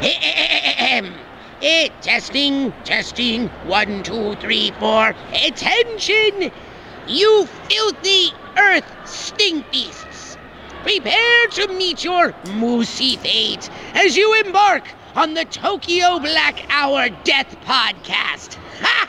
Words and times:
Eh, 0.00 1.88
testing, 2.02 2.72
testing. 2.84 3.48
One, 3.66 4.04
two, 4.04 4.36
three, 4.36 4.70
four. 4.78 5.14
Attention! 5.44 6.52
You 7.08 7.46
filthy 7.68 8.32
earth 8.56 8.84
stink 9.04 9.68
beasts! 9.72 10.36
Prepare 10.82 11.46
to 11.48 11.68
meet 11.68 12.04
your 12.04 12.32
moosey 12.60 13.18
fate 13.18 13.68
as 13.94 14.16
you 14.16 14.40
embark 14.44 14.84
on 15.16 15.34
the 15.34 15.44
Tokyo 15.46 16.20
Black 16.20 16.64
Hour 16.70 17.08
Death 17.24 17.56
Podcast. 17.64 18.54
Ha! 18.80 19.08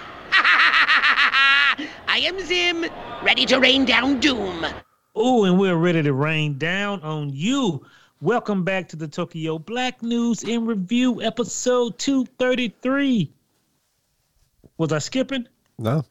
I 2.08 2.18
am 2.18 2.40
Zim, 2.40 2.86
ready 3.22 3.46
to 3.46 3.60
rain 3.60 3.86
down 3.86 4.20
doom. 4.20 4.66
Oh, 5.14 5.44
and 5.44 5.60
we're 5.60 5.76
ready 5.76 6.02
to 6.02 6.14
rain 6.14 6.58
down 6.58 7.02
on 7.02 7.30
you. 7.30 7.86
Welcome 8.22 8.66
back 8.66 8.90
to 8.90 8.98
the 8.98 9.08
Tokyo 9.08 9.58
Black 9.58 10.04
News 10.04 10.44
in 10.44 10.66
Review, 10.66 11.22
episode 11.22 11.98
233. 12.00 13.32
Was 14.78 14.92
I 14.92 15.00
skipping? 15.00 15.48
No. 15.78 16.04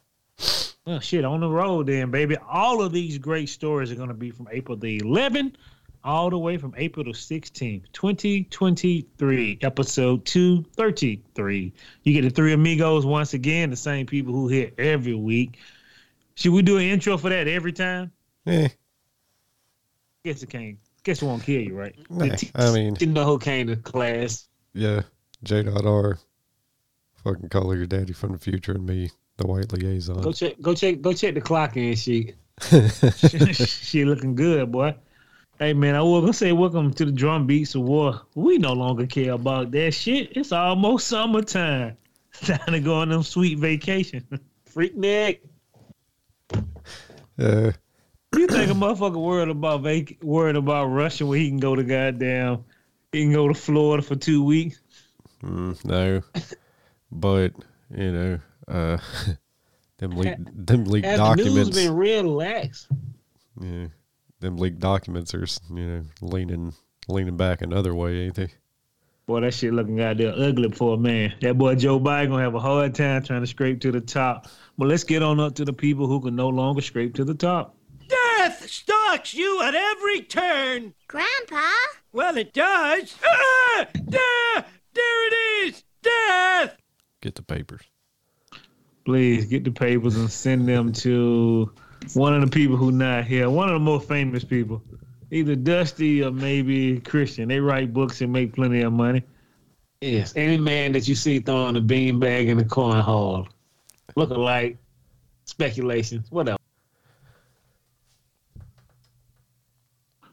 Oh, 0.87 1.01
shit, 1.01 1.27
on 1.27 1.41
the 1.41 1.51
road 1.51 1.89
then, 1.89 2.11
baby. 2.11 2.39
All 2.51 2.81
of 2.81 2.93
these 2.93 3.19
great 3.19 3.51
stories 3.51 3.93
are 3.93 3.95
going 3.95 4.09
to 4.09 4.15
be 4.15 4.31
from 4.31 4.49
April 4.51 4.75
the 4.75 4.99
11th 5.01 5.57
all 6.03 6.31
the 6.31 6.39
way 6.39 6.57
from 6.57 6.73
April 6.79 7.05
the 7.05 7.11
16th, 7.11 7.83
2023, 7.93 9.59
episode 9.61 10.25
233. 10.25 11.73
You 12.05 12.13
get 12.15 12.23
the 12.23 12.31
three 12.31 12.55
amigos 12.55 13.05
once 13.05 13.35
again, 13.35 13.69
the 13.69 13.77
same 13.77 14.07
people 14.07 14.33
who 14.33 14.49
hit 14.49 14.73
every 14.79 15.15
week. 15.15 15.59
Should 16.37 16.53
we 16.53 16.63
do 16.63 16.79
an 16.79 16.85
intro 16.85 17.19
for 17.19 17.29
that 17.29 17.49
every 17.49 17.75
time? 17.75 18.13
Eh. 18.47 18.63
Yeah. 18.63 18.69
Guess 20.25 20.43
it 20.43 20.49
can't. 20.49 20.79
Guess 21.09 21.23
it 21.23 21.25
won't 21.25 21.43
kill 21.43 21.63
you, 21.63 21.75
right? 21.75 21.97
Nah, 22.11 22.37
I 22.55 22.71
mean, 22.71 22.95
You 23.01 23.07
know 23.07 23.25
who 23.25 23.39
came 23.39 23.69
to 23.69 23.77
class. 23.77 24.47
yeah. 24.75 25.01
J. 25.43 25.63
Dot 25.63 25.87
R. 25.87 26.19
Fucking 27.25 27.49
call 27.49 27.75
your 27.75 27.87
daddy 27.87 28.13
from 28.13 28.33
the 28.33 28.39
future 28.39 28.73
and 28.73 28.85
me, 28.85 29.11
the 29.39 29.47
white 29.47 29.73
liaison. 29.73 30.21
Go 30.21 30.33
check. 30.33 30.61
Go 30.61 30.75
check. 30.75 31.01
Go 31.01 31.15
check 31.15 31.33
the 31.33 31.41
clock 31.41 31.79
in 31.79 31.95
sheet. 31.95 32.35
she 32.61 34.05
looking 34.05 34.35
good, 34.35 34.71
boy. 34.71 34.95
Hey 35.59 35.73
man, 35.73 35.95
I 35.95 36.03
was 36.03 36.21
gonna 36.21 36.35
say 36.35 36.53
welcome 36.53 36.93
to 36.93 37.07
the 37.07 37.13
drum 37.13 37.47
beats 37.47 37.75
of 37.75 37.85
war. 37.85 38.21
We 38.35 38.59
no 38.59 38.75
longer 38.75 39.07
care 39.07 39.33
about 39.33 39.71
that 39.71 39.93
shit. 39.93 40.37
It's 40.37 40.53
almost 40.53 41.07
summertime. 41.07 41.97
Time 42.43 42.59
to 42.67 42.81
go 42.81 42.97
on 42.97 43.09
them 43.09 43.23
sweet 43.23 43.59
vacation. 43.59 44.27
Freaknik. 44.71 45.39
Yeah. 47.39 47.73
You 48.37 48.47
think 48.47 48.71
a 48.71 48.75
motherfucker 48.75 49.21
worried 49.21 49.49
about 49.49 49.83
vac- 49.83 50.23
worried 50.23 50.57
about 50.57 50.87
Russia 50.87 51.27
where 51.27 51.39
he 51.39 51.49
can 51.49 51.59
go 51.59 51.75
to 51.75 51.83
goddamn 51.83 52.65
he 53.13 53.23
can 53.23 53.33
go 53.33 53.49
to 53.49 53.55
Florida 53.55 54.03
for 54.03 54.17
two 54.17 54.45
weeks? 54.45 54.81
Mm, 55.43 55.85
no. 55.85 56.23
but, 57.11 57.53
you 57.95 58.13
know, 58.13 58.41
uh, 58.67 58.99
them 59.99 60.11
leaked, 60.13 60.67
them 60.67 60.85
leaked 60.85 61.07
Has 61.07 61.19
the 61.19 61.45
news 61.45 61.71
been 61.71 61.95
real 61.95 62.25
lax? 62.25 62.87
Yeah. 63.61 63.87
Them 64.41 64.57
leaked 64.57 64.79
documents 64.79 65.35
are, 65.35 65.47
you 65.75 65.85
know, 65.85 66.05
leaning 66.21 66.73
leaning 67.09 67.37
back 67.37 67.63
another 67.63 67.95
way, 67.95 68.27
ain't 68.27 68.35
they? 68.35 68.49
Boy, 69.27 69.41
that 69.41 69.53
shit 69.53 69.73
looking 69.73 69.97
goddamn 69.97 70.35
ugly 70.41 70.71
for 70.71 70.95
a 70.95 70.99
man. 70.99 71.35
That 71.41 71.59
boy 71.59 71.75
Joe 71.75 71.99
Biden 71.99 72.29
gonna 72.29 72.43
have 72.43 72.55
a 72.55 72.61
hard 72.61 72.95
time 72.95 73.25
trying 73.25 73.41
to 73.41 73.47
scrape 73.47 73.81
to 73.81 73.91
the 73.91 74.01
top. 74.01 74.47
But 74.77 74.89
let's 74.89 75.05
get 75.05 75.23
on 75.23 75.41
up 75.41 75.57
to 75.57 75.65
the 75.65 75.73
people 75.73 76.07
who 76.07 76.21
can 76.21 76.37
no 76.37 76.49
longer 76.49 76.83
scrape 76.83 77.15
to 77.17 77.25
the 77.25 77.35
top. 77.35 77.75
Death 78.49 78.71
stalks 78.71 79.35
you 79.35 79.61
at 79.63 79.75
every 79.75 80.23
turn. 80.23 80.95
Grandpa? 81.07 81.69
Well, 82.15 82.35
it 82.39 82.55
does. 82.55 83.15
Ah! 83.23 83.87
There, 83.93 84.65
there 84.95 85.27
it 85.27 85.35
is. 85.67 85.85
Death. 86.01 86.75
Get 87.21 87.35
the 87.35 87.43
papers. 87.43 87.83
Please 89.05 89.45
get 89.45 89.65
the 89.65 89.71
papers 89.71 90.17
and 90.17 90.31
send 90.31 90.67
them 90.67 90.95
to 90.95 91.71
one 92.15 92.33
of 92.33 92.41
the 92.41 92.47
people 92.47 92.79
who 92.79 92.91
not 92.91 93.27
here. 93.27 93.51
One 93.51 93.69
of 93.69 93.75
the 93.75 93.81
most 93.81 94.09
famous 94.09 94.45
people. 94.45 94.83
Either 95.31 95.55
Dusty 95.55 96.25
or 96.25 96.31
maybe 96.31 97.01
Christian. 97.01 97.49
They 97.49 97.61
write 97.61 97.93
books 97.93 98.23
and 98.23 98.33
make 98.33 98.55
plenty 98.55 98.81
of 98.81 98.95
money. 98.95 99.25
Yes. 100.01 100.33
Any 100.37 100.57
man 100.57 100.93
that 100.93 101.07
you 101.07 101.15
see 101.15 101.41
throwing 101.41 101.77
a 101.77 101.83
beanbag 101.83 102.47
in 102.47 102.57
the 102.57 102.65
cornhole, 102.65 103.47
looking 104.17 104.39
like 104.39 104.79
speculations. 105.45 106.31
Whatever. 106.31 106.58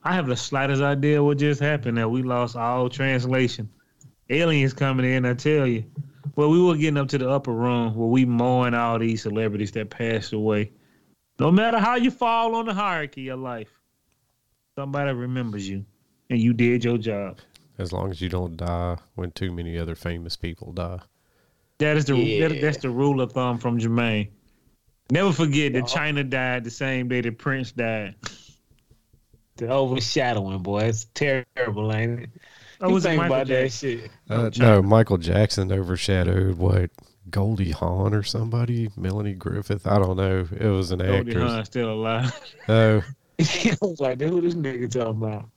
I 0.05 0.13
have 0.13 0.27
the 0.27 0.35
slightest 0.35 0.83
idea 0.83 1.23
what 1.23 1.39
just 1.39 1.59
happened 1.59 1.97
that 1.97 2.09
we 2.09 2.21
lost 2.21 2.55
all 2.55 2.89
translation. 2.89 3.67
Aliens 4.29 4.71
coming 4.71 5.11
in, 5.11 5.25
I 5.25 5.33
tell 5.33 5.65
you. 5.65 5.83
Well, 6.35 6.51
we 6.51 6.61
were 6.61 6.75
getting 6.75 6.97
up 6.97 7.07
to 7.09 7.17
the 7.17 7.27
upper 7.27 7.51
room 7.51 7.95
where 7.95 8.07
we 8.07 8.23
mourn 8.23 8.75
all 8.75 8.99
these 8.99 9.23
celebrities 9.23 9.71
that 9.71 9.89
passed 9.89 10.31
away. 10.31 10.71
No 11.39 11.51
matter 11.51 11.79
how 11.79 11.95
you 11.95 12.11
fall 12.11 12.55
on 12.55 12.67
the 12.67 12.73
hierarchy 12.73 13.29
of 13.29 13.39
life, 13.39 13.71
somebody 14.77 15.11
remembers 15.11 15.67
you 15.67 15.85
and 16.29 16.39
you 16.39 16.53
did 16.53 16.83
your 16.83 16.99
job. 16.99 17.39
As 17.79 17.91
long 17.91 18.11
as 18.11 18.21
you 18.21 18.29
don't 18.29 18.55
die 18.57 18.97
when 19.15 19.31
too 19.31 19.51
many 19.51 19.77
other 19.77 19.95
famous 19.95 20.35
people 20.35 20.71
die. 20.71 20.99
That 21.79 21.97
is 21.97 22.05
the 22.05 22.39
that, 22.41 22.61
that's 22.61 22.77
the 22.77 22.89
rule 22.91 23.21
of 23.21 23.31
thumb 23.31 23.57
from 23.57 23.79
Jermaine. 23.79 24.29
Never 25.09 25.31
forget 25.31 25.73
that 25.73 25.87
China 25.87 26.23
died 26.23 26.63
the 26.63 26.71
same 26.71 27.07
day 27.07 27.21
that 27.21 27.37
Prince 27.37 27.71
died. 27.71 28.15
The 29.57 29.69
overshadowing, 29.69 30.59
boy. 30.63 30.83
It's 30.83 31.05
terrible, 31.13 31.93
ain't 31.93 32.21
it? 32.21 32.29
You 32.81 32.89
was 32.89 33.05
it 33.05 33.09
think 33.09 33.21
Michael 33.21 33.35
about 33.35 33.47
that 33.47 33.71
shit. 33.71 34.11
Uh, 34.29 34.49
no, 34.57 34.81
Michael 34.81 35.17
Jackson 35.17 35.71
overshadowed 35.71 36.57
what 36.57 36.91
Goldie 37.29 37.71
Hawn 37.71 38.13
or 38.13 38.23
somebody, 38.23 38.89
Melanie 38.97 39.33
Griffith. 39.33 39.87
I 39.87 39.97
don't 39.97 40.17
know. 40.17 40.47
It 40.59 40.67
was 40.67 40.91
an 40.91 41.01
actor 41.01 41.13
Goldie 41.13 41.31
actress. 41.31 41.51
Hawn 41.51 41.65
still 41.65 41.91
alive. 41.91 42.55
Oh, 42.67 43.03
I 43.39 43.77
was 43.81 43.99
like, 43.99 44.19
who 44.21 44.41
this 44.41 44.55
nigga 44.55 44.89
talking 44.89 45.21
about? 45.21 45.49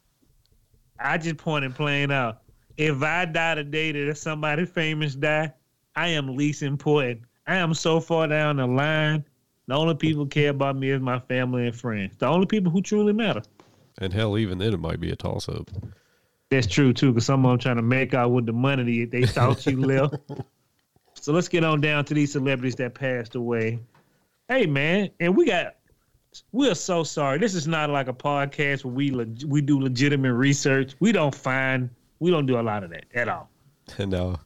I 1.01 1.17
just 1.17 1.37
pointed 1.39 1.75
plain 1.75 2.11
out. 2.11 2.43
If 2.77 3.03
I 3.03 3.25
die 3.25 3.55
today 3.55 3.93
that 3.93 4.19
somebody 4.19 4.67
famous 4.67 5.15
die, 5.15 5.53
I 5.97 6.09
am 6.09 6.37
least 6.37 6.63
important. 6.63 7.23
I 7.47 7.57
am 7.57 7.73
so 7.75 7.99
far 8.01 8.27
down 8.27 8.57
the 8.57 8.67
line. 8.67 9.25
The 9.69 9.75
only 9.75 9.95
people 9.95 10.27
care 10.27 10.51
about 10.51 10.77
me 10.77 10.91
is 10.91 11.01
my 11.01 11.19
family 11.21 11.67
and 11.67 11.77
friends. 11.77 12.13
The 12.19 12.27
only 12.27 12.47
people 12.47 12.71
who 12.71 12.83
truly 12.83 13.13
matter. 13.13 13.43
And 13.99 14.13
hell, 14.13 14.39
even 14.39 14.59
then 14.59 14.73
it 14.73 14.81
might 14.81 15.01
be 15.01 15.11
a 15.11 15.17
toss 15.17 15.49
up. 15.49 15.71
That's 16.51 16.67
true 16.67 16.93
too, 16.93 17.13
because 17.13 17.27
some 17.27 17.45
of 17.45 17.51
them 17.51 17.59
trying 17.59 17.77
to 17.77 17.83
make 17.83 18.15
out 18.15 18.31
with 18.31 18.47
the 18.47 18.53
money 18.53 19.05
they 19.05 19.27
thought 19.27 19.67
you 19.67 19.81
left. 19.81 20.17
So 21.21 21.33
let's 21.33 21.49
get 21.49 21.65
on 21.65 21.81
down 21.81 22.05
to 22.05 22.15
these 22.15 22.31
celebrities 22.31 22.77
that 22.77 22.95
passed 22.95 23.35
away. 23.35 23.81
Hey 24.49 24.67
man, 24.67 25.11
and 25.19 25.37
we 25.37 25.47
got. 25.47 25.75
We're 26.53 26.77
so 26.77 27.03
sorry. 27.03 27.39
This 27.39 27.57
is 27.57 27.67
not 27.67 27.91
like 27.91 28.07
a 28.07 28.13
podcast 28.13 28.85
where 28.85 28.95
we 28.95 29.11
leg- 29.11 29.43
we 29.45 29.61
do 29.61 29.81
legitimate 29.81 30.35
research. 30.35 30.95
We 31.01 31.11
don't 31.11 31.35
find. 31.35 31.91
We 32.21 32.31
don't 32.31 32.47
do 32.47 32.61
a 32.61 32.63
lot 32.63 32.85
of 32.85 32.91
that 32.91 33.07
at 33.15 33.29
all. 33.29 33.51
And 33.99 34.15
uh, 34.15 34.37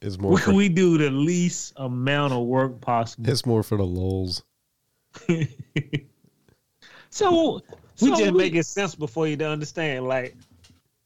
it's 0.00 0.16
more 0.16 0.34
We, 0.34 0.40
for, 0.40 0.52
we 0.52 0.68
do 0.68 0.98
the 0.98 1.10
least 1.10 1.72
amount 1.78 2.32
of 2.32 2.44
work 2.46 2.80
possible. 2.80 3.28
it's 3.28 3.44
more 3.44 3.64
for 3.64 3.76
the 3.76 3.84
lulls. 3.84 4.44
so 7.10 7.60
We 8.00 8.08
so 8.08 8.16
just 8.16 8.34
make 8.34 8.54
it 8.54 8.66
sense 8.66 8.94
before 8.94 9.26
you 9.26 9.36
to 9.36 9.48
understand. 9.48 10.06
Like, 10.06 10.36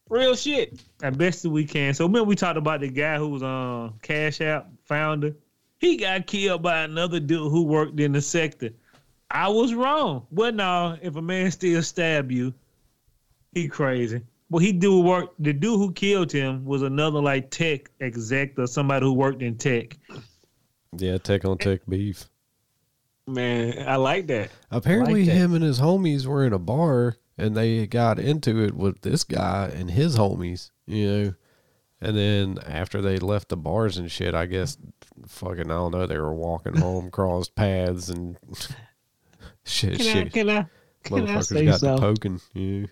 real 0.08 0.34
shit. 0.34 0.80
as 1.02 1.16
best 1.16 1.44
as 1.44 1.50
we 1.50 1.64
can. 1.64 1.94
So 1.94 2.06
remember 2.06 2.28
we 2.28 2.36
talked 2.36 2.58
about 2.58 2.80
the 2.80 2.88
guy 2.88 3.16
who 3.18 3.28
was 3.28 3.42
on 3.42 3.94
Cash 4.02 4.40
App 4.40 4.68
founder. 4.84 5.34
He 5.78 5.96
got 5.96 6.26
killed 6.26 6.62
by 6.62 6.80
another 6.80 7.20
dude 7.20 7.52
who 7.52 7.62
worked 7.62 8.00
in 8.00 8.12
the 8.12 8.20
sector. 8.20 8.70
I 9.30 9.48
was 9.48 9.74
wrong. 9.74 10.26
Well, 10.30 10.52
no, 10.52 10.96
if 11.02 11.16
a 11.16 11.22
man 11.22 11.50
still 11.50 11.82
stab 11.82 12.32
you, 12.32 12.54
he 13.52 13.68
crazy. 13.68 14.22
Well, 14.50 14.60
he 14.60 14.72
do 14.72 15.00
work. 15.00 15.34
The 15.38 15.52
dude 15.52 15.78
who 15.78 15.92
killed 15.92 16.32
him 16.32 16.64
was 16.64 16.82
another 16.82 17.20
like 17.20 17.50
tech 17.50 17.90
exec 18.00 18.58
or 18.58 18.66
somebody 18.66 19.04
who 19.04 19.12
worked 19.12 19.42
in 19.42 19.56
tech. 19.56 19.96
Yeah, 20.96 21.18
tech 21.18 21.44
on 21.44 21.58
tech 21.58 21.80
beef. 21.86 22.24
Man, 23.28 23.86
I 23.86 23.96
like 23.96 24.26
that. 24.28 24.50
Apparently, 24.70 25.24
that. 25.24 25.32
him 25.32 25.54
and 25.54 25.62
his 25.62 25.80
homies 25.80 26.26
were 26.26 26.44
in 26.46 26.52
a 26.52 26.58
bar 26.58 27.16
and 27.36 27.56
they 27.56 27.86
got 27.86 28.18
into 28.18 28.62
it 28.64 28.74
with 28.74 29.02
this 29.02 29.22
guy 29.22 29.70
and 29.74 29.90
his 29.90 30.16
homies, 30.16 30.70
you 30.86 31.06
know. 31.06 31.34
And 32.00 32.16
then 32.16 32.58
after 32.66 33.02
they 33.02 33.18
left 33.18 33.48
the 33.48 33.56
bars 33.56 33.98
and 33.98 34.10
shit, 34.10 34.34
I 34.34 34.46
guess, 34.46 34.78
fucking, 35.26 35.66
I 35.70 35.74
don't 35.74 35.92
know, 35.92 36.06
they 36.06 36.18
were 36.18 36.34
walking 36.34 36.76
home, 36.80 37.10
crossed 37.10 37.54
paths 37.54 38.08
and 38.08 38.38
shit, 39.64 39.98
Can 39.98 40.06
I, 40.06 40.12
shit. 40.12 40.32
can 40.32 40.48
I, 40.50 40.66
can 41.04 41.28
I 41.28 41.40
say 41.40 41.64
got 41.66 41.72
to 41.72 41.78
something? 41.78 42.14
poking. 42.14 42.40
Yeah. 42.54 42.86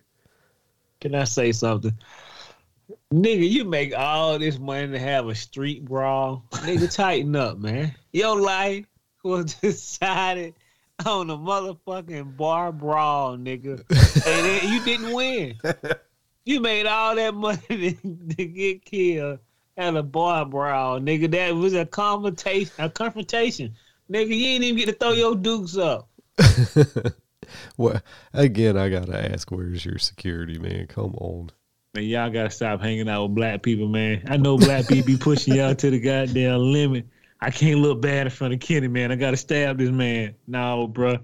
Can 1.00 1.14
I 1.14 1.24
say 1.24 1.52
something? 1.52 1.96
Nigga, 3.12 3.48
you 3.48 3.64
make 3.64 3.96
all 3.96 4.38
this 4.38 4.58
money 4.58 4.88
to 4.92 4.98
have 4.98 5.28
a 5.28 5.34
street 5.34 5.84
brawl. 5.84 6.44
Nigga, 6.52 6.92
tighten 6.94 7.34
up, 7.36 7.58
man. 7.58 7.94
Your 8.12 8.40
life 8.40 8.86
was 9.26 9.54
decided 9.62 10.54
on 11.04 11.28
a 11.30 11.36
motherfucking 11.36 12.36
bar 12.36 12.72
brawl, 12.72 13.36
nigga. 13.36 13.82
and 13.90 14.46
then 14.46 14.72
you 14.72 14.82
didn't 14.84 15.12
win. 15.12 15.58
You 16.44 16.60
made 16.60 16.86
all 16.86 17.16
that 17.16 17.34
money 17.34 17.58
to, 17.68 17.92
to 17.92 18.46
get 18.46 18.84
killed 18.84 19.40
at 19.76 19.96
a 19.96 20.02
bar 20.02 20.46
brawl, 20.46 21.00
nigga. 21.00 21.30
That 21.32 21.54
was 21.54 21.74
a 21.74 21.84
confrontation. 21.84 22.72
A 22.78 22.88
confrontation, 22.88 23.74
nigga. 24.10 24.28
You 24.28 24.46
ain't 24.46 24.64
even 24.64 24.76
get 24.76 24.86
to 24.86 24.92
throw 24.92 25.12
your 25.12 25.34
dukes 25.34 25.76
up. 25.76 26.08
well, 27.76 28.00
again, 28.32 28.76
I 28.76 28.88
gotta 28.88 29.32
ask, 29.32 29.50
where's 29.50 29.84
your 29.84 29.98
security, 29.98 30.58
man? 30.58 30.86
Come 30.86 31.14
on. 31.16 31.50
Man, 31.94 32.04
y'all 32.04 32.30
gotta 32.30 32.50
stop 32.50 32.80
hanging 32.80 33.08
out 33.08 33.24
with 33.24 33.34
black 33.34 33.62
people, 33.62 33.88
man. 33.88 34.22
I 34.28 34.36
know 34.36 34.56
black 34.56 34.86
people 34.86 35.06
be 35.06 35.16
pushing 35.16 35.54
y'all 35.54 35.74
to 35.74 35.90
the 35.90 35.98
goddamn 35.98 36.72
limit. 36.72 37.06
I 37.40 37.50
can't 37.50 37.80
look 37.80 38.00
bad 38.00 38.26
in 38.26 38.30
front 38.30 38.54
of 38.54 38.60
Kenny, 38.60 38.88
man. 38.88 39.12
I 39.12 39.16
gotta 39.16 39.36
stab 39.36 39.78
this 39.78 39.90
man. 39.90 40.34
No, 40.46 40.88
bruh. 40.88 41.20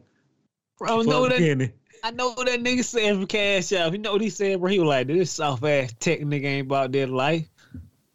Bro, 0.79 0.99
Fuck 0.99 1.07
know 1.07 1.29
that 1.29 1.39
Kenny. 1.39 1.71
I 2.05 2.11
know 2.11 2.33
what 2.33 2.47
that 2.47 2.61
nigga 2.63 2.85
said 2.85 3.15
from 3.15 3.27
Cash 3.27 3.73
Out. 3.73 3.93
You 3.93 3.99
know 3.99 4.13
what 4.13 4.21
he 4.21 4.31
said, 4.31 4.61
bro? 4.61 4.69
He 4.69 4.81
was 4.81 4.89
like, 4.89 5.07
this 5.07 5.31
soft 5.31 5.65
ass 5.65 5.95
tech 6.01 6.21
nigga 6.21 6.45
ain't 6.45 6.67
about 6.67 6.93
their 6.93 7.07
life. 7.07 7.49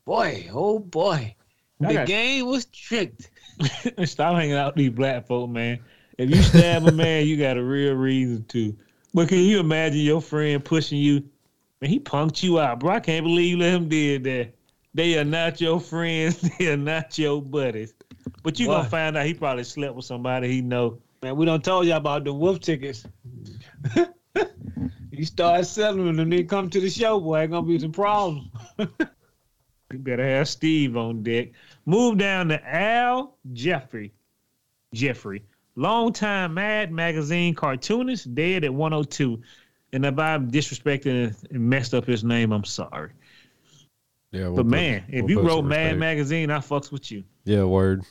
Boy, 0.05 0.49
oh 0.51 0.79
boy. 0.79 1.35
The 1.79 1.93
got- 1.93 2.07
game 2.07 2.45
was 2.45 2.65
tricked. 2.65 3.29
Stop 4.05 4.35
hanging 4.35 4.55
out 4.55 4.75
with 4.75 4.83
these 4.83 4.91
black 4.91 5.25
folk, 5.25 5.49
man. 5.49 5.79
If 6.17 6.29
you 6.29 6.41
stab 6.41 6.87
a 6.87 6.91
man, 6.91 7.25
you 7.25 7.37
got 7.37 7.57
a 7.57 7.63
real 7.63 7.93
reason 7.93 8.43
to. 8.45 8.75
But 9.13 9.29
can 9.29 9.39
you 9.39 9.59
imagine 9.59 10.01
your 10.01 10.21
friend 10.21 10.63
pushing 10.63 10.99
you? 10.99 11.23
Man, 11.81 11.89
he 11.89 11.99
punked 11.99 12.43
you 12.43 12.59
out, 12.59 12.79
bro. 12.79 12.91
I 12.91 12.99
can't 12.99 13.23
believe 13.23 13.51
you 13.51 13.57
let 13.57 13.73
him 13.73 13.87
did 13.87 14.23
that. 14.25 14.53
They 14.97 15.15
are 15.19 15.23
not 15.23 15.61
your 15.61 15.79
friends. 15.79 16.41
They 16.57 16.71
are 16.71 16.75
not 16.75 17.15
your 17.19 17.39
buddies. 17.39 17.93
But 18.41 18.59
you 18.59 18.67
Why? 18.67 18.77
gonna 18.77 18.89
find 18.89 19.15
out 19.15 19.27
he 19.27 19.35
probably 19.35 19.63
slept 19.63 19.93
with 19.93 20.05
somebody 20.05 20.47
he 20.51 20.61
know. 20.61 20.97
Man, 21.21 21.35
we 21.35 21.45
don't 21.45 21.63
told 21.63 21.85
y'all 21.85 21.97
about 21.97 22.23
the 22.23 22.33
wolf 22.33 22.61
tickets. 22.61 23.05
you 25.11 25.23
start 25.23 25.67
selling 25.67 26.03
them 26.03 26.19
and 26.19 26.33
then 26.33 26.47
come 26.47 26.71
to 26.71 26.79
the 26.79 26.89
show, 26.89 27.19
boy, 27.19 27.41
ain't 27.41 27.51
gonna 27.51 27.67
be 27.67 27.77
some 27.79 27.91
problems. 27.91 28.49
You 29.93 29.99
better 29.99 30.27
have 30.27 30.49
Steve 30.49 30.97
on 30.97 31.23
deck. 31.23 31.51
Move 31.85 32.17
down 32.17 32.49
to 32.49 32.61
Al 32.67 33.37
Jeffrey. 33.53 34.11
Jeffrey, 34.93 35.45
longtime 35.77 36.55
Mad 36.55 36.91
Magazine 36.91 37.55
cartoonist, 37.55 38.35
dead 38.35 38.65
at 38.65 38.73
102. 38.73 39.41
And 39.93 40.05
if 40.05 40.19
I'm 40.19 40.51
disrespecting 40.51 41.33
and 41.49 41.69
messed 41.69 41.93
up 41.93 42.05
his 42.05 42.25
name, 42.25 42.51
I'm 42.51 42.65
sorry. 42.65 43.11
Yeah, 44.37 44.43
we'll 44.45 44.57
But 44.57 44.63
put- 44.63 44.71
man, 44.71 45.03
if 45.09 45.21
we'll 45.23 45.31
you 45.31 45.41
wrote 45.41 45.63
Mad 45.63 45.83
respect. 45.83 45.99
Magazine, 45.99 46.51
I 46.51 46.59
fucks 46.59 46.91
with 46.91 47.11
you. 47.11 47.23
yeah, 47.45 47.63
word. 47.63 48.03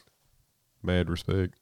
Mad 0.82 1.08
respect. 1.08 1.54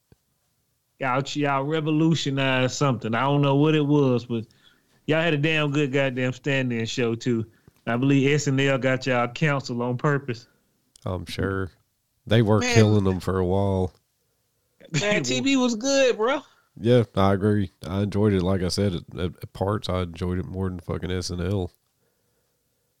Y'all, 0.99 1.21
y'all 1.33 1.63
revolutionized 1.63 2.73
something. 2.75 3.13
I 3.13 3.21
don't 3.21 3.41
know 3.41 3.55
what 3.55 3.75
it 3.75 3.85
was, 3.85 4.25
but 4.25 4.45
y'all 5.07 5.21
had 5.21 5.33
a 5.33 5.37
damn 5.37 5.71
good 5.71 5.91
goddamn 5.91 6.33
stand-in 6.33 6.85
show 6.85 7.15
too. 7.15 7.45
I 7.87 7.97
believe 7.97 8.27
SNL 8.41 8.79
got 8.81 9.05
y'all 9.05 9.27
counsel 9.27 9.81
on 9.81 9.97
purpose. 9.97 10.47
I'm 11.05 11.25
sure 11.25 11.69
they 12.25 12.41
were 12.41 12.59
Man. 12.59 12.73
killing 12.73 13.03
them 13.03 13.19
for 13.19 13.37
a 13.37 13.45
while. 13.45 13.93
Man, 15.01 15.23
TV 15.23 15.59
was 15.61 15.75
good, 15.75 16.17
bro. 16.17 16.41
Yeah, 16.79 17.03
I 17.15 17.33
agree. 17.33 17.71
I 17.87 18.01
enjoyed 18.01 18.33
it. 18.33 18.41
Like 18.41 18.61
I 18.63 18.69
said, 18.69 18.95
at, 18.95 19.19
at, 19.19 19.31
at 19.43 19.53
parts, 19.53 19.87
I 19.89 20.01
enjoyed 20.01 20.39
it 20.39 20.45
more 20.45 20.67
than 20.69 20.79
fucking 20.79 21.09
SNL. 21.09 21.69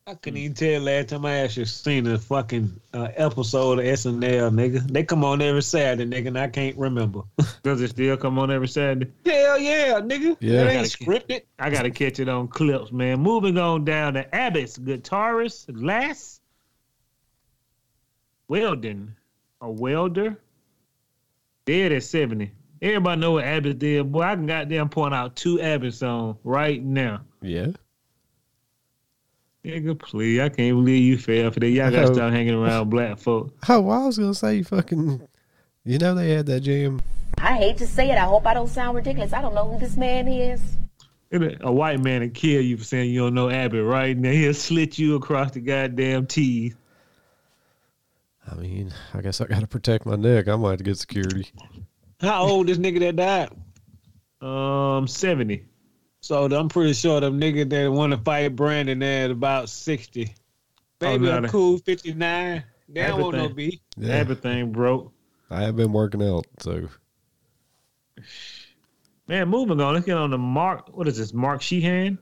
I 0.07 0.13
couldn't 0.13 0.37
even 0.37 0.53
tell 0.53 0.81
last 0.83 1.09
time 1.09 1.25
I 1.25 1.37
actually 1.37 1.65
seen 1.65 2.05
a 2.05 2.19
fucking 2.19 2.79
uh, 2.93 3.07
episode 3.15 3.79
of 3.79 3.85
SNL, 3.85 4.51
nigga. 4.53 4.87
They 4.87 5.03
come 5.03 5.23
on 5.23 5.41
every 5.41 5.63
Saturday, 5.63 6.05
nigga, 6.05 6.27
and 6.27 6.37
I 6.37 6.47
can't 6.47 6.77
remember. 6.77 7.21
Does 7.63 7.81
it 7.81 7.89
still 7.89 8.15
come 8.15 8.37
on 8.37 8.51
every 8.51 8.67
Saturday? 8.67 9.11
Hell 9.25 9.57
yeah, 9.57 9.99
nigga. 10.01 10.37
Yeah. 10.39 10.61
It 10.61 10.63
Gotta 10.65 10.71
ain't 10.79 10.95
keep- 10.99 11.07
scripted. 11.07 11.41
I 11.57 11.71
gotta 11.71 11.89
catch 11.89 12.19
it 12.19 12.29
on 12.29 12.47
clips, 12.49 12.91
man. 12.91 13.19
Moving 13.19 13.57
on 13.57 13.83
down 13.83 14.13
to 14.13 14.35
ABBA's 14.35 14.77
guitarist, 14.77 15.73
Glass 15.73 16.39
Weldon, 18.47 19.15
a 19.59 19.71
welder, 19.71 20.37
dead 21.65 21.91
at 21.91 22.03
70. 22.03 22.51
Everybody 22.79 23.21
know 23.21 23.31
what 23.31 23.45
ABBA 23.45 23.73
did. 23.73 24.11
Boy, 24.11 24.21
I 24.21 24.35
can 24.35 24.45
goddamn 24.45 24.89
point 24.89 25.15
out 25.15 25.35
two 25.35 25.59
ABBA 25.59 25.91
songs 25.93 26.37
right 26.43 26.83
now. 26.83 27.21
Yeah. 27.41 27.69
Nigga, 29.65 29.97
please. 29.97 30.39
I 30.39 30.49
can't 30.49 30.77
believe 30.77 31.03
you 31.03 31.17
fell 31.17 31.49
for 31.49 31.59
that. 31.59 31.69
Y'all 31.69 31.89
gotta 31.89 32.13
stop 32.13 32.31
hanging 32.31 32.53
around 32.53 32.91
black 32.91 33.17
folk. 33.17 33.51
Oh, 33.67 33.81
well, 33.81 34.03
I 34.03 34.05
was 34.05 34.19
gonna 34.19 34.35
say 34.35 34.57
you 34.57 34.63
fucking. 34.63 35.27
You 35.83 35.97
know 35.97 36.13
they 36.13 36.29
had 36.29 36.45
that 36.45 36.61
jam. 36.61 37.01
I 37.39 37.57
hate 37.57 37.77
to 37.77 37.87
say 37.87 38.11
it. 38.11 38.17
I 38.17 38.25
hope 38.25 38.45
I 38.45 38.53
don't 38.53 38.67
sound 38.69 38.95
ridiculous. 38.95 39.33
I 39.33 39.41
don't 39.41 39.55
know 39.55 39.67
who 39.67 39.79
this 39.79 39.97
man 39.97 40.27
is. 40.27 40.61
A 41.31 41.71
white 41.71 41.99
man 41.99 42.21
will 42.21 42.29
kill 42.29 42.61
you 42.61 42.77
for 42.77 42.83
saying 42.83 43.09
you 43.09 43.21
don't 43.21 43.33
know 43.33 43.49
ABBA 43.49 43.83
right 43.83 44.15
now. 44.15 44.31
He'll 44.31 44.53
slit 44.53 44.99
you 44.99 45.15
across 45.15 45.51
the 45.51 45.59
goddamn 45.61 46.27
teeth. 46.27 46.75
I 48.49 48.55
mean, 48.55 48.93
I 49.13 49.21
guess 49.21 49.41
I 49.41 49.45
gotta 49.47 49.67
protect 49.67 50.05
my 50.05 50.15
neck. 50.15 50.47
I 50.47 50.55
might 50.55 50.71
have 50.71 50.77
to 50.77 50.83
get 50.83 50.97
security. 50.97 51.51
How 52.21 52.43
old 52.43 52.67
this 52.67 52.77
nigga 52.77 52.99
that 52.99 53.15
died? 53.15 53.49
Um, 54.47 55.07
70. 55.07 55.65
So 56.25 56.45
I'm 56.45 56.69
pretty 56.69 56.93
sure 56.93 57.21
them 57.21 57.39
niggas 57.39 57.69
that 57.69 57.91
want 57.91 58.11
to 58.11 58.17
fight 58.17 58.55
Brandon 58.55 59.03
at 59.03 59.29
about 59.29 59.69
60. 59.69 60.33
Baby, 60.97 61.25
no, 61.25 61.37
I'm 61.37 61.47
cool 61.49 61.77
59. 61.77 62.63
They 62.89 63.01
don't 63.03 63.21
want 63.21 63.37
no 63.37 63.43
Everything. 63.43 63.55
beef. 63.69 63.79
Yeah, 63.95 64.13
Everything 64.15 64.71
broke. 64.71 65.13
I 65.51 65.61
have 65.61 65.75
been 65.75 65.91
working 65.93 66.23
out, 66.23 66.47
so 66.57 66.87
Man, 69.27 69.49
moving 69.49 69.79
on. 69.79 69.93
Let's 69.93 70.07
get 70.07 70.17
on 70.17 70.31
to 70.31 70.39
Mark. 70.39 70.97
What 70.97 71.07
is 71.07 71.19
this? 71.19 71.31
Mark 71.31 71.61
Sheehan, 71.61 72.17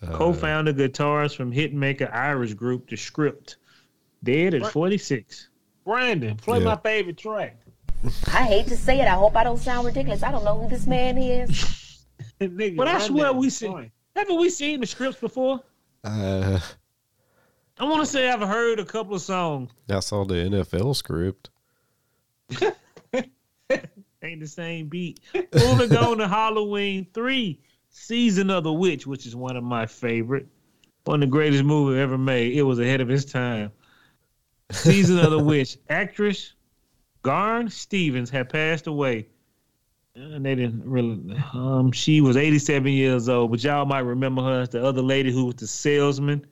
uh, 0.00 0.12
co-founder 0.12 0.72
guitarist 0.72 1.36
from 1.36 1.50
hitmaker 1.50 2.08
Irish 2.14 2.54
group 2.54 2.88
The 2.88 2.96
Script, 2.96 3.56
dead 4.22 4.54
at 4.54 4.64
46. 4.70 5.48
Brandon, 5.84 6.36
play 6.36 6.60
Yeah. 6.60 6.64
my 6.66 6.76
favorite 6.76 7.16
track. 7.18 7.58
I 8.28 8.44
hate 8.44 8.68
to 8.68 8.76
say 8.76 9.00
it. 9.00 9.08
I 9.08 9.14
hope 9.16 9.34
I 9.34 9.42
don't 9.42 9.58
sound 9.58 9.88
ridiculous. 9.88 10.22
I 10.22 10.30
don't 10.30 10.44
know 10.44 10.56
who 10.56 10.68
this 10.68 10.86
man 10.86 11.18
is. 11.18 11.82
Nigga, 12.40 12.76
But 12.76 12.88
I 12.88 12.92
run 12.94 13.00
swear 13.00 13.32
we 13.32 13.48
joint. 13.48 13.52
see. 13.52 13.90
Haven't 14.14 14.38
we 14.38 14.50
seen 14.50 14.80
the 14.80 14.86
scripts 14.86 15.20
before? 15.20 15.60
Uh, 16.04 16.58
I 17.78 17.84
want 17.84 18.00
to 18.00 18.06
say 18.06 18.28
I've 18.30 18.40
heard 18.40 18.78
a 18.80 18.84
couple 18.84 19.14
of 19.14 19.22
songs. 19.22 19.70
I 19.90 20.00
saw 20.00 20.24
the 20.24 20.34
NFL 20.34 20.94
script. 20.96 21.50
Ain't 24.22 24.40
the 24.40 24.46
same 24.46 24.88
beat. 24.88 25.20
Moving 25.54 25.96
on 25.96 26.18
to 26.18 26.26
Halloween 26.28 27.06
3, 27.12 27.60
Season 27.90 28.50
of 28.50 28.64
the 28.64 28.72
Witch, 28.72 29.06
which 29.06 29.26
is 29.26 29.36
one 29.36 29.56
of 29.56 29.62
my 29.64 29.86
favorite. 29.86 30.46
One 31.04 31.22
of 31.22 31.28
the 31.28 31.32
greatest 31.32 31.64
movies 31.64 32.00
ever 32.00 32.18
made. 32.18 32.54
It 32.56 32.62
was 32.62 32.78
ahead 32.80 33.00
of 33.00 33.10
its 33.10 33.24
time. 33.24 33.70
Season 34.72 35.18
of 35.18 35.30
the 35.30 35.38
Witch. 35.44 35.76
Actress 35.90 36.54
Garn 37.22 37.68
Stephens 37.68 38.30
had 38.30 38.48
passed 38.48 38.86
away. 38.86 39.28
And 40.16 40.44
they 40.46 40.54
didn't 40.54 40.82
really. 40.88 41.36
Um, 41.52 41.92
she 41.92 42.20
was 42.22 42.36
87 42.38 42.90
years 42.90 43.28
old, 43.28 43.50
but 43.50 43.62
y'all 43.62 43.84
might 43.84 44.00
remember 44.00 44.42
her 44.42 44.62
as 44.62 44.70
the 44.70 44.82
other 44.82 45.02
lady 45.02 45.30
who 45.30 45.44
was 45.44 45.56
the 45.56 45.66
salesman 45.66 46.46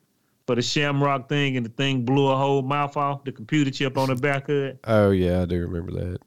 for 0.46 0.54
the 0.54 0.60
Shamrock 0.60 1.28
thing, 1.30 1.56
and 1.56 1.64
the 1.64 1.70
thing 1.70 2.04
blew 2.04 2.28
a 2.28 2.36
whole 2.36 2.60
mouth 2.60 2.96
off. 2.98 3.24
The 3.24 3.32
computer 3.32 3.70
chip 3.70 3.96
on 3.96 4.08
the 4.08 4.16
back 4.16 4.50
of 4.50 4.54
it. 4.56 4.80
Oh 4.84 5.10
yeah, 5.12 5.42
I 5.42 5.44
do 5.46 5.60
remember 5.66 5.92
that. 5.92 6.18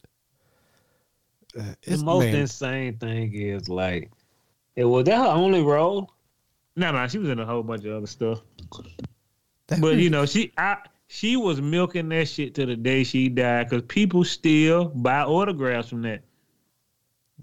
Uh, 1.60 1.74
The 1.84 2.03
most 2.03 2.24
man, 2.25 2.36
insane 2.36 2.98
thing 2.98 3.34
is 3.34 3.70
like, 3.70 4.12
it 4.75 4.86
was 4.86 5.06
that 5.06 5.17
her 5.17 5.27
only 5.32 5.62
role? 5.62 6.12
No, 6.75 6.91
no, 6.91 7.08
she 7.08 7.20
was 7.20 7.29
in 7.29 7.39
a 7.39 7.46
whole 7.46 7.63
bunch 7.63 7.86
of 7.86 7.94
other 7.94 8.08
stuff. 8.08 8.41
that 9.67 9.79
But 9.79 9.91
movie- 9.91 10.03
you 10.03 10.10
know, 10.10 10.25
she 10.25 10.51
I 10.58 10.77
she 11.08 11.38
was 11.38 11.62
milking 11.62 12.10
that 12.10 12.27
shit 12.27 12.56
to 12.56 12.65
the 12.65 12.75
day 12.75 13.03
she 13.03 13.29
died 13.29 13.70
because 13.70 13.84
people 13.88 14.24
still 14.24 14.86
buy 14.86 15.22
autographs 15.24 15.89
from 15.89 16.01
that. 16.01 16.22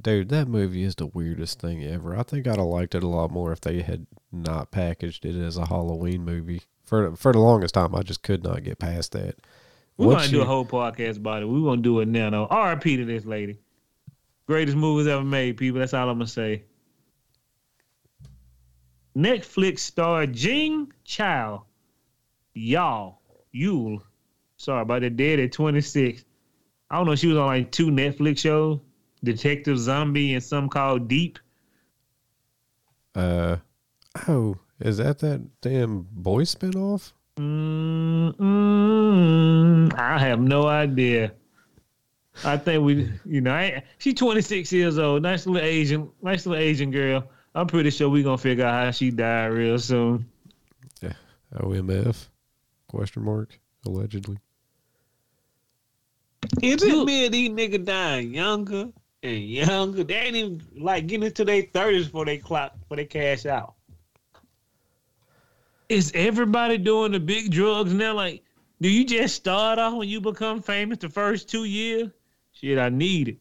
Dude, 0.01 0.29
that 0.31 0.49
movie 0.49 0.83
is 0.83 0.95
the 0.95 1.07
weirdest 1.07 1.61
thing 1.61 1.85
ever. 1.85 2.17
I 2.17 2.23
think 2.23 2.47
I'd 2.47 2.57
have 2.57 2.67
liked 2.67 2.95
it 2.95 3.03
a 3.03 3.09
lot 3.09 3.31
more 3.31 3.53
if 3.53 3.61
they 3.61 3.83
had 3.83 4.07
not 4.33 4.71
packaged 4.71 5.25
it 5.25 5.37
as 5.37 5.57
a 5.57 5.67
Halloween 5.67 6.25
movie. 6.25 6.63
For 6.85 7.17
for 7.17 7.33
the 7.33 7.39
longest 7.39 7.75
time, 7.75 7.95
I 7.95 8.03
just 8.03 8.23
could 8.23 8.45
not 8.45 8.63
get 8.63 8.79
past 8.79 9.13
that. 9.13 9.37
We're 9.97 10.15
gonna 10.15 10.29
do 10.29 10.43
a 10.43 10.47
whole 10.47 10.67
podcast 10.67 11.19
about 11.19 11.43
it. 11.43 11.47
We're 11.47 11.61
gonna 11.63 11.83
do 11.83 12.01
it 12.01 12.09
now. 12.09 12.31
though. 12.31 12.47
R.I.P. 12.47 12.97
to 12.97 13.05
this 13.05 13.25
lady. 13.25 13.59
Greatest 14.47 14.77
movies 14.77 15.07
ever 15.07 15.25
made, 15.25 15.57
people. 15.57 15.79
That's 15.79 15.95
all 15.95 16.09
I'm 16.09 16.19
gonna 16.19 16.27
say. 16.27 16.65
Netflix 19.17 19.79
star 19.79 20.27
Jing 20.27 20.93
Chow, 21.05 21.65
y'all, 22.53 23.21
Yule. 23.53 24.03
Sorry 24.57 24.83
about 24.83 25.03
that. 25.03 25.17
Dead 25.17 25.39
at 25.41 25.53
26. 25.53 26.25
I 26.91 26.97
don't 26.97 27.07
know. 27.07 27.15
She 27.15 27.29
was 27.29 27.37
on 27.37 27.47
like 27.47 27.71
two 27.71 27.87
Netflix 27.89 28.39
shows, 28.39 28.81
Detective 29.25 29.79
Zombie 29.79 30.35
and 30.35 30.43
some 30.43 30.69
called 30.69 31.09
Deep. 31.09 31.39
Uh 33.15 33.57
oh, 34.29 34.57
is 34.81 34.99
that 34.99 35.19
that 35.21 35.61
damn 35.61 36.07
boy 36.11 36.43
spinoff? 36.43 37.13
Mm-mm, 37.37 38.39
I 39.99 40.19
have 40.19 40.41
no 40.41 40.67
idea. 40.67 41.33
I 42.45 42.57
think 42.57 42.83
we, 42.85 43.13
you 43.25 43.41
know, 43.41 43.53
I, 43.53 43.85
she's 43.99 44.15
26 44.15 44.73
years 44.73 44.99
old. 44.99 45.23
Nice 45.23 45.47
little 45.47 45.67
Asian, 45.67 46.11
nice 46.23 46.47
little 46.47 46.63
Asian 46.63 46.91
girl. 46.91 47.29
I'm 47.55 47.69
pretty 47.69 47.91
sure 47.91 48.09
we're 48.09 48.25
gonna 48.25 48.39
figure 48.39 48.65
out 48.67 48.85
how 48.85 48.91
she 48.91 49.11
died 49.11 49.53
real 49.53 49.79
soon. 49.79 50.27
Yeah. 51.01 51.13
OMF? 51.55 52.29
Question 52.89 53.23
mark. 53.23 53.59
allegedly. 53.87 54.39
Is 56.63 56.83
it 56.83 57.05
me 57.05 57.27
or 57.27 57.31
these 57.31 57.51
niggas 57.51 57.85
dying 57.85 58.35
younger 58.35 58.91
and 59.25 59.43
younger? 59.43 60.05
They 60.05 60.15
ain't 60.15 60.37
even 60.37 60.63
like 60.79 61.07
getting 61.07 61.27
into 61.27 61.45
their 61.45 61.63
thirties 61.63 62.07
before 62.07 62.27
they 62.27 62.39
clock 62.39 62.79
before 62.79 62.99
they 62.99 63.07
cash 63.07 63.47
out. 63.47 63.75
Is 65.89 66.13
everybody 66.15 66.79
doing 66.79 67.13
the 67.13 67.21
big 67.21 67.51
drugs 67.51 67.93
now? 67.93 68.15
Like, 68.15 68.43
do 68.81 68.89
you 68.89 69.05
just 69.05 69.35
start 69.35 69.79
off 69.79 69.95
when 69.95 70.09
you 70.09 70.21
become 70.21 70.63
famous 70.63 70.99
the 70.99 71.09
first 71.09 71.49
two 71.49 71.65
years? 71.65 72.11
Shit, 72.53 72.79
I 72.79 72.89
need 72.89 73.29
it. 73.29 73.39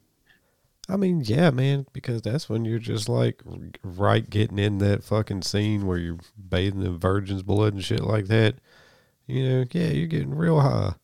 I 0.89 0.97
mean, 0.97 1.21
yeah, 1.23 1.49
man, 1.49 1.85
because 1.93 2.21
that's 2.21 2.49
when 2.49 2.65
you're 2.65 2.79
just 2.79 3.07
like 3.07 3.41
right 3.83 4.29
getting 4.29 4.59
in 4.59 4.79
that 4.79 5.03
fucking 5.03 5.43
scene 5.43 5.87
where 5.87 5.97
you're 5.97 6.19
bathing 6.49 6.83
in 6.83 6.97
virgin's 6.97 7.43
blood 7.43 7.73
and 7.73 7.83
shit 7.83 8.01
like 8.01 8.27
that. 8.27 8.55
You 9.25 9.47
know, 9.47 9.65
yeah, 9.71 9.87
you're 9.87 10.07
getting 10.07 10.35
real 10.35 10.59
high. 10.59 10.95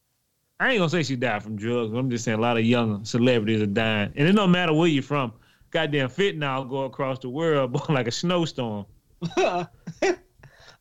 I 0.59 0.71
ain't 0.71 0.79
gonna 0.79 0.89
say 0.89 1.03
she 1.03 1.15
died 1.15 1.41
from 1.41 1.55
drugs. 1.55 1.93
I'm 1.93 2.09
just 2.09 2.25
saying 2.25 2.37
a 2.37 2.41
lot 2.41 2.57
of 2.57 2.65
young 2.65 3.05
celebrities 3.05 3.61
are 3.61 3.67
dying, 3.67 4.11
and 4.15 4.27
it 4.27 4.33
don't 4.33 4.51
matter 4.51 4.73
where 4.73 4.87
you're 4.87 5.03
from. 5.03 5.31
Goddamn 5.71 6.09
fentanyl 6.09 6.69
go 6.69 6.83
across 6.83 7.19
the 7.19 7.29
world 7.29 7.71
boy, 7.73 7.85
like 7.89 8.07
a 8.07 8.11
snowstorm. 8.11 8.85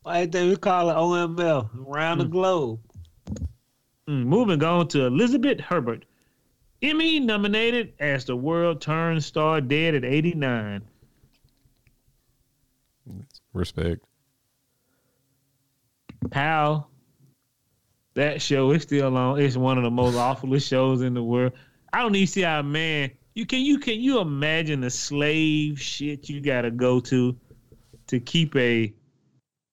Why 0.03 0.25
they 0.25 0.47
we 0.47 0.55
call 0.55 0.89
it 0.89 0.93
OML 0.93 1.87
around 1.87 2.17
the 2.19 2.25
globe? 2.25 2.79
Mm, 4.07 4.25
moving 4.25 4.63
on 4.63 4.87
to 4.89 5.05
Elizabeth 5.05 5.59
Hubbard, 5.59 6.05
Emmy 6.81 7.19
nominated 7.19 7.93
as 7.99 8.25
the 8.25 8.35
world 8.35 8.81
turned 8.81 9.23
star 9.23 9.61
dead 9.61 9.95
at 9.95 10.05
89. 10.05 10.81
Respect. 13.53 14.03
Pal, 16.31 16.88
that 18.19 18.41
show 18.41 18.71
is 18.71 18.83
still 18.83 19.15
on. 19.15 19.39
It's 19.39 19.57
one 19.57 19.77
of 19.77 19.83
the 19.83 19.91
most 19.91 20.15
awfulest 20.15 20.67
shows 20.67 21.01
in 21.01 21.13
the 21.13 21.23
world. 21.23 21.53
I 21.91 22.01
don't 22.01 22.15
even 22.15 22.27
see 22.27 22.41
how 22.41 22.61
man 22.61 23.11
you 23.33 23.45
can 23.45 23.59
you 23.59 23.79
can 23.79 23.99
you 23.99 24.19
imagine 24.19 24.81
the 24.81 24.89
slave 24.89 25.81
shit 25.81 26.29
you 26.29 26.41
gotta 26.41 26.71
go 26.71 26.99
to 26.99 27.35
to 28.07 28.19
keep 28.19 28.55
a 28.55 28.93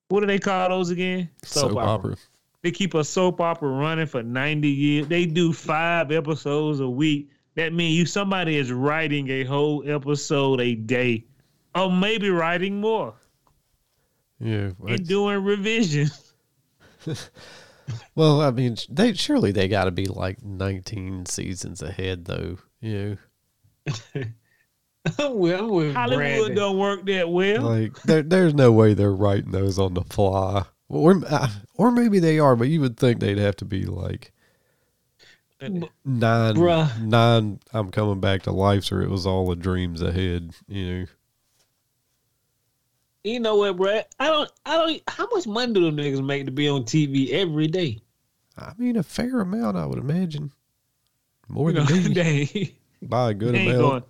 what 0.08 0.20
do 0.20 0.26
they 0.26 0.38
call 0.38 0.68
those 0.68 0.90
again? 0.90 1.28
Soap, 1.44 1.76
opera. 1.76 2.16
They 2.62 2.70
keep 2.70 2.94
a 2.94 3.02
soap 3.04 3.40
opera 3.40 3.68
running 3.68 4.06
for 4.06 4.22
90 4.22 4.68
years. 4.68 5.08
They 5.08 5.26
do 5.26 5.52
five 5.52 6.12
episodes 6.12 6.78
a 6.80 6.88
week. 6.88 7.30
That 7.56 7.72
means 7.72 7.96
you 7.96 8.06
somebody 8.06 8.56
is 8.56 8.70
writing 8.70 9.28
a 9.30 9.44
whole 9.44 9.82
episode 9.88 10.60
a 10.60 10.74
day. 10.74 11.24
Or 11.74 11.90
maybe 11.90 12.30
writing 12.30 12.80
more 12.80 13.14
Yeah. 14.38 14.70
and 14.86 15.06
doing 15.06 15.42
revisions. 15.44 16.34
Well, 18.14 18.40
I 18.40 18.50
mean, 18.50 18.76
they 18.88 19.12
surely 19.12 19.52
they 19.52 19.68
got 19.68 19.84
to 19.84 19.90
be 19.90 20.06
like 20.06 20.42
19 20.42 21.26
seasons 21.26 21.82
ahead, 21.82 22.24
though. 22.24 22.58
You 22.80 23.18
know. 24.16 24.24
well, 25.18 25.70
with, 25.70 25.94
Hollywood 25.94 26.18
Brandon. 26.18 26.54
don't 26.54 26.78
work 26.78 27.06
that 27.06 27.28
well. 27.28 27.62
like 27.62 28.02
there, 28.02 28.22
there's 28.22 28.54
no 28.54 28.72
way 28.72 28.94
they're 28.94 29.12
writing 29.12 29.52
those 29.52 29.78
on 29.78 29.94
the 29.94 30.02
fly, 30.02 30.64
or 30.88 31.22
uh, 31.28 31.48
or 31.74 31.90
maybe 31.90 32.18
they 32.18 32.38
are, 32.38 32.56
but 32.56 32.68
you 32.68 32.80
would 32.80 32.96
think 32.96 33.20
they'd 33.20 33.38
have 33.38 33.56
to 33.56 33.64
be 33.64 33.84
like 33.84 34.32
nine, 35.60 35.86
Bruh. 36.04 37.00
nine. 37.00 37.60
I'm 37.72 37.90
coming 37.90 38.20
back 38.20 38.42
to 38.42 38.52
life, 38.52 38.90
or 38.90 39.02
it 39.02 39.10
was 39.10 39.26
all 39.26 39.46
the 39.46 39.56
dreams 39.56 40.02
ahead. 40.02 40.52
You 40.66 40.86
know, 40.86 41.06
You 43.26 43.40
know 43.40 43.56
what, 43.56 43.76
bro? 43.76 44.02
I 44.20 44.26
don't. 44.28 44.50
I 44.64 44.76
don't. 44.76 45.02
How 45.08 45.26
much 45.32 45.48
money 45.48 45.72
do 45.72 45.84
them 45.84 45.96
niggas 45.96 46.24
make 46.24 46.44
to 46.44 46.52
be 46.52 46.68
on 46.68 46.84
TV 46.84 47.30
every 47.32 47.66
day? 47.66 47.98
I 48.56 48.72
mean, 48.78 48.96
a 48.96 49.02
fair 49.02 49.40
amount, 49.40 49.76
I 49.76 49.84
would 49.84 49.98
imagine. 49.98 50.52
More 51.48 51.72
You 51.72 51.82
than 51.82 52.12
they, 52.14 52.76
by 53.02 53.30
a 53.30 53.34
good 53.34 53.56
they 53.56 53.66
amount. 53.66 53.80
going 53.80 54.02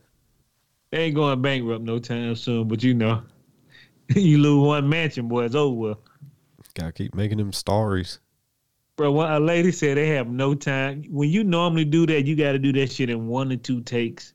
they 0.90 1.04
ain't 1.04 1.14
going 1.14 1.40
bankrupt 1.40 1.82
no 1.82 1.98
time 1.98 2.36
soon, 2.36 2.68
but 2.68 2.82
you 2.82 2.92
know. 2.92 3.22
you 4.14 4.36
lose 4.36 4.66
one 4.66 4.86
mansion, 4.86 5.28
boy, 5.28 5.44
it's 5.44 5.54
over. 5.54 5.94
Gotta 6.74 6.92
keep 6.92 7.14
making 7.14 7.38
them 7.38 7.54
stories. 7.54 8.18
Bro, 8.96 9.18
a 9.20 9.40
lady 9.40 9.72
said 9.72 9.96
they 9.96 10.08
have 10.08 10.28
no 10.28 10.54
time. 10.54 11.04
When 11.08 11.30
you 11.30 11.42
normally 11.42 11.86
do 11.86 12.06
that, 12.06 12.26
you 12.26 12.36
got 12.36 12.52
to 12.52 12.58
do 12.58 12.72
that 12.74 12.92
shit 12.92 13.08
in 13.08 13.28
one 13.28 13.50
or 13.50 13.56
two 13.56 13.80
takes. 13.80 14.34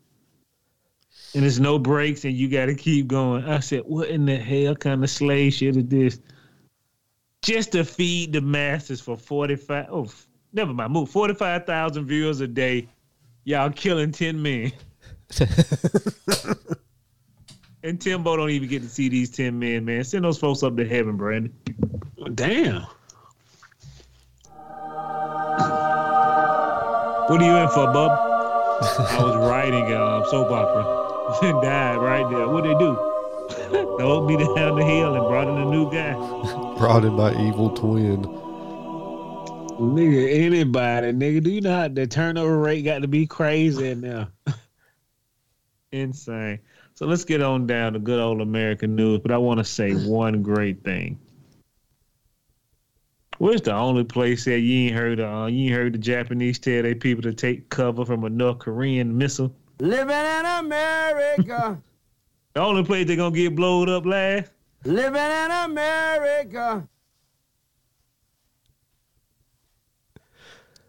And 1.34 1.44
there's 1.44 1.60
no 1.60 1.80
breaks, 1.80 2.26
and 2.26 2.34
you 2.34 2.50
got 2.50 2.66
to 2.66 2.76
keep 2.76 3.08
going. 3.08 3.46
I 3.46 3.60
said, 3.60 3.84
what 3.86 4.10
in 4.10 4.26
the 4.26 4.38
hell 4.38 4.76
kind 4.76 5.04
of 5.04 5.10
slave 5.10 5.54
shit 5.54 5.78
is 5.78 5.86
this? 5.86 6.20
Just 7.42 7.72
to 7.72 7.86
feed 7.86 8.34
the 8.34 8.42
masses 8.42 9.00
for 9.00 9.18
45, 9.18 9.88
oh, 9.90 10.08
never 10.54 10.74
mind, 10.74 10.92
move 10.92 11.10
45,000 11.10 12.06
viewers 12.06 12.42
a 12.42 12.48
day. 12.48 12.88
Y'all 13.46 13.72
killing 13.72 14.12
10 14.12 14.42
men. 14.42 14.72
and 17.84 18.00
Timbo 18.00 18.36
don't 18.36 18.50
even 18.50 18.70
get 18.70 18.84
to 18.84 18.90
see 18.90 19.10
these 19.10 19.32
10 19.32 19.58
men, 19.58 19.86
man. 19.86 20.04
Send 20.04 20.26
those 20.26 20.38
folks 20.38 20.62
up 20.64 20.76
to 20.78 20.88
heaven, 20.88 21.18
Brandon. 21.18 21.54
Damn. 22.36 22.86
What 27.28 27.42
are 27.42 27.46
you 27.46 27.56
in 27.56 27.70
for, 27.70 27.92
bub? 27.94 28.31
I 28.82 29.24
was 29.24 29.38
writing 29.38 29.92
a 29.92 30.26
soap 30.30 30.50
opera 30.50 31.44
and 31.48 31.62
died 31.62 31.98
right 31.98 32.28
there. 32.30 32.48
What'd 32.48 32.72
they 32.72 32.80
do? 32.80 32.96
Throw 33.98 34.26
me 34.26 34.38
down 34.38 34.78
the 34.78 34.84
hill 34.84 35.14
and 35.14 35.28
brought 35.28 35.48
in 35.48 35.58
a 35.58 35.66
new 35.66 35.92
guy. 35.92 36.14
Brought 36.78 37.06
in 37.06 37.14
my 37.14 37.32
evil 37.48 37.70
twin. 37.70 38.24
Nigga, 39.82 40.46
anybody, 40.46 41.12
nigga, 41.12 41.44
do 41.44 41.52
you 41.52 41.62
know 41.62 41.76
how 41.76 41.88
the 41.88 42.08
turnover 42.08 42.58
rate 42.58 42.84
got 42.84 43.04
to 43.04 43.08
be 43.08 43.28
crazy 43.28 43.94
now? 43.94 44.30
Insane. 45.92 46.60
So 46.96 47.06
let's 47.06 47.26
get 47.26 47.42
on 47.42 47.68
down 47.68 47.94
to 47.94 48.00
good 48.00 48.20
old 48.20 48.42
American 48.42 48.96
news. 48.96 49.20
But 49.20 49.32
I 49.32 49.38
want 49.38 49.60
to 49.60 49.64
say 49.64 49.94
one 49.94 50.42
great 50.42 50.84
thing. 50.84 51.20
Where's 53.42 53.62
the 53.64 53.74
only 53.74 54.04
place 54.04 54.46
that 54.46 54.60
you 54.60 54.90
ain't 54.90 54.96
heard? 54.96 55.20
Uh, 55.20 55.48
you 55.50 55.66
ain't 55.66 55.74
heard 55.74 55.94
the 55.94 55.98
Japanese 55.98 56.60
tell 56.60 56.84
their 56.84 56.94
people 56.94 57.24
to 57.24 57.34
take 57.34 57.70
cover 57.70 58.06
from 58.06 58.24
a 58.24 58.30
North 58.30 58.60
Korean 58.60 59.18
missile. 59.18 59.52
Living 59.80 60.16
in 60.16 60.46
America. 60.46 61.82
The 62.54 62.60
only 62.60 62.84
place 62.84 63.08
they're 63.08 63.16
gonna 63.16 63.34
get 63.34 63.56
blowed 63.56 63.90
up 63.90 64.06
last. 64.06 64.52
Living 64.84 65.16
in 65.16 65.52
America. 65.52 66.88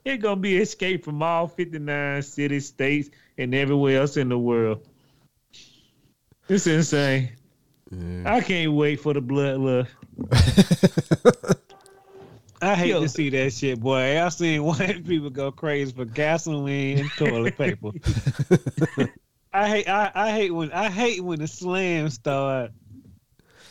It's 0.04 0.23
gonna 0.23 0.37
be 0.37 0.59
escape 0.59 1.04
from 1.06 1.23
all 1.23 1.47
59 1.47 2.21
cities, 2.21 2.66
states, 2.66 3.09
and 3.38 3.54
everywhere 3.54 4.00
else 4.00 4.18
in 4.18 4.28
the 4.28 4.38
world. 4.38 4.87
It's 6.49 6.66
insane. 6.66 7.30
Yeah. 7.90 8.35
I 8.35 8.40
can't 8.42 8.73
wait 8.73 9.00
for 9.00 9.14
the 9.14 9.23
bloodlust. 9.23 9.88
I 12.62 12.76
hate 12.76 12.90
Yo. 12.90 13.00
to 13.00 13.09
see 13.09 13.28
that 13.31 13.52
shit, 13.52 13.81
boy. 13.81 14.23
I 14.23 14.28
seen 14.28 14.62
white 14.64 15.04
people 15.04 15.31
go 15.31 15.50
crazy 15.50 15.92
for 15.92 16.04
gasoline 16.04 17.00
and 17.00 17.11
toilet 17.19 17.59
paper. 17.59 17.90
I 19.52 19.69
hate 19.69 19.88
I, 19.88 20.12
I 20.14 20.31
hate 20.31 20.50
when 20.50 20.73
I 20.73 20.88
hate 20.88 21.23
when 21.23 21.40
the 21.40 21.49
slam 21.49 22.09
start. 22.09 22.71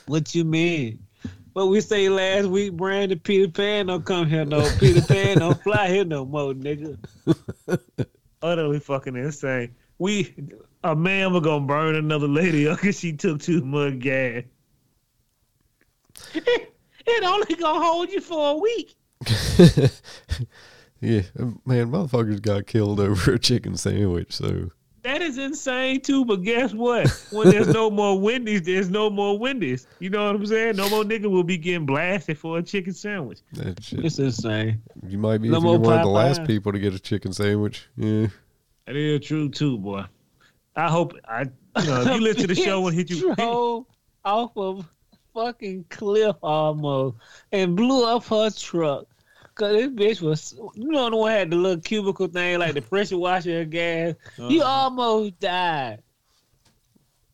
What 0.08 0.36
you 0.36 0.44
mean? 0.44 1.08
What 1.54 1.70
we 1.70 1.80
say 1.80 2.10
last 2.10 2.48
week, 2.48 2.74
Brandon 2.74 3.18
Peter 3.18 3.50
Pan 3.50 3.88
don't 3.88 4.06
come 4.06 4.28
here 4.28 4.44
no. 4.44 4.70
Peter 4.78 5.02
Pan 5.02 5.38
don't 5.38 5.62
fly 5.64 5.88
here 5.88 6.06
no 6.06 6.26
more, 6.26 6.54
nigga. 6.54 6.98
Utterly 8.42 8.80
fucking 8.80 9.16
insane. 9.16 9.74
We 10.00 10.36
a 10.84 10.96
man 10.96 11.32
was 11.32 11.44
gonna 11.44 11.66
burn 11.66 11.96
another 11.96 12.28
lady 12.28 12.68
up 12.68 12.82
because 12.82 13.00
she 13.00 13.14
took 13.14 13.42
too 13.42 13.64
much 13.64 14.00
gas. 14.00 14.44
It 17.08 17.24
only 17.24 17.56
gonna 17.56 17.84
hold 17.84 18.10
you 18.12 18.22
for 18.22 18.52
a 18.52 18.58
week. 18.58 18.96
yeah, 21.02 21.22
man, 21.66 21.92
motherfuckers 21.92 22.42
got 22.42 22.68
killed 22.68 23.00
over 23.00 23.34
a 23.34 23.40
chicken 23.40 23.76
sandwich. 23.78 24.32
So 24.34 24.70
That 25.04 25.22
is 25.22 25.38
insane 25.38 26.02
too, 26.02 26.26
but 26.26 26.44
guess 26.44 26.74
what? 26.74 27.08
When 27.32 27.50
there's 27.50 27.68
no 27.68 27.90
more 27.90 28.20
Wendy's, 28.20 28.62
there's 28.64 28.90
no 28.90 29.10
more 29.10 29.38
Wendy's. 29.38 29.88
You 30.00 30.10
know 30.10 30.26
what 30.28 30.36
I'm 30.36 30.46
saying? 30.46 30.76
No 30.76 30.90
more 30.90 31.04
nigga 31.04 31.26
will 31.30 31.44
be 31.44 31.58
getting 31.58 31.86
blasted 31.86 32.38
for 32.38 32.60
a 32.60 32.64
chicken 32.64 32.94
sandwich. 32.94 33.40
that 33.54 33.84
shit, 33.84 34.06
It's 34.06 34.20
insane. 34.20 34.82
you 35.08 35.18
might 35.18 35.40
be 35.40 35.50
no 35.50 35.58
if 35.58 35.64
you're 35.64 35.80
one 35.80 35.94
of 36.00 36.02
the 36.04 36.10
last 36.10 36.46
people 36.46 36.72
to 36.72 36.80
get 36.80 36.94
a 36.94 37.00
chicken 37.00 37.34
sandwich. 37.34 37.88
Yeah, 37.98 38.28
That 38.86 38.96
is 38.96 39.26
true 39.26 39.50
too, 39.50 39.78
boy. 39.78 40.06
I 40.76 40.90
hope 40.90 41.14
I 41.28 41.42
you 41.42 41.86
know 41.88 42.02
if 42.02 42.08
you 42.08 42.22
listen 42.22 42.42
to 42.42 42.48
the 42.48 42.56
show 42.56 42.88
and 42.88 42.96
hit 42.96 43.10
you 43.10 43.34
off 44.24 44.52
of 44.56 44.88
fucking 45.34 45.86
cliff 45.90 46.36
almost 46.42 47.18
and 47.52 47.76
blew 47.76 48.06
up 48.06 48.26
her 48.26 48.50
truck. 48.50 49.06
Cause 49.56 49.74
this 49.74 49.88
bitch 49.90 50.22
was, 50.22 50.56
you 50.76 50.88
know, 50.92 51.10
the 51.10 51.18
one 51.18 51.32
had 51.32 51.52
the 51.52 51.58
little 51.58 51.82
cubicle 51.82 52.28
thing 52.28 52.60
like 52.60 52.74
the 52.74 52.82
pressure 52.82 53.18
washer 53.18 53.62
of 53.62 53.70
gas. 53.70 54.16
You 54.38 54.62
uh-huh. 54.62 54.72
almost 54.72 55.40
died. 55.40 56.02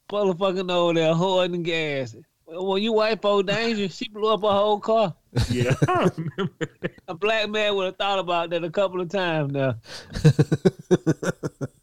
Motherfucking 0.09 0.71
over 0.71 0.93
there 0.93 1.13
hoarding 1.13 1.63
gas. 1.63 2.15
When 2.47 2.81
you 2.81 2.93
wipe 2.93 3.23
old 3.25 3.47
danger, 3.47 3.89
she 3.89 4.07
blew 4.07 4.33
up 4.33 4.43
a 4.43 4.51
whole 4.51 4.79
car. 4.79 5.13
Yeah, 5.49 5.75
I 5.87 6.09
remember. 6.15 6.67
A 7.07 7.13
black 7.13 7.49
man 7.49 7.75
would 7.75 7.85
have 7.87 7.97
thought 7.97 8.19
about 8.19 8.49
that 8.51 8.63
a 8.63 8.69
couple 8.71 9.01
of 9.01 9.09
times 9.09 9.51
now. 9.51 9.75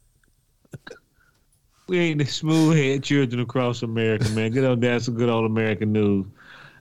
We 1.87 1.99
ain't 1.99 2.19
the 2.19 2.25
smooth 2.25 2.75
head 2.77 3.03
children 3.03 3.41
across 3.41 3.83
America, 3.83 4.27
man. 4.29 4.51
Get 4.51 4.65
on 4.65 4.79
down 4.79 4.99
some 5.01 5.13
good 5.15 5.29
old 5.29 5.45
American 5.45 5.91
news. 5.93 6.25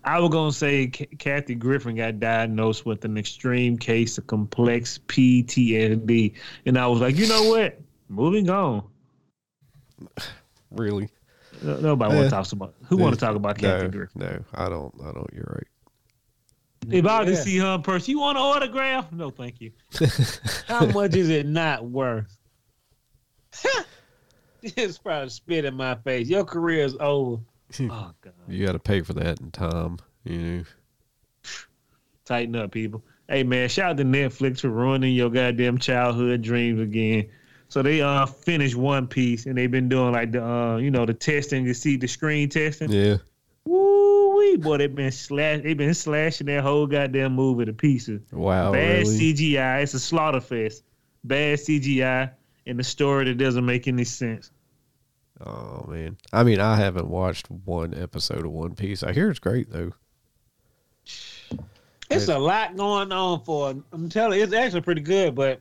I 0.02 0.18
was 0.18 0.30
gonna 0.30 0.52
say 0.52 0.86
K- 0.88 1.06
Kathy 1.18 1.54
Griffin 1.54 1.96
got 1.96 2.20
diagnosed 2.20 2.84
with 2.86 3.04
an 3.04 3.16
extreme 3.18 3.76
case 3.78 4.16
of 4.18 4.26
complex 4.26 4.98
PTSD, 5.08 6.34
and 6.66 6.78
I 6.78 6.86
was 6.86 7.00
like, 7.00 7.16
you 7.16 7.26
know 7.26 7.48
what? 7.50 7.78
Moving 8.08 8.48
on. 8.50 8.82
really? 10.70 11.08
No- 11.62 11.80
Nobody 11.80 12.12
Eh. 12.12 12.16
want 12.16 12.26
to 12.26 12.30
talk 12.30 12.52
about. 12.52 12.74
Who 12.88 12.96
want 12.96 13.14
to 13.14 13.20
talk 13.20 13.36
about 13.36 13.56
Kathy 13.58 13.84
No, 13.84 13.90
Griffin? 13.90 14.20
no, 14.20 14.44
I 14.54 14.68
don't. 14.68 14.94
I 15.02 15.12
don't. 15.12 15.30
You're 15.32 15.44
right. 15.54 15.66
If 16.94 17.06
I 17.06 17.24
could 17.24 17.34
Yeah. 17.34 17.40
see 17.40 17.58
her 17.58 17.74
in 17.76 17.82
person, 17.82 18.10
you 18.10 18.18
want 18.20 18.36
an 18.36 18.42
autograph? 18.44 19.10
No, 19.12 19.30
thank 19.30 19.60
you. 19.60 19.72
How 20.66 20.84
much 20.86 21.14
is 21.14 21.30
it 21.30 21.46
not 21.46 21.84
worth? 21.88 22.36
Just 24.76 25.02
probably 25.02 25.28
spit 25.28 25.64
in 25.64 25.74
my 25.74 25.94
face. 25.96 26.28
Your 26.28 26.44
career 26.44 26.84
is 26.84 26.96
over. 26.98 27.42
Oh 27.80 28.12
God, 28.20 28.32
You 28.48 28.64
got 28.64 28.72
to 28.72 28.78
pay 28.78 29.02
for 29.02 29.12
that 29.14 29.40
in 29.40 29.50
time. 29.50 29.98
You 30.24 30.38
know. 30.38 30.64
tighten 32.24 32.56
up, 32.56 32.70
people. 32.70 33.04
Hey 33.28 33.42
man, 33.42 33.68
shout 33.68 33.92
out 33.92 33.96
to 33.98 34.04
Netflix 34.04 34.60
for 34.60 34.68
ruining 34.68 35.14
your 35.14 35.30
goddamn 35.30 35.78
childhood 35.78 36.42
dreams 36.42 36.80
again. 36.80 37.28
So 37.68 37.82
they 37.82 38.00
uh 38.00 38.26
finished 38.26 38.76
One 38.76 39.06
Piece 39.06 39.46
and 39.46 39.56
they've 39.56 39.70
been 39.70 39.88
doing 39.88 40.12
like 40.12 40.32
the 40.32 40.44
uh 40.44 40.76
you 40.76 40.90
know 40.90 41.04
the 41.04 41.14
testing 41.14 41.64
to 41.66 41.74
see 41.74 41.96
the 41.96 42.06
screen 42.06 42.48
testing. 42.48 42.90
Yeah. 42.90 43.16
Woo 43.64 44.36
wee, 44.36 44.56
boy, 44.56 44.78
they've 44.78 44.94
been 44.94 45.12
slash 45.12 45.62
they've 45.62 45.76
been 45.76 45.94
slashing 45.94 46.46
that 46.46 46.62
whole 46.62 46.86
goddamn 46.86 47.34
movie 47.34 47.64
to 47.64 47.72
pieces. 47.72 48.22
Wow. 48.30 48.72
Bad 48.72 49.06
really? 49.06 49.34
CGI. 49.34 49.82
It's 49.82 49.94
a 49.94 50.00
slaughter 50.00 50.40
fest. 50.40 50.84
Bad 51.24 51.58
CGI 51.58 52.30
and 52.66 52.78
the 52.78 52.84
story 52.84 53.24
that 53.26 53.38
doesn't 53.38 53.64
make 53.64 53.88
any 53.88 54.04
sense. 54.04 54.50
Oh 55.40 55.84
man. 55.88 56.16
I 56.32 56.44
mean, 56.44 56.60
I 56.60 56.76
haven't 56.76 57.08
watched 57.08 57.50
one 57.50 57.94
episode 57.94 58.44
of 58.46 58.52
One 58.52 58.74
Piece. 58.74 59.02
I 59.02 59.12
hear 59.12 59.30
it's 59.30 59.38
great 59.40 59.70
though. 59.70 59.92
It's 62.10 62.28
a 62.28 62.38
lot 62.38 62.76
going 62.76 63.10
on 63.12 63.42
for. 63.44 63.74
I'm 63.92 64.08
telling 64.08 64.38
you, 64.38 64.44
it's 64.44 64.52
actually 64.52 64.82
pretty 64.82 65.00
good, 65.00 65.34
but 65.34 65.60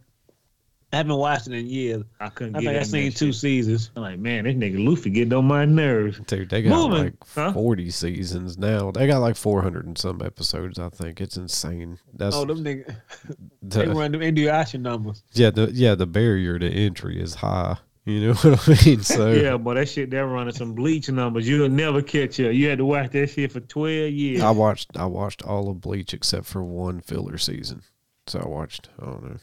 I 0.91 0.97
haven't 0.97 1.15
watched 1.15 1.47
it 1.47 1.53
in 1.53 1.65
years. 1.67 2.03
I 2.19 2.29
couldn't 2.29 2.55
I 2.55 2.59
get 2.59 2.65
think 2.67 2.77
it 2.77 2.81
I've 2.81 2.87
seen 2.87 3.11
two 3.11 3.31
shit. 3.31 3.35
seasons. 3.41 3.91
I'm 3.95 4.03
like, 4.03 4.19
man, 4.19 4.43
this 4.43 4.53
nigga 4.55 4.85
Luffy 4.87 5.09
getting 5.09 5.33
on 5.33 5.45
my 5.45 5.65
nerves. 5.65 6.19
Dude, 6.27 6.49
they 6.49 6.61
got 6.61 6.69
Moving, 6.75 7.03
like 7.05 7.13
huh? 7.33 7.53
40 7.53 7.89
seasons 7.89 8.57
now. 8.57 8.91
They 8.91 9.07
got 9.07 9.19
like 9.19 9.35
400 9.35 9.85
and 9.87 9.97
some 9.97 10.21
episodes, 10.21 10.77
I 10.77 10.89
think. 10.89 11.19
It's 11.21 11.37
insane. 11.37 11.97
That's 12.13 12.35
Oh, 12.35 12.45
them 12.45 12.63
niggas, 12.63 12.95
they 13.63 13.87
run 13.87 14.11
them 14.11 14.21
Inuyasha 14.21 14.79
numbers. 14.79 15.23
yeah, 15.33 15.49
the 15.49 15.71
yeah, 15.73 15.95
the 15.95 16.05
barrier 16.05 16.59
to 16.59 16.69
entry 16.69 17.19
is 17.19 17.35
high. 17.35 17.77
You 18.05 18.27
know 18.27 18.33
what 18.33 18.67
I 18.67 18.85
mean? 18.85 19.01
So 19.01 19.31
Yeah, 19.31 19.55
but 19.57 19.75
that 19.75 19.87
shit 19.87 20.09
they're 20.09 20.27
running 20.27 20.53
some 20.53 20.73
bleach 20.73 21.09
numbers. 21.09 21.47
You'll 21.47 21.69
never 21.69 22.01
catch 22.01 22.41
up. 22.41 22.51
You 22.53 22.67
had 22.67 22.79
to 22.79 22.85
watch 22.85 23.11
that 23.11 23.29
shit 23.29 23.51
for 23.51 23.59
twelve 23.61 24.11
years. 24.11 24.41
I 24.41 24.51
watched 24.51 24.97
I 24.97 25.05
watched 25.05 25.43
all 25.43 25.69
of 25.69 25.79
Bleach 25.81 26.13
except 26.13 26.45
for 26.45 26.63
one 26.63 26.99
filler 26.99 27.37
season. 27.37 27.83
So 28.27 28.39
I 28.39 28.47
watched 28.47 28.89
I 29.01 29.05
don't 29.05 29.23
know 29.23 29.37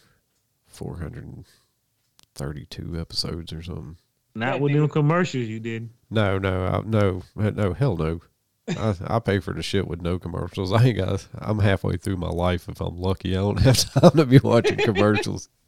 432 0.67 3.01
episodes 3.01 3.53
or 3.53 3.63
something. 3.63 3.97
Not 4.35 4.61
with 4.61 4.73
them 4.73 4.89
commercials 4.89 5.49
you 5.49 5.61
did. 5.61 5.91
No, 6.09 6.39
no, 6.39 6.67
I, 6.67 6.81
no, 6.87 7.23
no, 7.35 7.73
hell 7.73 7.97
no. 7.97 8.21
I, 8.69 8.95
I 9.07 9.19
pay 9.19 9.41
for 9.41 9.53
the 9.53 9.63
shit 9.63 9.89
with 9.89 10.01
no 10.01 10.19
commercials. 10.19 10.73
I 10.73 10.85
ain't 10.85 10.99
got. 10.99 11.27
I'm 11.35 11.59
halfway 11.59 11.97
through 11.97 12.19
my 12.19 12.29
life 12.29 12.69
if 12.69 12.81
I'm 12.81 13.01
lucky. 13.01 13.37
I 13.37 13.41
don't 13.41 13.59
have 13.61 13.93
time 13.95 14.13
to 14.13 14.25
be 14.27 14.39
watching 14.39 14.79
commercials. 14.79 15.49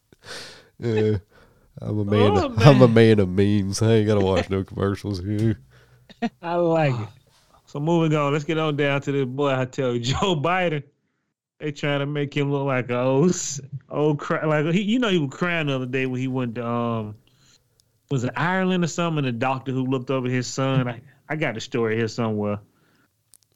Yeah, 0.78 1.18
I'm 1.80 1.98
a 1.98 2.04
man. 2.04 2.36
Oh, 2.36 2.54
I'm 2.58 2.82
a 2.82 2.88
man. 2.88 2.94
man 2.94 3.18
of 3.20 3.28
means. 3.28 3.82
I 3.82 3.92
ain't 3.94 4.06
gotta 4.06 4.24
watch 4.24 4.50
no 4.50 4.64
commercials. 4.64 5.20
Yeah. 5.20 5.54
I 6.42 6.56
like 6.56 6.94
it. 6.94 7.08
So 7.66 7.80
moving 7.80 8.14
on, 8.14 8.34
let's 8.34 8.44
get 8.44 8.58
on 8.58 8.76
down 8.76 9.00
to 9.00 9.12
this 9.12 9.24
boy. 9.24 9.58
I 9.58 9.64
tell 9.64 9.94
you, 9.94 10.00
Joe 10.00 10.36
Biden. 10.36 10.82
They 11.58 11.72
trying 11.72 12.00
to 12.00 12.06
make 12.06 12.36
him 12.36 12.52
look 12.52 12.66
like 12.66 12.90
a 12.90 13.00
old, 13.00 13.34
old 13.88 14.18
cry. 14.18 14.44
Like 14.44 14.74
he, 14.74 14.82
you 14.82 14.98
know, 14.98 15.08
he 15.08 15.16
was 15.16 15.30
crying 15.32 15.68
the 15.68 15.76
other 15.76 15.86
day 15.86 16.04
when 16.04 16.20
he 16.20 16.28
went 16.28 16.56
to 16.56 16.66
um, 16.66 17.14
was 18.10 18.24
it 18.24 18.32
Ireland 18.36 18.84
or 18.84 18.88
something? 18.88 19.24
The 19.24 19.32
doctor 19.32 19.72
who 19.72 19.86
looked 19.86 20.10
over 20.10 20.28
his 20.28 20.46
son. 20.46 20.86
I, 20.86 21.00
I 21.30 21.36
got 21.36 21.54
the 21.54 21.60
story 21.62 21.96
here 21.96 22.08
somewhere. 22.08 22.58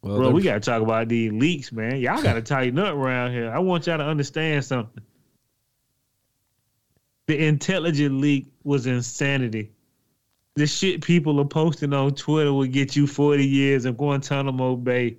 Well, 0.01 0.17
Bro, 0.17 0.31
we 0.31 0.43
gotta 0.43 0.61
talk 0.61 0.81
about 0.81 1.09
these 1.09 1.31
leaks, 1.31 1.73
man. 1.73 1.99
Y'all 1.99 2.23
gotta 2.23 2.41
tighten 2.43 2.79
up 2.79 2.95
around 2.95 3.33
here. 3.33 3.51
I 3.51 3.59
want 3.59 3.87
y'all 3.87 3.99
to 3.99 4.05
understand 4.05 4.65
something. 4.65 5.03
The 7.27 7.45
intelligent 7.45 8.21
leak 8.21 8.47
was 8.65 8.87
insanity. 8.87 9.73
The 10.55 10.67
shit 10.67 11.03
people 11.03 11.39
are 11.41 11.45
posting 11.45 11.93
on 11.93 12.15
Twitter 12.15 12.53
will 12.53 12.67
get 12.67 12.97
you 12.97 13.07
40 13.07 13.45
years 13.45 13.85
of 13.85 13.97
Guantanamo 13.97 14.77
Bay. 14.77 15.17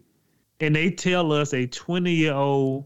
And 0.59 0.75
they 0.75 0.89
tell 0.89 1.31
us 1.31 1.53
a 1.53 1.67
20 1.67 2.11
year 2.11 2.33
old 2.33 2.85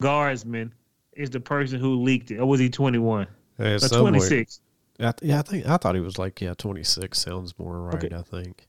guardsman 0.00 0.72
is 1.14 1.30
the 1.30 1.40
person 1.40 1.80
who 1.80 2.02
leaked 2.02 2.30
it. 2.30 2.38
Or 2.38 2.46
was 2.46 2.60
he 2.60 2.68
21? 2.68 3.26
yeah, 3.58 3.74
Or 3.82 3.88
26? 3.88 4.60
I 5.00 5.10
th- 5.10 5.14
yeah, 5.28 5.40
I 5.40 5.42
think 5.42 5.66
I 5.66 5.76
thought 5.76 5.96
he 5.96 6.00
was 6.00 6.18
like 6.18 6.40
yeah, 6.40 6.54
26 6.56 7.18
sounds 7.18 7.58
more 7.58 7.80
right. 7.82 7.96
Okay. 8.04 8.14
I 8.14 8.22
think. 8.22 8.68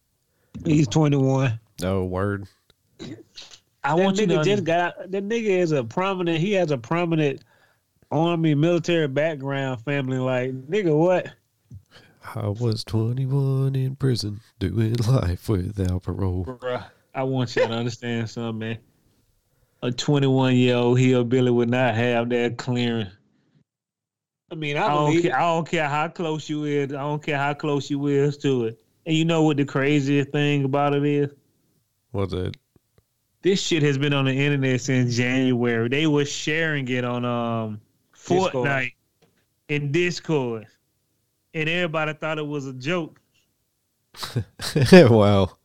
He's 0.66 0.88
21. 0.88 1.60
No 1.82 2.06
word. 2.06 2.48
I 3.00 3.06
That 3.84 3.98
want 3.98 4.18
you 4.18 4.26
to 4.26 4.34
nigga 4.34 4.44
just 4.44 4.50
understand. 4.62 4.66
got. 4.66 5.12
That 5.12 5.24
nigga 5.30 5.50
is 5.60 5.72
a 5.72 5.84
prominent. 5.84 6.40
He 6.40 6.54
has 6.54 6.72
a 6.72 6.78
prominent 6.80 7.44
army 8.12 8.56
military 8.56 9.08
background 9.08 9.82
family. 9.84 10.18
Like 10.18 10.52
nigga, 10.68 10.98
what? 10.98 11.28
I 12.34 12.48
was 12.48 12.84
21 12.84 13.76
in 13.76 13.96
prison 13.96 14.40
doing 14.60 14.96
life 15.08 15.48
without 15.48 16.04
parole. 16.04 16.46
Bruh, 16.46 16.84
I 17.14 17.24
want 17.24 17.56
you 17.56 17.68
to 17.68 17.72
understand 17.72 18.30
something, 18.30 18.60
man. 18.60 18.78
A 19.84 19.92
21 19.92 20.56
year 20.56 20.76
old 20.76 21.00
hillbilly 21.00 21.52
would 21.52 21.70
not 21.70 21.94
have 21.96 22.30
that 22.30 22.58
clearance. 22.58 23.14
I 24.52 24.56
mean, 24.56 24.78
I 24.78 24.86
I 24.86 24.90
don't, 24.90 25.10
believe. 25.12 25.24
care, 25.24 25.36
I 25.36 25.42
don't 25.42 25.68
care 25.68 25.88
how 25.88 26.08
close 26.08 26.50
you 26.50 26.66
is. 26.66 26.94
I 26.94 27.02
don't 27.02 27.22
care 27.22 27.38
how 27.38 27.54
close 27.54 27.90
you 27.90 28.08
is 28.08 28.38
to 28.40 28.66
it. 28.66 28.80
And 29.06 29.16
you 29.16 29.26
know 29.26 29.44
what 29.44 29.58
the 29.58 29.66
craziest 29.66 30.32
thing 30.32 30.64
about 30.66 30.96
it 30.96 31.06
is? 31.06 31.30
What's 32.12 32.34
it? 32.34 32.58
This 33.42 33.62
shit 33.62 33.84
has 33.84 33.98
been 33.98 34.14
on 34.14 34.26
the 34.26 34.34
internet 34.34 34.82
since 34.82 35.16
January. 35.16 35.88
They 35.90 36.08
were 36.08 36.26
sharing 36.26 36.88
it 36.88 37.04
on 37.06 37.26
um 37.26 37.82
Discord. 38.28 38.54
Fortnite 38.54 38.94
and 39.70 39.92
Discord. 39.92 40.68
And 41.54 41.70
everybody 41.70 42.14
thought 42.14 42.38
it 42.38 42.46
was 42.46 42.68
a 42.68 42.74
joke. 42.74 43.20
wow. 44.92 45.58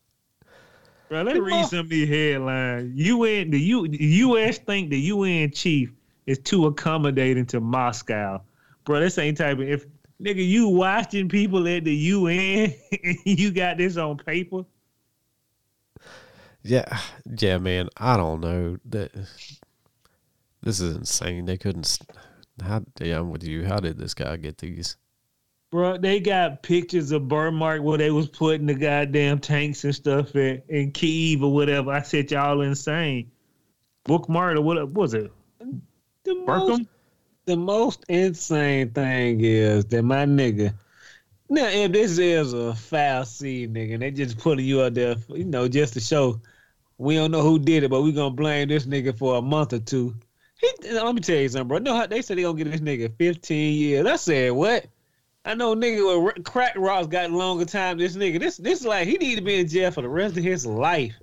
Bro, 1.09 1.23
let 1.23 1.35
me 1.35 1.41
read 1.41 1.67
some 1.67 1.81
of 1.81 1.89
these 1.89 2.09
headlines. 2.09 2.93
UN, 2.95 3.51
the, 3.51 3.61
U, 3.61 3.89
the 3.89 4.05
U.S. 4.05 4.59
think 4.59 4.91
the 4.91 4.99
UN 4.99 5.51
chief 5.51 5.93
is 6.27 6.39
too 6.39 6.67
accommodating 6.67 7.47
to 7.47 7.61
Moscow. 7.61 8.41
Bro, 8.85 9.01
this 9.01 9.19
ain't 9.19 9.37
type 9.37 9.59
of 9.59 9.69
if 9.69 9.87
nigga 10.23 10.47
you 10.47 10.69
watching 10.69 11.29
people 11.29 11.67
at 11.67 11.85
the 11.85 11.95
UN 11.95 12.73
and 13.05 13.19
you 13.25 13.51
got 13.51 13.79
this 13.79 13.97
on 13.97 14.19
paper. 14.19 14.65
Yeah, 16.63 16.99
yeah, 17.39 17.59
man. 17.59 17.89
I 17.97 18.17
don't 18.17 18.41
know 18.41 18.77
that. 18.87 19.13
This 20.63 20.79
is 20.81 20.95
insane. 20.95 21.47
They 21.47 21.57
couldn't. 21.57 21.99
S- 22.61 22.67
How? 22.67 22.83
Yeah, 23.01 23.21
I'm 23.21 23.31
with 23.31 23.45
you. 23.45 23.65
How 23.65 23.79
did 23.79 23.99
this 23.99 24.15
guy 24.15 24.37
get 24.37 24.59
these? 24.59 24.97
Bro, 25.71 25.99
they 25.99 26.19
got 26.19 26.63
pictures 26.63 27.13
of 27.13 27.29
Burmark 27.29 27.83
where 27.83 27.99
they 27.99 28.11
was 28.11 28.29
putting 28.29 28.67
the 28.67 28.75
goddamn 28.75 29.39
tanks 29.39 29.85
and 29.85 29.95
stuff 29.95 30.35
in, 30.35 30.61
in 30.69 30.91
Kiev 30.91 31.45
or 31.45 31.53
whatever. 31.53 31.93
I 31.93 32.03
said 32.03 32.31
y'all 32.31 32.61
insane. 32.63 33.31
Bookmark 34.05 34.57
or 34.57 34.63
what 34.63 34.77
what 34.79 34.93
was 34.93 35.15
it? 35.15 35.31
the 36.25 36.35
most, 36.35 36.83
the 37.45 37.57
most 37.57 38.05
insane 38.09 38.91
thing 38.91 39.41
is 39.45 39.85
that 39.87 40.03
my 40.03 40.25
nigga. 40.25 40.75
Now, 41.49 41.67
if 41.67 41.93
this 41.93 42.19
is 42.19 42.53
a 42.53 42.75
foul 42.75 43.25
seed, 43.25 43.75
nigga, 43.75 43.95
and 43.95 44.03
they 44.03 44.11
just 44.11 44.39
putting 44.39 44.65
you 44.65 44.83
out 44.83 44.95
there, 44.95 45.17
for, 45.17 45.37
you 45.37 45.45
know, 45.45 45.67
just 45.67 45.95
to 45.95 46.01
show 46.01 46.41
we 46.99 47.15
don't 47.15 47.31
know 47.31 47.43
who 47.43 47.59
did 47.59 47.83
it, 47.83 47.91
but 47.91 48.03
we 48.03 48.13
gonna 48.13 48.35
blame 48.35 48.69
this 48.69 48.87
nigga 48.87 49.17
for 49.17 49.37
a 49.37 49.43
month 49.43 49.73
or 49.73 49.79
two. 49.79 50.15
He, 50.61 50.73
let 50.91 51.15
me 51.15 51.21
tell 51.21 51.37
you 51.37 51.49
something, 51.49 51.69
bro. 51.69 51.79
No, 51.79 51.97
how- 51.97 52.07
they 52.07 52.21
said 52.23 52.37
they 52.39 52.43
gonna 52.43 52.57
get 52.63 52.71
this 52.71 52.81
nigga 52.81 53.11
15 53.17 53.75
years. 53.79 54.07
I 54.07 54.17
said 54.17 54.53
what? 54.53 54.87
I 55.45 55.55
know 55.55 55.75
nigga 55.75 56.23
with 56.23 56.45
crack 56.45 56.75
rocks 56.77 57.07
got 57.07 57.31
longer 57.31 57.65
time. 57.65 57.97
than 57.97 58.07
This 58.07 58.17
nigga, 58.17 58.39
this 58.39 58.59
this 58.59 58.85
like 58.85 59.09
he 59.09 59.17
need 59.17 59.37
to 59.37 59.41
be 59.43 59.59
in 59.61 59.67
jail 59.69 59.91
for 59.91 60.03
the 60.03 60.09
rest 60.09 60.37
of 60.37 60.45
his 60.45 60.67
life. 60.67 61.15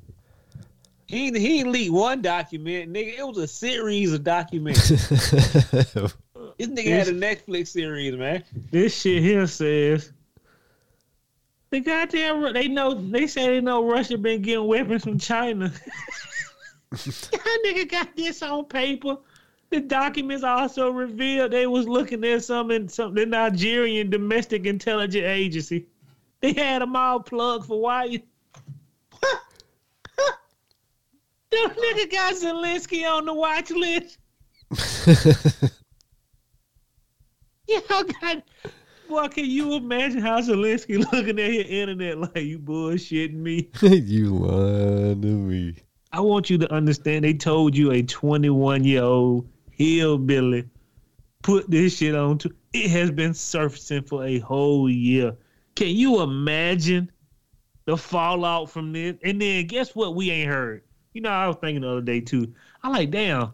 He 1.06 1.32
he 1.32 1.60
ain't 1.60 1.70
leaked 1.70 1.94
one 1.94 2.22
document, 2.24 2.92
nigga. 2.92 3.20
It 3.20 3.28
was 3.28 3.38
a 3.38 3.48
series 3.48 4.14
of 4.14 4.24
documents. 4.24 4.90
This 6.58 6.70
nigga 6.70 6.88
had 6.88 7.08
a 7.08 7.12
Netflix 7.14 7.68
series, 7.68 8.16
man. 8.16 8.44
This 8.72 9.00
shit 9.00 9.22
here 9.22 9.46
says 9.46 10.12
The 11.70 11.82
goddamn 11.82 12.40
Ru- 12.42 12.54
they 12.54 12.68
know 12.68 12.96
they 12.96 13.28
say 13.28 13.46
they 13.48 13.62
know 13.62 13.88
Russia 13.88 14.18
been 14.18 14.42
getting 14.42 14.66
weapons 14.66 15.04
from 15.04 15.20
China. 15.20 15.72
that 16.92 17.60
nigga 17.66 17.90
got 17.90 18.16
this 18.16 18.42
on 18.42 18.66
paper. 18.66 19.18
The 19.70 19.82
documents 19.82 20.44
also 20.44 20.90
revealed 20.90 21.52
they 21.52 21.68
was 21.68 21.88
looking 21.88 22.24
at 22.24 22.44
some 22.44 22.72
in 22.72 22.88
some 22.88 23.14
the 23.14 23.26
Nigerian 23.26 24.10
domestic 24.10 24.66
intelligence 24.66 25.26
agency. 25.26 25.88
They 26.40 26.54
had 26.54 26.82
them 26.82 26.96
all 26.96 27.20
plugged 27.20 27.66
for 27.66 27.82
wire. 27.82 28.20
That 31.52 31.76
nigga 31.76 32.12
got 32.12 32.34
Zelensky 32.36 33.10
on 33.10 33.26
the 33.26 33.34
watch 33.34 33.72
list. 33.72 34.20
Y'all 37.68 38.04
got 38.04 38.44
boy, 39.08 39.28
can 39.30 39.46
you 39.46 39.74
imagine 39.74 40.22
how 40.22 40.40
Zelensky 40.40 41.00
looking 41.12 41.40
at 41.40 41.52
your 41.52 41.64
internet 41.64 42.18
like 42.18 42.44
you 42.44 42.60
bullshitting 42.60 43.34
me? 43.34 43.70
you 43.82 44.36
lying 44.36 45.22
to 45.22 45.28
me. 45.28 45.76
I 46.12 46.22
want 46.22 46.50
you 46.50 46.58
to 46.60 46.72
understand 46.72 47.26
they 47.26 47.34
told 47.34 47.76
you 47.76 47.92
a 47.92 48.02
21 48.02 48.84
year 48.84 49.04
old 49.04 49.48
hillbilly 49.72 50.68
put 51.42 51.70
this 51.70 51.98
shit 51.98 52.16
on 52.16 52.38
to 52.40 52.54
it 52.74 52.90
has 52.90 53.12
been 53.12 53.34
surfacing 53.34 54.04
for 54.04 54.26
a 54.26 54.40
whole 54.40 54.90
year. 54.90 55.36
Can 55.76 55.90
you 55.90 56.22
imagine 56.22 57.12
the 57.86 57.98
fallout 57.98 58.70
from 58.70 58.92
this? 58.92 59.16
And 59.24 59.42
then 59.42 59.66
guess 59.68 59.96
what 59.96 60.16
we 60.16 60.30
ain't 60.32 60.50
heard? 60.50 60.84
You 61.14 61.22
know, 61.22 61.30
I 61.30 61.48
was 61.48 61.58
thinking 61.58 61.82
the 61.82 61.90
other 61.90 62.02
day 62.02 62.20
too. 62.20 62.54
I 62.84 62.90
like, 62.90 63.12
damn, 63.12 63.54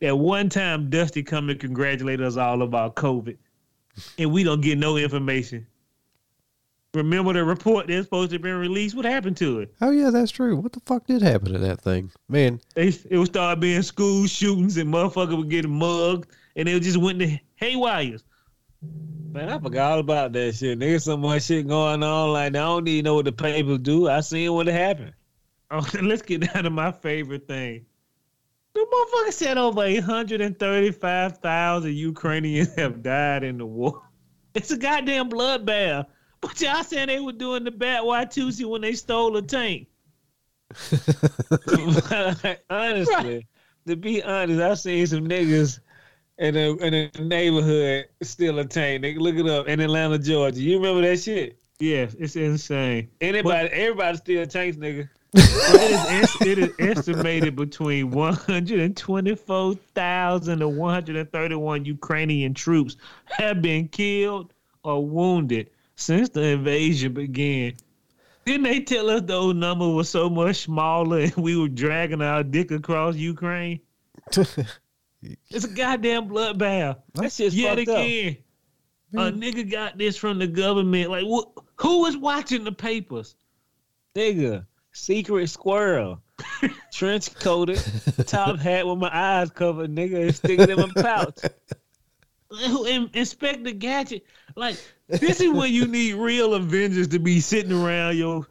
that 0.00 0.16
one 0.16 0.48
time 0.48 0.90
Dusty 0.90 1.22
come 1.22 1.50
and 1.50 1.58
congratulate 1.58 2.20
us 2.20 2.36
all 2.36 2.62
about 2.62 2.94
COVID. 2.94 3.36
And 4.16 4.32
we 4.32 4.44
don't 4.44 4.60
get 4.60 4.78
no 4.78 4.96
information. 4.96 5.66
Remember 6.98 7.32
the 7.32 7.44
report 7.44 7.86
that's 7.86 8.06
supposed 8.06 8.30
to 8.30 8.34
have 8.34 8.42
been 8.42 8.56
released? 8.56 8.96
What 8.96 9.04
happened 9.04 9.36
to 9.38 9.60
it? 9.60 9.74
Oh 9.80 9.90
yeah, 9.90 10.10
that's 10.10 10.30
true. 10.30 10.56
What 10.56 10.72
the 10.72 10.80
fuck 10.80 11.06
did 11.06 11.22
happen 11.22 11.52
to 11.52 11.58
that 11.60 11.80
thing, 11.80 12.10
man? 12.28 12.60
They 12.74 12.88
it 12.88 13.18
would 13.18 13.28
start 13.28 13.60
being 13.60 13.82
school 13.82 14.26
shootings 14.26 14.76
and 14.76 14.92
motherfucker 14.92 15.36
would 15.36 15.48
get 15.48 15.68
mugged 15.68 16.26
and 16.56 16.68
it 16.68 16.82
just 16.82 16.98
went 16.98 17.20
to 17.20 17.38
haywires. 17.54 18.24
Man, 19.30 19.48
I 19.48 19.58
forgot 19.58 19.92
all 19.92 19.98
about 20.00 20.32
that 20.32 20.56
shit. 20.56 20.80
There's 20.80 21.04
so 21.04 21.16
much 21.16 21.44
shit 21.44 21.68
going 21.68 22.02
on. 22.02 22.32
Like, 22.32 22.46
I 22.46 22.50
don't 22.50 22.88
even 22.88 23.04
know 23.04 23.14
what 23.14 23.26
the 23.26 23.32
papers 23.32 23.78
do. 23.78 24.08
I 24.08 24.20
seen 24.20 24.52
what 24.52 24.66
happened. 24.66 25.12
Oh, 25.70 25.86
let's 26.02 26.22
get 26.22 26.52
down 26.52 26.64
to 26.64 26.70
my 26.70 26.90
favorite 26.92 27.46
thing. 27.46 27.84
The 28.74 28.80
motherfucker 28.80 29.32
said 29.32 29.58
over 29.58 29.82
135,000 29.82 31.94
Ukrainians 31.94 32.74
have 32.76 33.02
died 33.02 33.44
in 33.44 33.58
the 33.58 33.66
war. 33.66 34.02
It's 34.54 34.70
a 34.72 34.78
goddamn 34.78 35.28
bloodbath. 35.30 36.06
But 36.40 36.60
y'all 36.60 36.84
saying 36.84 37.08
they 37.08 37.20
were 37.20 37.32
doing 37.32 37.64
the 37.64 37.70
bat 37.70 38.02
Watusi 38.02 38.64
when 38.64 38.82
they 38.82 38.92
stole 38.92 39.36
a 39.36 39.42
tank. 39.42 39.88
Honestly, 42.70 43.46
to 43.86 43.96
be 43.96 44.22
honest, 44.22 44.60
I've 44.60 44.78
seen 44.78 45.06
some 45.06 45.28
niggas 45.28 45.80
in 46.38 46.56
a 46.56 46.74
in 46.76 46.94
a 46.94 47.10
neighborhood 47.20 48.06
steal 48.22 48.58
a 48.58 48.64
tank. 48.64 49.04
Nigga, 49.04 49.18
look 49.18 49.36
it 49.36 49.46
up 49.48 49.68
in 49.68 49.80
Atlanta, 49.80 50.18
Georgia. 50.18 50.60
You 50.60 50.76
remember 50.76 51.02
that 51.02 51.20
shit? 51.20 51.58
Yes, 51.80 52.14
it's 52.18 52.34
insane. 52.36 53.08
Anybody, 53.20 53.68
everybody 53.68 54.16
steal 54.16 54.46
tanks, 54.46 54.76
nigga. 54.76 55.08
it, 55.34 56.24
is, 56.24 56.34
it 56.40 56.58
is 56.58 56.72
estimated 56.78 57.54
between 57.54 58.10
124,000 58.10 60.58
to 60.58 60.68
131 60.68 61.84
Ukrainian 61.84 62.54
troops 62.54 62.96
have 63.26 63.60
been 63.60 63.88
killed 63.88 64.54
or 64.82 65.06
wounded 65.06 65.68
since 65.98 66.28
the 66.30 66.42
invasion 66.42 67.12
began. 67.12 67.74
Didn't 68.46 68.62
they 68.62 68.80
tell 68.80 69.10
us 69.10 69.22
those 69.22 69.54
numbers 69.54 69.94
were 69.94 70.04
so 70.04 70.30
much 70.30 70.56
smaller 70.56 71.18
and 71.20 71.36
we 71.36 71.56
were 71.56 71.68
dragging 71.68 72.22
our 72.22 72.42
dick 72.42 72.70
across 72.70 73.16
Ukraine? 73.16 73.80
It's 75.50 75.64
a 75.64 75.68
goddamn 75.68 76.28
bloodbath. 76.28 76.98
That's 77.14 77.36
just 77.38 77.56
Yet 77.56 77.76
fucked 77.76 77.88
up. 77.88 77.98
again, 77.98 78.36
a 79.14 79.32
nigga 79.32 79.68
got 79.68 79.98
this 79.98 80.16
from 80.16 80.38
the 80.38 80.46
government. 80.46 81.10
Like, 81.10 81.24
wh- 81.24 81.84
was 81.84 82.16
watching 82.16 82.62
the 82.62 82.70
papers? 82.70 83.34
Nigga, 84.14 84.64
secret 84.92 85.48
squirrel, 85.48 86.22
trench 86.92 87.34
coated, 87.34 87.82
top 88.28 88.58
hat 88.60 88.86
with 88.86 88.98
my 88.98 89.10
eyes 89.12 89.50
covered, 89.50 89.92
nigga, 89.92 90.22
and 90.22 90.34
stick 90.36 90.60
it 90.60 90.70
in 90.70 90.76
my 90.78 91.02
pouch. 91.02 91.40
Who- 92.68 92.84
in- 92.84 93.10
Inspector 93.12 93.72
Gadget. 93.72 94.24
Like, 94.58 94.76
this 95.06 95.40
is 95.40 95.52
when 95.52 95.72
you 95.72 95.86
need 95.86 96.14
real 96.14 96.54
Avengers 96.54 97.06
to 97.08 97.20
be 97.20 97.40
sitting 97.40 97.72
around 97.72 98.16
your. 98.16 98.46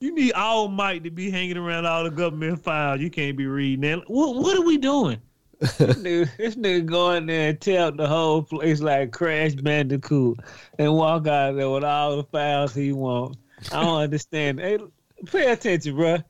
You 0.00 0.12
need 0.14 0.32
All 0.32 0.66
Might 0.66 1.04
to 1.04 1.10
be 1.10 1.30
hanging 1.30 1.56
around 1.56 1.86
all 1.86 2.04
the 2.04 2.10
government 2.10 2.62
files. 2.62 3.00
You 3.00 3.10
can't 3.10 3.36
be 3.36 3.46
reading 3.46 3.82
that. 3.82 4.10
What 4.10 4.34
What 4.36 4.58
are 4.58 4.64
we 4.64 4.76
doing? 4.76 5.20
This 5.60 5.76
nigga, 5.76 6.36
this 6.38 6.56
nigga 6.56 6.86
go 6.86 7.10
in 7.12 7.26
there 7.26 7.50
and 7.50 7.60
tell 7.60 7.92
the 7.92 8.08
whole 8.08 8.42
place 8.42 8.80
like 8.80 9.12
Crash 9.12 9.52
Bandicoot 9.52 10.40
and 10.78 10.94
walk 10.94 11.26
out 11.26 11.54
there 11.54 11.68
with 11.68 11.84
all 11.84 12.16
the 12.16 12.24
files 12.24 12.74
he 12.74 12.92
want. 12.92 13.36
I 13.70 13.82
don't 13.82 14.00
understand. 14.00 14.58
Hey, 14.58 14.78
pay 15.26 15.52
attention, 15.52 15.96
bruh. 15.96 16.24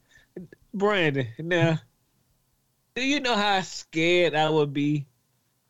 Brandon, 0.74 1.26
now, 1.38 1.78
do 2.96 3.02
you 3.02 3.20
know 3.20 3.36
how 3.36 3.60
scared 3.62 4.34
I 4.34 4.50
would 4.50 4.72
be? 4.72 5.06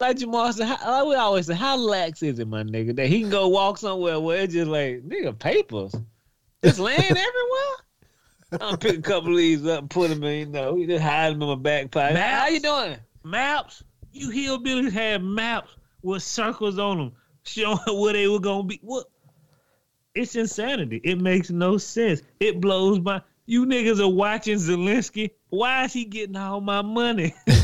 Like 0.01 0.17
Jamal 0.17 0.51
said, 0.53 0.67
how, 0.67 1.03
like 1.03 1.09
we 1.09 1.15
always 1.15 1.47
say, 1.47 1.55
how 1.55 1.77
lax 1.77 2.23
is 2.23 2.39
it, 2.39 2.49
my 2.49 2.63
nigga, 2.63 2.97
that 2.97 3.09
he 3.09 3.21
can 3.21 3.29
go 3.29 3.49
walk 3.49 3.77
somewhere 3.77 4.19
where 4.19 4.41
it's 4.41 4.55
just 4.55 4.71
like, 4.71 5.07
nigga, 5.07 5.39
papers. 5.39 5.95
Just 6.65 6.79
laying 6.81 6.99
everywhere? 6.99 7.77
I'm 8.61 8.79
pick 8.79 8.99
a 8.99 9.03
couple 9.03 9.33
of 9.33 9.37
these 9.37 9.65
up 9.67 9.81
and 9.81 9.91
put 9.91 10.09
them 10.09 10.25
in, 10.25 10.39
you 10.39 10.47
know, 10.47 10.87
just 10.87 11.03
hide 11.03 11.35
them 11.35 11.43
in 11.43 11.49
my 11.49 11.55
back 11.55 11.91
pocket. 11.91 12.17
How 12.17 12.49
you 12.49 12.61
doing? 12.61 12.97
Maps. 13.23 13.85
You 14.13 14.31
hillbillies 14.31 14.91
had 14.91 15.23
maps 15.23 15.71
with 16.03 16.23
circles 16.23 16.79
on 16.79 16.99
them 16.99 17.13
showing 17.45 17.79
where 17.87 18.13
they 18.13 18.27
were 18.27 18.41
gonna 18.41 18.65
be. 18.65 18.81
What? 18.83 19.07
It's 20.15 20.35
insanity. 20.35 21.01
It 21.05 21.21
makes 21.21 21.51
no 21.51 21.79
sense. 21.79 22.23
It 22.41 22.61
blows 22.61 22.99
my. 22.99 23.23
You 23.47 23.67
niggas 23.67 24.01
are 24.01 24.09
watching 24.09 24.57
Zelensky. 24.57 25.31
Why 25.51 25.85
is 25.85 25.93
he 25.93 26.05
getting 26.05 26.37
all 26.37 26.61
my 26.61 26.83
money? 26.83 27.35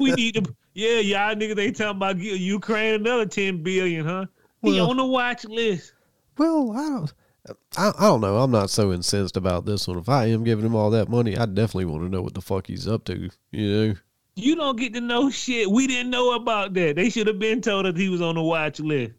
we 0.00 0.12
need 0.12 0.34
to. 0.34 0.54
Yeah, 0.74 0.98
y'all 1.00 1.34
niggas. 1.34 1.56
They 1.56 1.70
talking 1.70 1.96
about 1.96 2.18
give 2.18 2.36
Ukraine 2.36 2.94
another 2.94 3.26
ten 3.26 3.62
billion, 3.62 4.04
huh? 4.04 4.26
He 4.62 4.78
on 4.80 4.96
the 4.96 5.04
watch 5.04 5.44
list. 5.44 5.92
Well, 6.38 6.72
I 6.72 6.88
don't. 6.88 7.12
I, 7.76 7.92
I 7.98 8.02
don't 8.06 8.20
know. 8.20 8.38
I'm 8.38 8.50
not 8.52 8.70
so 8.70 8.92
incensed 8.92 9.36
about 9.36 9.66
this 9.66 9.88
one. 9.88 9.98
If 9.98 10.08
I 10.08 10.26
am 10.26 10.44
giving 10.44 10.64
him 10.64 10.76
all 10.76 10.90
that 10.90 11.08
money, 11.08 11.36
I 11.36 11.46
definitely 11.46 11.86
want 11.86 12.04
to 12.04 12.08
know 12.08 12.22
what 12.22 12.34
the 12.34 12.40
fuck 12.40 12.68
he's 12.68 12.86
up 12.86 13.04
to. 13.06 13.28
You 13.50 13.70
know? 13.88 13.94
You 14.36 14.54
don't 14.54 14.78
get 14.78 14.94
to 14.94 15.00
know 15.00 15.28
shit. 15.28 15.68
We 15.70 15.86
didn't 15.86 16.10
know 16.10 16.34
about 16.34 16.72
that. 16.74 16.96
They 16.96 17.10
should 17.10 17.26
have 17.26 17.40
been 17.40 17.60
told 17.60 17.84
that 17.86 17.96
he 17.96 18.08
was 18.08 18.22
on 18.22 18.36
the 18.36 18.42
watch 18.42 18.80
list. 18.80 19.12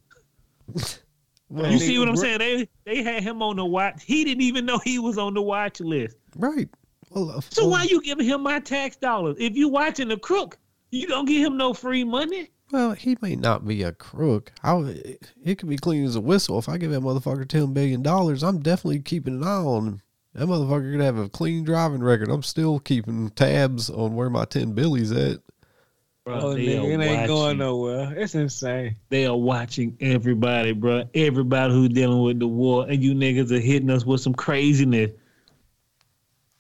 Well, 1.50 1.72
You 1.72 1.78
see 1.78 2.00
what 2.00 2.10
I'm 2.10 2.16
saying? 2.18 2.40
They 2.40 2.68
they 2.84 3.04
had 3.04 3.22
him 3.22 3.44
on 3.44 3.58
the 3.58 3.66
watch. 3.66 4.02
He 4.04 4.24
didn't 4.24 4.42
even 4.42 4.66
know 4.66 4.80
he 4.80 4.98
was 4.98 5.20
on 5.20 5.36
the 5.36 5.42
watch 5.42 5.80
list. 5.82 6.18
right? 6.36 6.68
Well, 7.14 7.42
So 7.50 7.64
well, 7.64 7.72
why 7.72 7.84
you 7.84 8.02
giving 8.02 8.26
him 8.26 8.42
my 8.42 8.60
tax 8.60 8.96
dollars? 8.96 9.38
If 9.40 9.56
you 9.56 9.70
watching 9.70 10.12
a 10.12 10.18
crook, 10.18 10.58
you 10.92 11.08
don't 11.08 11.26
give 11.26 11.46
him 11.46 11.58
no 11.58 11.74
free 11.74 12.04
money. 12.04 12.50
Well, 12.72 12.94
he 12.94 13.18
may 13.22 13.36
not 13.36 13.68
be 13.68 13.84
a 13.84 13.92
crook. 13.92 14.52
I, 14.64 14.76
it 15.44 15.60
could 15.60 15.70
be 15.70 15.78
clean 15.78 16.06
as 16.06 16.16
a 16.16 16.22
whistle. 16.22 16.58
If 16.58 16.68
I 16.68 16.78
give 16.78 16.92
that 16.92 17.02
motherfucker 17.02 17.48
ten 17.48 17.74
billion 17.74 18.02
dollars, 18.02 18.44
I'm 18.44 18.60
definitely 18.60 19.00
keeping 19.00 19.36
an 19.36 19.44
eye 19.44 19.48
on 19.48 19.88
him. 19.88 20.02
That 20.34 20.48
motherfucker 20.48 20.94
could 20.94 21.02
have 21.02 21.18
a 21.18 21.30
clean 21.30 21.64
driving 21.64 22.02
record. 22.02 22.30
I'm 22.30 22.42
still 22.42 22.80
keeping 22.80 23.30
tabs 23.32 23.90
on 23.92 24.16
where 24.16 24.30
my 24.32 24.46
ten 24.46 24.74
billies 24.74 25.12
at. 25.12 25.40
Oh, 26.26 26.54
they, 26.54 26.68
nigga, 26.68 26.84
are 26.84 27.02
it 27.02 27.06
ain't 27.06 27.28
going 27.28 27.58
nowhere. 27.58 28.14
It's 28.18 28.34
insane. 28.34 28.96
they 29.10 29.26
are 29.26 29.36
watching 29.36 29.98
everybody, 30.00 30.72
bro. 30.72 31.04
Everybody 31.14 31.74
who's 31.74 31.90
dealing 31.90 32.22
with 32.24 32.40
the 32.40 32.48
war, 32.48 32.88
and 32.88 33.04
you 33.04 33.14
niggas 33.14 33.52
are 33.52 33.60
hitting 33.60 33.90
us 33.90 34.06
with 34.06 34.22
some 34.22 34.34
craziness. 34.34 35.12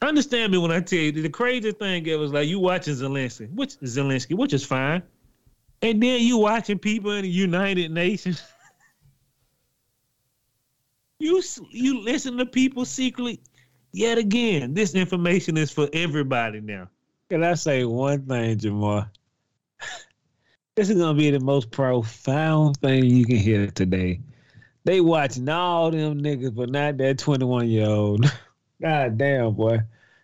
Understand 0.03 0.51
me 0.51 0.57
when 0.57 0.71
I 0.71 0.81
tell 0.81 0.99
you 0.99 1.13
the 1.13 1.29
crazy 1.29 1.71
thing 1.71 2.05
it 2.05 2.19
was 2.19 2.33
like 2.33 2.47
you 2.47 2.59
watching 2.59 2.93
Zelensky, 2.93 3.49
which 3.53 3.79
Zelensky, 3.79 4.35
which 4.35 4.53
is 4.53 4.65
fine, 4.65 5.01
and 5.81 6.03
then 6.03 6.21
you 6.21 6.37
watching 6.37 6.77
people 6.77 7.11
in 7.11 7.21
the 7.21 7.29
United 7.29 7.89
Nations. 7.89 8.43
you 11.19 11.41
you 11.69 12.01
listen 12.01 12.37
to 12.37 12.45
people 12.45 12.83
secretly. 12.83 13.39
Yet 13.93 14.17
again, 14.17 14.73
this 14.73 14.93
information 14.93 15.55
is 15.55 15.71
for 15.71 15.87
everybody 15.93 16.59
now. 16.59 16.89
Can 17.29 17.41
I 17.41 17.53
say 17.53 17.85
one 17.85 18.25
thing, 18.25 18.57
Jamar? 18.57 19.09
this 20.75 20.89
is 20.89 20.97
gonna 20.97 21.17
be 21.17 21.31
the 21.31 21.39
most 21.39 21.71
profound 21.71 22.75
thing 22.77 23.05
you 23.05 23.25
can 23.25 23.37
hear 23.37 23.67
today. 23.67 24.19
They 24.83 24.99
watching 24.99 25.47
all 25.47 25.91
them 25.91 26.21
niggas, 26.21 26.53
but 26.53 26.69
not 26.69 26.97
that 26.97 27.19
21 27.19 27.69
year 27.69 27.87
old. 27.87 28.29
God 28.81 29.17
damn, 29.17 29.53
boy. 29.53 29.79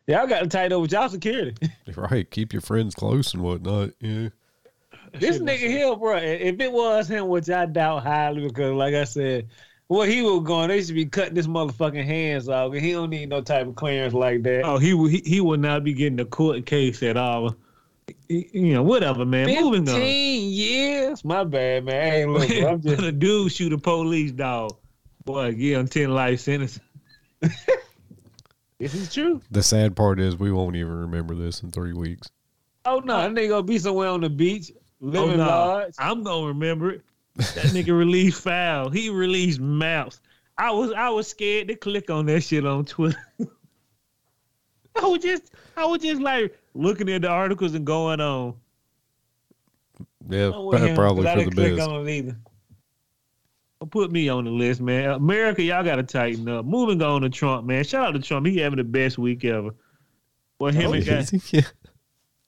Y'all 0.10 0.26
got 0.26 0.39
to 0.39 0.48
tighten 0.48 0.74
up 0.74 0.82
with 0.82 0.91
y'all 0.91 1.08
security. 1.08 1.56
Right, 1.95 2.30
keep 2.32 2.52
your 2.52 2.63
friends 2.63 2.95
close 2.95 3.34
and 3.36 3.43
whatnot. 3.43 3.91
Yeah. 4.00 4.30
this 5.13 5.38
nigga 5.38 5.58
here, 5.67 5.95
bro. 5.95 6.17
If 6.17 6.60
it 6.60 6.72
was 6.72 7.08
him, 7.08 7.28
which 7.28 7.50
I 7.50 7.65
doubt 7.67 8.02
highly, 8.04 8.48
because 8.48 8.74
like 8.74 8.95
I 8.95 9.04
said, 9.04 9.50
Where 9.88 10.08
he 10.08 10.22
was 10.24 10.43
going, 10.43 10.69
they 10.69 10.82
should 10.84 10.95
be 10.95 11.06
cutting 11.06 11.34
this 11.36 11.45
motherfucking 11.48 12.06
hands 12.06 12.50
off. 12.50 12.74
He 12.74 12.91
don't 12.91 13.10
need 13.12 13.30
no 13.30 13.41
type 13.41 13.67
of 13.67 13.76
clearance 13.76 14.13
like 14.15 14.41
that. 14.43 14.63
Oh, 14.63 14.78
he 14.80 14.93
would- 14.95 15.12
he, 15.12 15.22
he 15.26 15.41
would 15.41 15.60
not 15.60 15.84
be 15.84 15.93
getting 15.93 16.19
a 16.19 16.26
court 16.26 16.65
case 16.65 17.04
at 17.04 17.15
all. 17.17 17.56
You 18.28 18.74
know, 18.74 18.82
whatever, 18.84 19.26
man. 19.26 19.48
Moving 19.48 19.82
on. 19.88 19.95
Fifteen 19.95 20.50
years. 20.52 21.24
My 21.24 21.43
bad, 21.43 21.86
man. 21.86 22.12
Hey, 22.12 22.26
look, 22.26 22.48
bro, 22.48 22.67
I'm 22.74 22.82
just 22.84 23.04
a 23.04 23.12
dude 23.12 23.52
shoot 23.52 23.74
a 23.74 23.78
police 23.78 24.32
dog, 24.32 24.76
boy, 25.26 25.52
give 25.54 25.80
him 25.80 25.88
ten 25.88 26.10
life 26.12 26.39
sentence. 26.39 26.80
this 28.79 28.93
is 28.95 29.13
true. 29.13 29.41
The 29.51 29.61
sad 29.63 29.95
part 29.95 30.19
is 30.19 30.37
we 30.37 30.51
won't 30.51 30.75
even 30.75 30.93
remember 30.93 31.35
this 31.35 31.61
in 31.63 31.71
three 31.71 31.93
weeks. 31.93 32.29
Oh 32.85 32.99
no, 32.99 33.17
that 33.21 33.31
nigga 33.31 33.49
gonna 33.49 33.63
be 33.63 33.77
somewhere 33.77 34.07
on 34.09 34.21
the 34.21 34.29
beach, 34.29 34.71
Oh 35.01 35.05
living 35.05 35.37
no, 35.37 35.45
large. 35.45 35.93
I'm 35.99 36.23
gonna 36.23 36.47
remember 36.47 36.91
it. 36.91 37.01
That 37.35 37.67
nigga 37.73 37.97
released 37.97 38.41
foul. 38.41 38.89
He 38.89 39.09
released 39.09 39.59
mouse. 39.59 40.19
I 40.57 40.71
was 40.71 40.91
I 40.93 41.09
was 41.09 41.27
scared 41.27 41.67
to 41.69 41.75
click 41.75 42.09
on 42.09 42.25
that 42.27 42.41
shit 42.41 42.65
on 42.65 42.85
Twitter. 42.85 43.17
I 45.01 45.05
was 45.07 45.21
just 45.21 45.51
I 45.77 45.85
was 45.85 46.01
just 46.01 46.21
like 46.21 46.57
looking 46.73 47.09
at 47.09 47.21
the 47.21 47.29
articles 47.29 47.73
and 47.75 47.85
going 47.85 48.19
on. 48.19 48.55
Yeah, 50.29 50.49
probably 50.49 50.79
well, 50.81 50.95
probably 50.95 51.23
'cause 51.25 51.37
I 51.37 51.43
for 51.43 51.49
the 51.49 51.55
didn't 51.55 52.27
best. 52.27 52.37
On 53.81 53.85
it 53.85 53.89
either. 53.89 53.89
Put 53.89 54.11
me 54.11 54.29
on 54.29 54.45
the 54.45 54.51
list, 54.51 54.81
man. 54.81 55.09
America, 55.09 55.61
y'all 55.63 55.83
gotta 55.83 56.03
tighten 56.03 56.47
up. 56.47 56.65
Moving 56.65 57.01
on 57.01 57.21
to 57.21 57.29
Trump, 57.29 57.65
man. 57.67 57.83
Shout 57.83 58.07
out 58.07 58.11
to 58.13 58.19
Trump. 58.21 58.45
He 58.47 58.57
having 58.57 58.77
the 58.77 58.83
best 58.83 59.17
week 59.17 59.43
ever. 59.45 59.71
Well, 60.59 60.73
him 60.73 60.89
Oh, 60.89 60.93
and 60.93 61.05
guy, 61.05 61.17
is 61.19 61.53
yeah. 61.53 61.61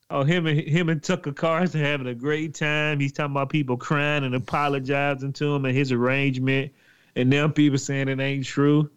oh 0.09 0.23
him 0.23 0.45
and 0.47 0.59
him 0.59 0.89
and 0.89 1.01
Tucker 1.01 1.31
Carlson 1.31 1.81
having 1.81 2.07
a 2.07 2.15
great 2.15 2.53
time. 2.55 2.99
He's 2.99 3.13
talking 3.13 3.31
about 3.31 3.49
people 3.49 3.77
crying 3.77 4.23
and 4.23 4.35
apologizing 4.35 5.33
to 5.33 5.55
him 5.55 5.65
and 5.65 5.75
his 5.75 5.91
arrangement, 5.91 6.71
and 7.15 7.31
them 7.31 7.53
people 7.53 7.77
saying 7.77 8.09
it 8.09 8.19
ain't 8.19 8.45
true. 8.45 8.89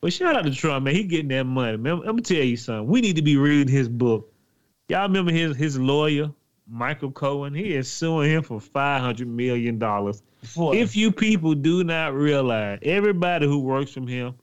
But 0.00 0.12
shout 0.12 0.34
out 0.36 0.44
to 0.44 0.50
Trump, 0.54 0.84
man. 0.84 0.94
He 0.96 1.04
getting 1.04 1.28
that 1.28 1.44
money, 1.44 1.76
man. 1.76 1.98
I'm 2.00 2.02
gonna 2.04 2.22
tell 2.22 2.38
you 2.38 2.56
something. 2.56 2.88
We 2.88 3.00
need 3.00 3.16
to 3.16 3.22
be 3.22 3.36
reading 3.36 3.72
his 3.72 3.88
book. 3.88 4.32
Y'all 4.88 5.02
remember 5.02 5.32
his 5.32 5.56
his 5.56 5.78
lawyer, 5.78 6.30
Michael 6.68 7.10
Cohen? 7.10 7.54
He 7.54 7.74
is 7.74 7.90
suing 7.90 8.30
him 8.30 8.42
for 8.42 8.60
five 8.60 9.00
hundred 9.00 9.28
million 9.28 9.78
dollars. 9.78 10.22
For- 10.42 10.74
If 10.74 10.96
you 10.96 11.12
people 11.12 11.54
do 11.54 11.84
not 11.84 12.14
realize, 12.14 12.78
everybody 12.82 13.46
who 13.46 13.58
works 13.60 13.92
from 13.92 14.06
him, 14.06 14.34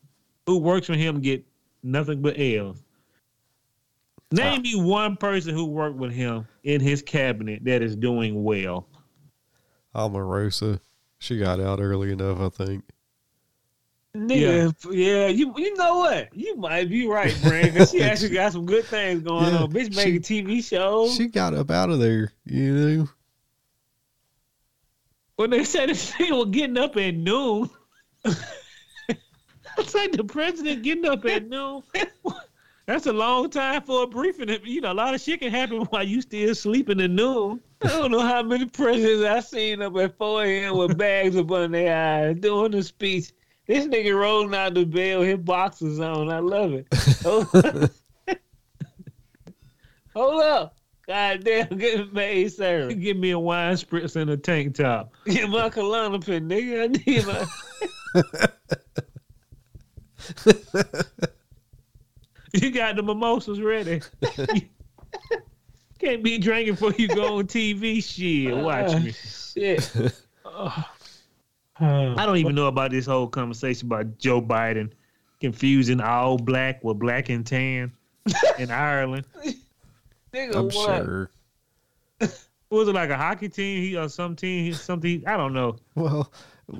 who 0.45 0.58
works 0.58 0.88
for 0.88 0.95
him, 0.95 1.21
get 1.21 1.45
nothing 1.84 2.21
but 2.21 2.39
L's. 2.39 2.84
Name 4.32 4.62
me 4.62 4.75
one 4.75 5.15
person 5.17 5.55
who 5.55 5.65
worked 5.65 5.97
with 5.97 6.12
him 6.13 6.47
in 6.63 6.82
his 6.82 7.01
cabinet 7.01 7.63
that 7.65 7.82
is 7.82 7.95
doing 7.95 8.43
well. 8.43 8.88
Omarosa. 9.95 10.79
She 11.17 11.38
got 11.39 11.60
out 11.60 11.79
early 11.79 12.12
enough, 12.12 12.39
I 12.39 12.49
think. 12.49 12.84
Nigga, 14.17 14.74
yeah. 14.91 15.28
you 15.28 15.54
you 15.56 15.76
know 15.76 16.00
what? 16.00 16.30
You 16.36 16.56
might 16.56 16.89
be 16.89 17.08
right, 17.08 17.36
Brand, 17.43 17.74
because 17.74 17.91
she 17.91 18.02
actually 18.04 18.30
got 18.30 18.52
some 18.52 18.65
good 18.65 18.86
things 18.86 19.22
going 19.22 19.45
Yeah, 19.54 19.60
on. 19.63 19.72
Bitch 19.72 19.93
she- 19.93 20.19
making 20.19 20.22
TV 20.22 20.63
shows. 20.63 21.15
She 21.15 21.28
got 21.28 21.54
up 21.54 21.69
out 21.69 21.89
of 21.91 22.00
there, 22.00 22.32
you 22.45 22.74
know. 22.74 23.10
When 25.36 25.52
they 25.52 25.63
said 25.63 25.89
this 25.89 26.12
thing 26.15 26.34
was 26.36 26.50
getting 26.50 26.78
up 26.78 26.98
at 26.98 27.15
noon, 27.15 27.69
it's 28.26 29.93
like 29.93 30.12
the 30.12 30.24
president 30.24 30.82
getting 30.84 31.06
up 31.06 31.24
at 31.26 31.48
noon. 31.48 31.84
That's 32.88 33.06
a 33.06 33.13
long 33.13 33.52
time 33.52 33.84
for 33.84 34.04
a 34.04 34.08
briefing. 34.08 34.50
You 34.63 34.82
know, 34.82 34.91
a 34.91 34.95
lot 34.95 35.13
of 35.13 35.22
shit 35.22 35.41
can 35.41 35.52
happen 35.52 35.82
while 35.82 36.04
you 36.04 36.22
still 36.22 36.56
sleeping 36.56 37.00
at 37.00 37.12
noon. 37.12 37.62
I 37.84 37.88
don't 37.89 38.10
know 38.12 38.19
how 38.22 38.41
many 38.41 38.65
presidents 38.65 39.24
I've 39.24 39.45
seen 39.45 39.84
up 39.84 39.95
at 39.98 40.17
4 40.17 40.43
a.m. 40.43 40.76
with 40.78 40.98
bags 40.98 41.38
up 41.38 41.52
under 41.52 41.67
their 41.78 41.95
eyes 42.30 42.38
doing 42.39 42.72
the 42.72 42.82
speech. 42.82 43.32
This 43.69 43.86
nigga 43.86 44.19
rolling 44.19 44.55
out 44.55 44.73
the 44.73 44.84
with 44.84 45.27
his 45.27 45.38
boxers 45.38 45.99
on. 45.99 46.32
I 46.32 46.39
love 46.39 46.73
it. 46.73 46.88
Hold, 47.21 47.45
Hold 50.15 50.41
up. 50.41 50.75
God 51.08 51.43
damn, 51.43 51.77
getting 51.77 52.12
made, 52.12 52.51
sir. 52.51 52.91
Give 52.91 53.15
me 53.15 53.29
a 53.29 53.38
wine 53.38 53.75
spritz 53.75 54.15
and 54.15 54.32
a 54.32 54.38
tank 54.38 54.73
top. 54.73 55.13
Get 55.27 55.47
my 55.51 55.69
cologne 55.69 56.19
pin, 56.19 56.49
nigga. 56.49 56.84
I 56.84 56.88
need 57.05 57.27
my. 57.27 57.45
You 62.51 62.71
got 62.71 62.95
the 62.95 63.03
mimosas 63.03 63.62
ready. 63.62 64.01
Can't 65.99 66.23
be 66.23 66.39
drinking 66.39 66.73
before 66.73 66.93
you 66.97 67.08
go 67.08 67.38
on 67.38 67.45
TV. 67.45 68.03
Shit, 68.03 68.58
watch 68.58 68.95
uh, 68.95 68.99
me. 68.99 69.12
Shit. 69.12 69.91
Oh. 70.43 70.86
I 71.79 72.25
don't 72.25 72.37
even 72.37 72.55
know 72.55 72.67
about 72.67 72.91
this 72.91 73.05
whole 73.05 73.27
conversation 73.27 73.87
about 73.87 74.17
Joe 74.17 74.41
Biden 74.41 74.91
confusing 75.39 76.01
all 76.01 76.37
black 76.37 76.83
with 76.83 76.99
black 76.99 77.29
and 77.29 77.45
tan 77.45 77.91
in 78.57 78.71
Ireland. 78.71 79.25
Nigga, 80.33 80.55
I'm 80.55 80.65
what? 80.65 80.73
sure. 80.73 81.31
Was 82.69 82.87
it 82.87 82.93
like 82.93 83.09
a 83.09 83.17
hockey 83.17 83.49
team? 83.49 83.81
He 83.81 83.97
or 83.97 84.09
some 84.09 84.35
team? 84.35 84.73
Something? 84.73 85.23
I 85.25 85.37
don't 85.37 85.53
know. 85.53 85.77
Well, 85.95 86.31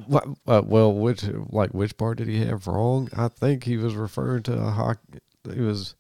what, 0.06 0.28
uh, 0.46 0.62
well, 0.64 0.94
which 0.94 1.24
like 1.50 1.72
which 1.72 1.98
part 1.98 2.20
did 2.20 2.28
he 2.28 2.46
have 2.46 2.68
wrong? 2.68 3.10
I 3.18 3.28
think 3.28 3.64
he 3.64 3.78
was 3.78 3.96
referring 3.96 4.44
to 4.44 4.54
a 4.54 4.70
hockey. 4.70 5.20
He 5.52 5.62
was 5.62 5.96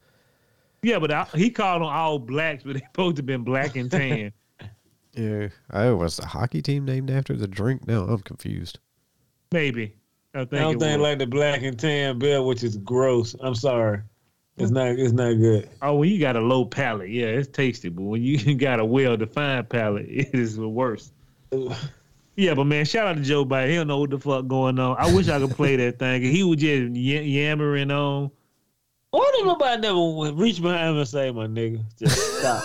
Yeah, 0.83 0.99
but 0.99 1.11
I, 1.11 1.23
he 1.33 1.49
called 1.49 1.81
them 1.81 1.87
all 1.87 2.19
blacks, 2.19 2.63
but 2.63 2.73
they 2.75 2.83
both 2.93 3.17
have 3.17 3.25
been 3.25 3.43
black 3.43 3.75
and 3.75 3.89
tan. 3.89 4.31
yeah. 5.13 5.47
Oh, 5.71 5.95
was 5.95 6.17
the 6.17 6.27
hockey 6.27 6.61
team 6.61 6.85
named 6.85 7.09
after 7.09 7.35
the 7.35 7.47
drink? 7.47 7.87
No, 7.87 8.03
I'm 8.03 8.19
confused. 8.19 8.77
Maybe. 9.51 9.95
I 10.33 10.39
think. 10.45 10.53
I 10.53 10.59
don't 10.59 10.79
think 10.79 11.01
like 11.01 11.17
the 11.17 11.25
black 11.25 11.63
and 11.63 11.77
tan 11.77 12.19
bill, 12.19 12.45
which 12.45 12.63
is 12.63 12.77
gross. 12.77 13.35
I'm 13.41 13.55
sorry. 13.55 14.01
It's 14.57 14.71
not. 14.71 14.89
It's 14.89 15.13
not 15.13 15.33
good. 15.33 15.69
Oh, 15.81 15.95
when 15.95 16.09
you 16.09 16.19
got 16.19 16.35
a 16.35 16.41
low 16.41 16.65
palate, 16.65 17.09
yeah, 17.09 17.27
it's 17.27 17.47
tasty. 17.47 17.89
But 17.89 18.03
when 18.03 18.21
you 18.21 18.55
got 18.57 18.79
a 18.79 18.85
well-defined 18.85 19.69
palate, 19.69 20.05
it 20.09 20.33
is 20.33 20.55
the 20.55 20.69
worst. 20.69 21.13
Yeah, 22.35 22.53
but 22.53 22.63
man, 22.67 22.85
shout 22.85 23.05
out 23.05 23.17
to 23.17 23.21
Joe 23.21 23.43
Biden. 23.43 23.69
He 23.69 23.75
don't 23.75 23.87
know 23.87 23.97
what 23.99 24.11
the 24.11 24.17
fuck 24.17 24.47
going 24.47 24.79
on. 24.79 24.95
I 24.97 25.13
wish 25.13 25.27
I 25.27 25.39
could 25.39 25.51
play 25.51 25.75
that 25.75 25.99
thing. 25.99 26.21
He 26.21 26.41
was 26.41 26.61
just 26.61 26.89
y- 26.89 26.95
yammering 26.95 27.91
on. 27.91 28.31
Why 29.11 29.29
did 29.35 29.45
nobody 29.45 29.81
never 29.81 30.33
reach 30.33 30.61
behind 30.61 30.91
him 30.91 30.97
and 30.99 31.07
say, 31.07 31.31
"My 31.31 31.47
nigga, 31.47 31.83
just 31.97 32.39
stop"? 32.39 32.63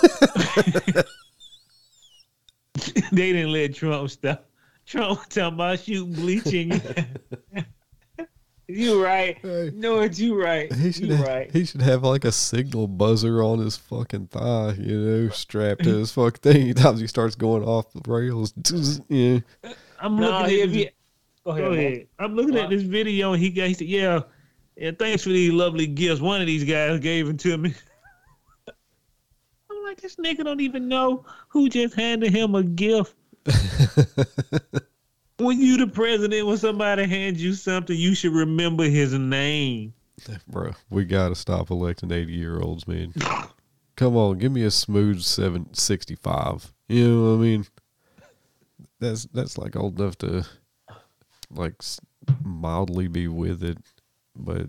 they 3.10 3.32
didn't 3.32 3.50
let 3.50 3.74
Trump 3.74 4.10
stop. 4.10 4.46
Trump 4.86 5.18
was 5.18 5.26
talking 5.28 5.54
about 5.54 5.80
shooting 5.80 6.12
bleach 6.12 6.46
in 6.46 6.70
you. 6.72 7.62
you 8.66 9.02
right. 9.04 9.38
Hey. 9.40 9.64
You 9.66 9.70
know 9.72 9.96
what? 9.96 10.18
You 10.18 10.40
right. 10.42 10.72
He 10.72 10.92
should 10.92 11.08
You 11.08 11.14
have, 11.14 11.26
right. 11.26 11.50
he 11.52 11.64
should 11.64 11.82
have 11.82 12.02
like 12.02 12.24
a 12.24 12.32
signal 12.32 12.88
buzzer 12.88 13.42
on 13.42 13.58
his 13.58 13.76
fucking 13.76 14.28
thigh, 14.28 14.72
you 14.78 14.98
know, 14.98 15.28
strapped 15.30 15.84
to 15.84 15.96
his 15.98 16.12
fucking 16.12 16.40
thing. 16.40 16.62
Anytime 16.62 16.96
he 16.98 17.06
starts 17.06 17.34
going 17.34 17.62
off 17.64 17.92
the 17.92 18.00
rails, 18.10 18.52
yeah. 19.08 19.40
I'm 20.00 20.16
No, 20.16 20.30
looking 20.42 20.50
he'll 20.50 20.62
at 20.64 20.68
this, 20.72 20.84
be. 20.86 20.90
Go 21.44 21.50
ahead. 21.52 21.64
Go 21.64 21.72
ahead. 21.72 22.06
I'm 22.18 22.34
looking 22.34 22.56
at 22.56 22.70
this 22.70 22.82
video 22.82 23.32
and 23.34 23.42
he 23.42 23.50
got 23.50 23.68
he 23.68 23.74
said, 23.74 23.86
Yeah, 23.86 24.20
yeah, 24.76 24.90
thanks 24.98 25.22
for 25.22 25.28
these 25.30 25.52
lovely 25.52 25.86
gifts. 25.86 26.20
One 26.20 26.40
of 26.40 26.46
these 26.46 26.64
guys 26.64 26.98
gave 27.00 27.26
them 27.26 27.36
to 27.38 27.58
me. 27.58 27.74
I'm 29.70 29.82
like, 29.84 30.00
this 30.00 30.16
nigga 30.16 30.44
don't 30.44 30.60
even 30.60 30.88
know 30.88 31.24
who 31.48 31.68
just 31.68 31.94
handed 31.94 32.32
him 32.32 32.54
a 32.54 32.62
gift. 32.62 33.14
when 35.38 35.60
you 35.60 35.76
the 35.76 35.86
president, 35.86 36.46
when 36.46 36.56
somebody 36.56 37.04
hands 37.06 37.42
you 37.42 37.52
something, 37.52 37.96
you 37.96 38.14
should 38.14 38.32
remember 38.32 38.84
his 38.84 39.12
name. 39.12 39.92
Bro, 40.48 40.72
we 40.90 41.04
gotta 41.04 41.34
stop 41.34 41.70
electing 41.70 42.12
eighty 42.12 42.32
year 42.32 42.60
olds, 42.60 42.86
man. 42.86 43.12
Come 43.96 44.16
on, 44.16 44.38
give 44.38 44.52
me 44.52 44.62
a 44.62 44.70
smooth 44.70 45.20
seven 45.20 45.72
sixty 45.74 46.14
five. 46.14 46.72
You 46.88 47.08
know 47.08 47.30
what 47.30 47.38
I 47.38 47.42
mean? 47.42 47.66
That's 49.00 49.24
that's 49.26 49.58
like 49.58 49.76
old 49.76 50.00
enough 50.00 50.16
to 50.18 50.44
like 51.50 51.74
mildly 52.42 53.08
be 53.08 53.28
with 53.28 53.62
it, 53.62 53.78
but 54.34 54.68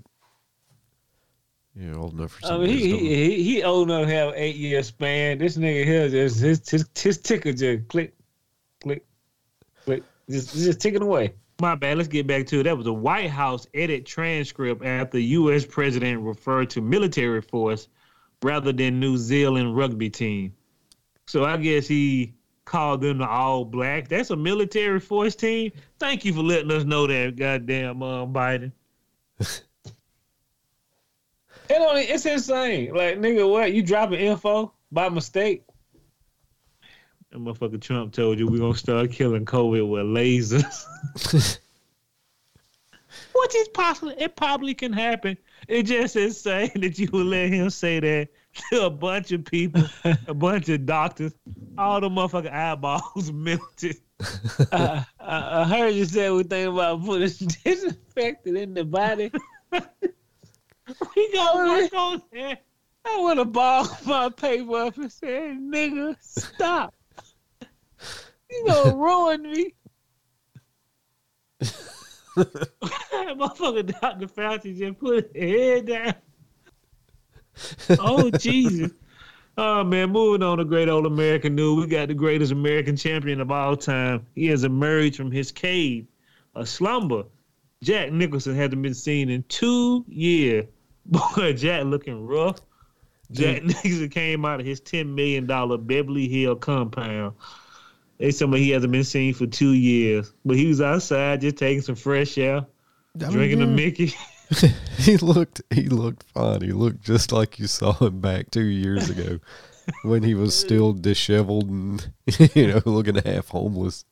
yeah, 1.76 1.94
old 1.94 2.14
enough 2.14 2.32
for 2.32 2.46
I 2.46 2.50
some 2.50 2.62
mean, 2.62 2.70
he, 2.70 2.88
he 2.88 3.16
he 3.16 3.44
he 3.44 3.64
old 3.64 3.90
enough 3.90 4.08
to 4.08 4.14
have 4.14 4.34
eight 4.36 4.56
year 4.56 4.82
span. 4.82 5.38
This 5.38 5.58
nigga 5.58 5.86
here 5.86 6.10
just 6.10 6.40
his 6.40 6.70
his, 6.70 6.90
his 6.96 7.18
ticker 7.20 7.54
just 7.54 7.88
click, 7.88 8.15
click, 8.86 9.06
click, 9.84 10.04
just 10.30 10.54
just 10.54 10.80
ticking 10.80 11.02
away. 11.02 11.34
My 11.60 11.76
bad. 11.76 11.98
Let's 11.98 12.10
get 12.10 12.28
back 12.28 12.46
to 12.48 12.60
it. 12.60 12.64
That 12.64 12.78
was 12.78 12.88
a 12.88 12.94
White 12.94 13.30
House 13.30 13.66
edit 13.74 14.06
transcript 14.06 14.84
after 14.86 15.18
U.S. 15.18 15.66
president 15.66 16.22
referred 16.22 16.70
to 16.72 16.82
military 16.82 17.42
force 17.42 17.88
rather 18.44 18.74
than 18.74 19.00
New 19.00 19.18
Zealand 19.18 19.76
rugby 19.76 20.10
team. 20.10 20.54
So 21.28 21.46
I 21.46 21.58
guess 21.58 21.88
he 21.88 22.34
called 22.66 23.02
them 23.02 23.20
the 23.20 23.28
All 23.28 23.64
Blacks. 23.64 24.10
That's 24.10 24.30
a 24.32 24.36
military 24.36 25.00
force 25.00 25.36
team. 25.36 25.72
Thank 25.98 26.26
you 26.26 26.34
for 26.34 26.42
letting 26.44 26.72
us 26.72 26.84
know 26.84 27.08
that, 27.08 27.38
goddamn 27.38 28.04
um, 28.04 28.34
Biden. 28.34 28.72
It 31.70 31.82
only 31.82 32.04
it's 32.04 32.26
insane. 32.26 32.94
Like 32.94 33.18
nigga, 33.18 33.50
what 33.50 33.74
you 33.74 33.82
dropping 33.82 34.20
info 34.20 34.74
by 34.92 35.10
mistake? 35.10 35.64
That 37.36 37.42
motherfucker 37.42 37.82
Trump 37.82 38.14
told 38.14 38.40
you 38.40 38.48
we're 38.48 38.60
gonna 38.60 38.76
start 38.76 39.12
killing 39.12 39.44
COVID 39.44 39.90
with 39.90 40.06
lasers. 40.06 41.60
What 43.34 43.54
is 43.54 43.68
possible? 43.68 44.14
It 44.18 44.38
probably 44.38 44.74
can 44.74 44.94
happen. 44.94 45.38
It 45.68 45.84
just 45.84 46.16
is 46.16 46.40
saying 46.40 46.72
that 46.76 46.98
you 46.98 47.10
would 47.12 47.26
let 47.26 47.50
him 47.50 47.70
say 47.70 48.00
that 48.00 48.30
to 48.70 48.86
a 48.86 48.90
bunch 48.90 49.34
of 49.34 49.44
people, 49.44 49.84
a 50.28 50.34
bunch 50.34 50.70
of 50.70 50.86
doctors, 50.86 51.34
all 51.78 52.00
the 52.00 52.10
motherfucking 52.10 52.54
eyeballs 52.54 53.32
melted. 53.34 53.98
I, 54.72 55.06
I, 55.20 55.62
I 55.62 55.64
heard 55.66 55.94
you 55.94 56.06
say 56.06 56.30
we 56.30 56.44
think 56.44 56.74
about 56.74 57.04
putting 57.04 57.50
disinfectant 57.66 58.58
in 58.58 58.74
the 58.74 58.86
body. 58.86 59.30
We 59.72 61.34
gonna 61.34 61.70
work 61.70 61.94
on 61.94 62.22
that. 62.32 62.64
I 63.06 63.20
would 63.20 63.38
have 63.38 63.52
balled 63.52 63.90
my 64.06 64.30
paper 64.30 64.78
up 64.78 64.98
and 64.98 65.12
said, 65.12 65.58
nigga, 65.58 66.16
stop. 66.22 66.94
You 68.50 68.66
gonna 68.68 68.96
ruin 68.96 69.42
me. 69.42 69.74
Motherfucker 72.38 74.00
Dr. 74.02 74.28
Fauci 74.28 74.78
just 74.78 75.00
put 75.00 75.32
his 75.34 75.54
head 75.54 75.86
down. 75.86 76.16
Oh 78.00 78.30
Jesus. 78.30 78.92
Oh 79.58 79.86
man, 79.86 80.12
moving 80.12 80.44
on 80.44 80.58
to 80.58 80.66
great 80.66 80.90
old 80.90 81.06
American 81.06 81.56
news. 81.56 81.86
We 81.86 81.88
got 81.90 82.10
the 82.10 82.14
greatest 82.14 82.52
American 82.52 82.98
champion 82.98 83.40
of 83.40 83.52
all 83.52 83.78
time. 83.78 84.26
He 84.36 84.48
has 84.48 84.66
emerged 84.66 85.16
from 85.16 85.32
his 85.32 85.52
cave, 85.52 86.08
a 86.56 86.66
slumber. 86.66 87.24
Jack 87.82 88.12
Nicholson 88.12 88.56
hasn't 88.56 88.82
been 88.82 88.94
seen 88.94 89.30
in 89.30 89.44
two 89.48 90.04
years. 90.10 90.66
Boy, 91.06 91.54
Jack 91.54 91.86
looking 91.86 92.26
rough. 92.26 92.60
Jack 93.32 93.64
Nicholson 93.64 94.10
came 94.10 94.44
out 94.44 94.60
of 94.60 94.66
his 94.66 94.82
$10 94.82 95.14
million 95.14 95.46
Beverly 95.86 96.28
Hill 96.28 96.56
compound. 96.56 97.36
They 98.18 98.32
tell 98.32 98.48
me 98.48 98.60
he 98.60 98.70
hasn't 98.72 98.92
been 98.92 99.04
seen 99.04 99.34
for 99.34 99.46
two 99.46 99.74
years. 99.74 100.32
But 100.46 100.56
he 100.58 100.68
was 100.68 100.82
outside 100.82 101.42
just 101.42 101.58
taking 101.58 101.82
some 101.82 101.96
fresh 101.96 102.38
air, 102.38 102.66
I 103.20 103.24
mean, 103.26 103.32
drinking 103.32 103.62
a. 103.62 103.68
Mickey. 103.68 104.14
he 104.98 105.18
looked 105.18 105.62
he 105.72 105.90
looked 105.90 106.24
fine. 106.24 106.62
He 106.62 106.72
looked 106.72 107.02
just 107.02 107.32
like 107.32 107.60
you 107.60 107.68
saw 107.68 107.94
him 107.94 108.22
back 108.22 108.52
two 108.52 108.64
years 108.64 109.10
ago 109.10 109.40
when 110.04 110.24
he 110.24 110.36
was 110.36 110.56
still 110.56 110.94
disheveled 110.94 111.70
and 111.70 112.12
you 112.54 112.68
know 112.68 112.82
looking 112.86 113.16
half 113.16 113.50
homeless. 113.50 114.06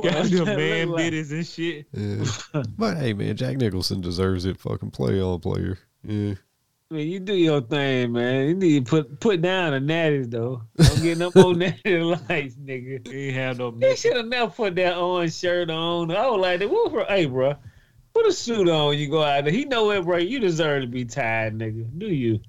Got 0.00 0.30
them 0.30 0.44
man 0.44 0.90
like- 0.90 1.12
bitties 1.12 1.32
and 1.32 1.46
shit. 1.46 1.86
Yeah. 1.92 2.62
but 2.78 2.96
hey, 2.96 3.12
man, 3.12 3.36
Jack 3.36 3.56
Nicholson 3.56 4.00
deserves 4.00 4.44
it. 4.46 4.58
Fucking 4.58 4.90
play 4.90 5.20
on 5.20 5.40
player. 5.40 5.78
Yeah. 6.04 6.34
Man, 6.92 7.08
you 7.08 7.20
do 7.20 7.32
your 7.32 7.62
thing, 7.62 8.12
man. 8.12 8.48
You 8.48 8.54
need 8.54 8.84
to 8.84 8.90
put 8.90 9.18
put 9.18 9.40
down 9.40 9.72
the 9.72 9.78
natties 9.78 10.30
though. 10.30 10.60
Don't 10.76 11.02
get 11.02 11.16
no 11.16 11.32
more 11.34 11.54
natty 11.56 11.98
lights, 11.98 12.56
nigga. 12.56 13.08
He 13.08 13.28
ain't 13.28 13.36
have 13.36 13.58
no 13.58 13.70
They 13.70 13.96
should 13.96 14.14
have 14.14 14.26
never 14.26 14.50
put 14.50 14.74
that 14.74 14.98
orange 14.98 15.32
shirt 15.32 15.70
on. 15.70 16.14
I 16.14 16.28
was 16.28 16.38
like, 16.38 16.60
what 16.70 16.90
for? 16.90 17.04
Hey, 17.06 17.24
bro, 17.24 17.54
put 18.12 18.26
a 18.26 18.32
suit 18.32 18.68
on 18.68 18.88
when 18.88 18.98
you 18.98 19.08
go 19.08 19.22
out 19.22 19.44
there. 19.44 19.52
He 19.54 19.64
know 19.64 19.90
it, 19.92 20.04
bro. 20.04 20.18
You 20.18 20.38
deserve 20.38 20.82
to 20.82 20.86
be 20.86 21.06
tied, 21.06 21.54
nigga. 21.54 21.86
Do 21.96 22.08
you? 22.08 22.40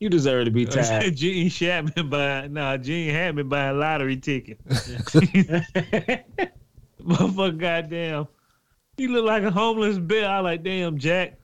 You 0.00 0.08
deserve 0.08 0.46
to 0.46 0.50
be 0.50 0.66
tied. 0.66 1.14
Gene 1.14 1.48
Chapman 1.48 2.10
buying, 2.10 2.52
nah, 2.52 2.76
Gene 2.76 3.14
had 3.14 3.36
me 3.36 3.44
buying 3.44 3.78
lottery 3.78 4.16
ticket. 4.16 4.58
Motherfucker, 7.00 7.58
goddamn. 7.58 8.26
He 8.96 9.06
look 9.06 9.24
like 9.24 9.44
a 9.44 9.52
homeless 9.52 9.98
bear. 9.98 10.28
I 10.28 10.40
like, 10.40 10.64
damn, 10.64 10.98
Jack. 10.98 11.38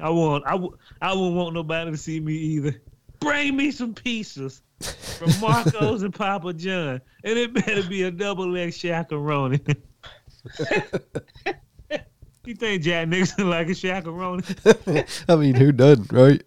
I 0.00 0.10
want, 0.10 0.44
I, 0.46 0.52
w- 0.52 0.76
I 1.00 1.14
wouldn't 1.14 1.36
want 1.36 1.54
nobody 1.54 1.90
to 1.90 1.96
see 1.96 2.20
me 2.20 2.34
either. 2.34 2.80
Bring 3.20 3.56
me 3.56 3.70
some 3.70 3.94
pizzas 3.94 4.60
from 4.80 5.30
Marco's 5.40 6.02
and 6.02 6.14
Papa 6.14 6.52
John, 6.54 7.00
and 7.24 7.38
it 7.38 7.52
better 7.52 7.82
be 7.82 8.04
a 8.04 8.10
double 8.10 8.50
leg 8.50 8.70
Shaq-a-Roni. 8.70 9.76
you 12.44 12.54
think 12.54 12.82
Jack 12.82 13.08
Nixon 13.08 13.50
like 13.50 13.68
a 13.68 13.72
Shaq-a-Roni? 13.72 15.24
I 15.28 15.36
mean, 15.36 15.54
who 15.54 15.72
doesn't, 15.72 16.12
right? 16.12 16.42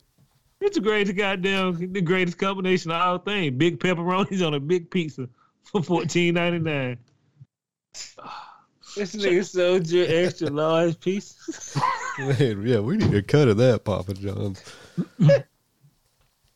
It's 0.62 0.78
the 0.78 0.82
greatest 0.82 1.18
goddamn, 1.18 1.92
the 1.92 2.02
greatest 2.02 2.38
combination 2.38 2.92
of 2.92 3.02
all 3.02 3.18
things. 3.18 3.58
Big 3.58 3.80
pepperonis 3.80 4.46
on 4.46 4.54
a 4.54 4.60
big 4.60 4.92
pizza 4.92 5.28
for 5.64 5.82
fourteen 5.82 6.36
ninety 6.36 6.60
nine. 6.60 6.98
This 8.96 9.16
nigga 9.16 9.46
sold 9.46 9.90
you 9.90 10.06
extra 10.06 10.50
large 10.50 11.00
piece. 11.00 11.78
Man, 12.20 12.68
yeah, 12.68 12.80
we 12.80 12.98
need 12.98 13.14
a 13.14 13.22
cut 13.22 13.48
of 13.48 13.58
that, 13.58 13.86
Papa 13.86 14.14
John's. 14.14 14.62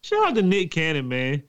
Shout 0.02 0.28
out 0.28 0.36
to 0.36 0.42
Nick 0.42 0.72
Cannon, 0.72 1.08
man. 1.08 1.44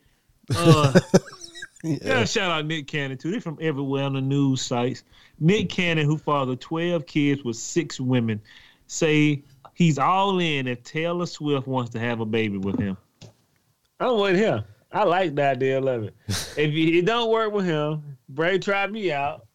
Uh, 0.55 0.99
yeah. 1.83 1.99
Yeah. 2.03 2.25
shout 2.25 2.51
out 2.51 2.66
Nick 2.66 2.87
Cannon 2.87 3.18
too. 3.18 3.31
They're 3.31 3.40
from 3.40 3.59
everywhere 3.61 4.05
on 4.05 4.14
the 4.14 4.20
news 4.20 4.62
sites. 4.62 5.03
Nick 5.40 5.68
Cannon, 5.68 6.07
who 6.07 6.18
fathered 6.18 6.61
twelve 6.61 7.07
kids 7.07 7.42
with 7.44 7.57
six 7.57 8.01
women, 8.01 8.40
say 8.87 9.42
he's 9.75 9.99
all 9.99 10.38
in 10.38 10.66
if 10.68 10.83
Taylor 10.85 11.27
Swift 11.27 11.66
wants 11.66 11.90
to 11.90 11.99
have 11.99 12.20
a 12.20 12.27
baby 12.27 12.59
with 12.59 12.79
him. 12.79 12.96
I'm 13.99 14.18
with 14.20 14.37
him. 14.37 14.62
I 14.92 15.05
like 15.05 15.35
the 15.35 15.42
idea 15.42 15.83
of 15.83 16.05
it. 16.05 16.14
If 16.57 16.72
you, 16.72 16.99
it 16.99 17.05
don't 17.05 17.31
work 17.31 17.53
with 17.53 17.66
him, 17.66 18.16
Bray 18.31 18.59
tried 18.59 18.90
me 18.90 19.12
out. 19.12 19.45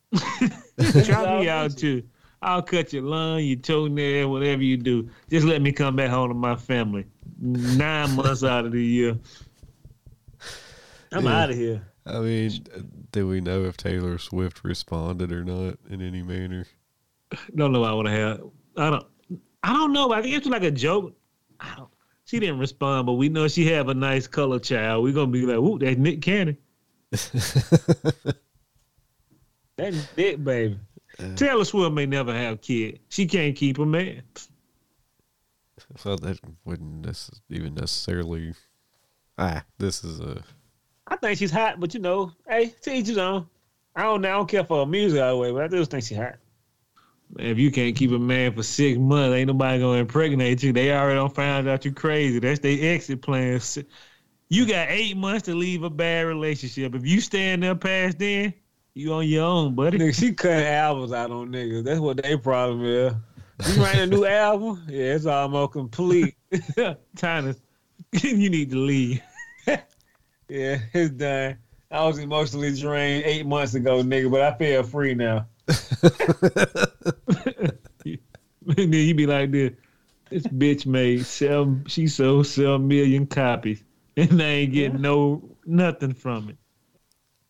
Try 1.06 1.40
me 1.40 1.50
out 1.50 1.78
too. 1.78 2.04
I'll 2.42 2.62
cut 2.64 2.92
your 2.92 3.04
lung, 3.04 3.44
your 3.44 3.58
toenail, 3.60 4.30
whatever 4.32 4.64
you 4.64 4.76
do. 4.78 5.10
Just 5.30 5.46
let 5.46 5.62
me 5.62 5.72
come 5.72 5.96
back 5.96 6.10
home 6.10 6.30
to 6.30 6.34
my 6.34 6.56
family. 6.56 7.06
Nine 7.40 8.16
months 8.16 8.44
out 8.44 8.66
of 8.66 8.72
the 8.72 8.84
year. 8.84 9.18
I'm 11.12 11.26
Yeah. 11.26 11.44
out 11.44 11.50
of 11.52 11.56
here. 11.56 11.82
I 12.06 12.20
mean, 12.20 12.52
do 13.12 13.28
we 13.28 13.42
know 13.42 13.66
if 13.66 13.78
Taylor 13.78 14.18
Swift 14.18 14.64
responded 14.64 15.32
or 15.32 15.44
not 15.44 15.78
in 15.90 16.02
any 16.02 16.24
manner? 16.24 16.66
Don't 17.56 17.72
know 17.72 17.82
what 17.82 17.92
I 17.92 17.94
would 17.94 18.08
have. 18.08 18.42
I 18.76 18.90
don't. 18.90 19.06
I 19.64 19.74
don't 19.74 19.94
know. 19.94 20.12
I 20.12 20.24
think 20.24 20.36
it's 20.36 20.48
like 20.48 20.64
a 20.64 20.72
joke. 20.72 21.14
I 21.60 21.76
don't, 21.78 21.90
she 22.26 22.40
didn't 22.40 22.58
respond, 22.58 23.06
but 23.06 23.14
we 23.14 23.30
know 23.30 23.48
she 23.48 23.68
have 23.68 23.90
a 23.90 23.94
nice 23.94 24.26
color 24.26 24.58
child. 24.58 25.04
We're 25.04 25.14
gonna 25.14 25.28
be 25.32 25.46
like, 25.46 25.58
"Ooh, 25.58 25.78
that's 25.78 25.98
Nick 26.00 26.22
Cannon." 26.24 26.58
That's 29.82 30.08
dick, 30.16 30.44
baby. 30.44 30.80
Taylor 31.36 31.66
Swift 31.66 31.94
may 31.94 32.06
never 32.06 32.34
have 32.34 32.62
kid. 32.62 33.00
She 33.10 33.26
can't 33.26 33.56
keep 33.56 33.80
a 33.80 33.86
man. 33.86 34.24
well, 36.06 36.18
that 36.18 36.40
wouldn't 36.66 37.04
necess- 37.04 37.42
even 37.50 37.74
necessarily. 37.74 38.54
Ah, 39.38 39.64
this 39.78 40.04
is 40.04 40.20
a. 40.20 40.44
I 41.08 41.16
think 41.18 41.38
she's 41.38 41.52
hot, 41.52 41.80
but 41.80 41.94
you 41.94 42.00
know, 42.00 42.32
hey, 42.48 42.74
to 42.82 42.94
each 42.94 43.08
his 43.08 43.18
own. 43.18 43.48
I 43.96 44.04
don't, 44.04 44.24
I 44.24 44.30
don't 44.30 44.48
care 44.48 44.64
for 44.64 44.80
her 44.80 44.86
music 44.86 45.22
all 45.22 45.32
the 45.32 45.38
way, 45.38 45.52
but 45.52 45.64
I 45.64 45.68
just 45.68 45.92
think 45.92 46.04
she's 46.04 46.18
hot. 46.18 46.36
Man, 47.36 47.48
if 47.48 47.58
you 47.58 47.72
can't 47.72 47.96
keep 47.96 48.12
a 48.12 48.20
man 48.20 48.54
for 48.54 48.64
six 48.64 48.98
months, 48.98 49.36
ain't 49.36 49.48
nobody 49.48 49.80
gonna 49.80 50.00
impregnate 50.00 50.64
you. 50.64 50.72
They 50.72 50.92
already 50.94 51.16
don't 51.16 51.34
find 51.34 51.68
out 51.68 51.84
you 51.86 51.92
crazy. 51.92 52.40
That's 52.40 52.60
their 52.60 52.94
exit 52.94 53.22
plan. 53.22 53.60
You 54.50 54.68
got 54.68 54.90
eight 54.90 55.18
months 55.18 55.44
to 55.44 55.56
leave 55.56 55.84
a 55.84 55.90
bad 55.90 56.28
relationship. 56.28 56.94
If 56.96 57.06
you 57.06 57.20
stay 57.22 57.54
in 57.54 57.62
there 57.62 57.76
past 57.76 58.20
then, 58.20 58.54
you 58.94 59.14
on 59.14 59.28
your 59.28 59.46
own, 59.46 59.76
buddy. 59.76 59.98
Nigga, 59.98 60.16
she 60.16 60.34
cutting 60.34 60.66
albums 60.66 61.14
out 61.14 61.32
on 61.32 61.50
niggas. 61.50 61.84
That's 61.84 62.00
what 62.00 62.22
they 62.22 62.38
problem 62.38 62.86
is. 62.86 63.14
You 63.68 63.84
writing 63.84 64.02
a 64.02 64.08
new 64.08 64.26
album? 64.26 64.84
Yeah, 64.90 65.16
it's 65.16 65.26
almost 65.26 65.74
complete. 65.74 66.36
To, 68.14 68.20
you 68.22 68.50
need 68.50 68.72
to 68.72 68.78
leave. 68.78 69.22
Yeah, 70.50 70.80
it's 70.94 71.12
done. 71.12 71.58
I 71.90 72.06
was 72.06 72.20
emotionally 72.20 72.78
drained 72.78 73.24
eight 73.24 73.46
months 73.46 73.74
ago, 73.74 74.04
nigga, 74.04 74.30
but 74.30 74.42
I 74.42 74.54
feel 74.58 74.84
free 74.84 75.16
now. 75.16 75.48
And 78.78 78.94
then 78.94 78.94
you 78.94 79.16
be 79.16 79.26
like 79.26 79.52
this. 79.52 79.72
This 80.30 80.44
bitch 80.44 80.86
made 80.86 81.26
seven. 81.26 81.84
She 81.88 82.08
sold 82.08 82.48
seven 82.48 82.88
million 82.88 83.28
copies, 83.28 83.84
and 84.16 84.40
they 84.40 84.60
ain't 84.60 84.74
getting 84.74 85.02
no 85.02 85.58
nothing 85.66 86.14
from 86.14 86.50
it. 86.50 86.58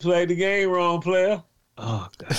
Play 0.01 0.25
the 0.25 0.35
game 0.35 0.69
wrong, 0.69 0.99
player. 0.99 1.43
Oh 1.77 2.07
god. 2.17 2.37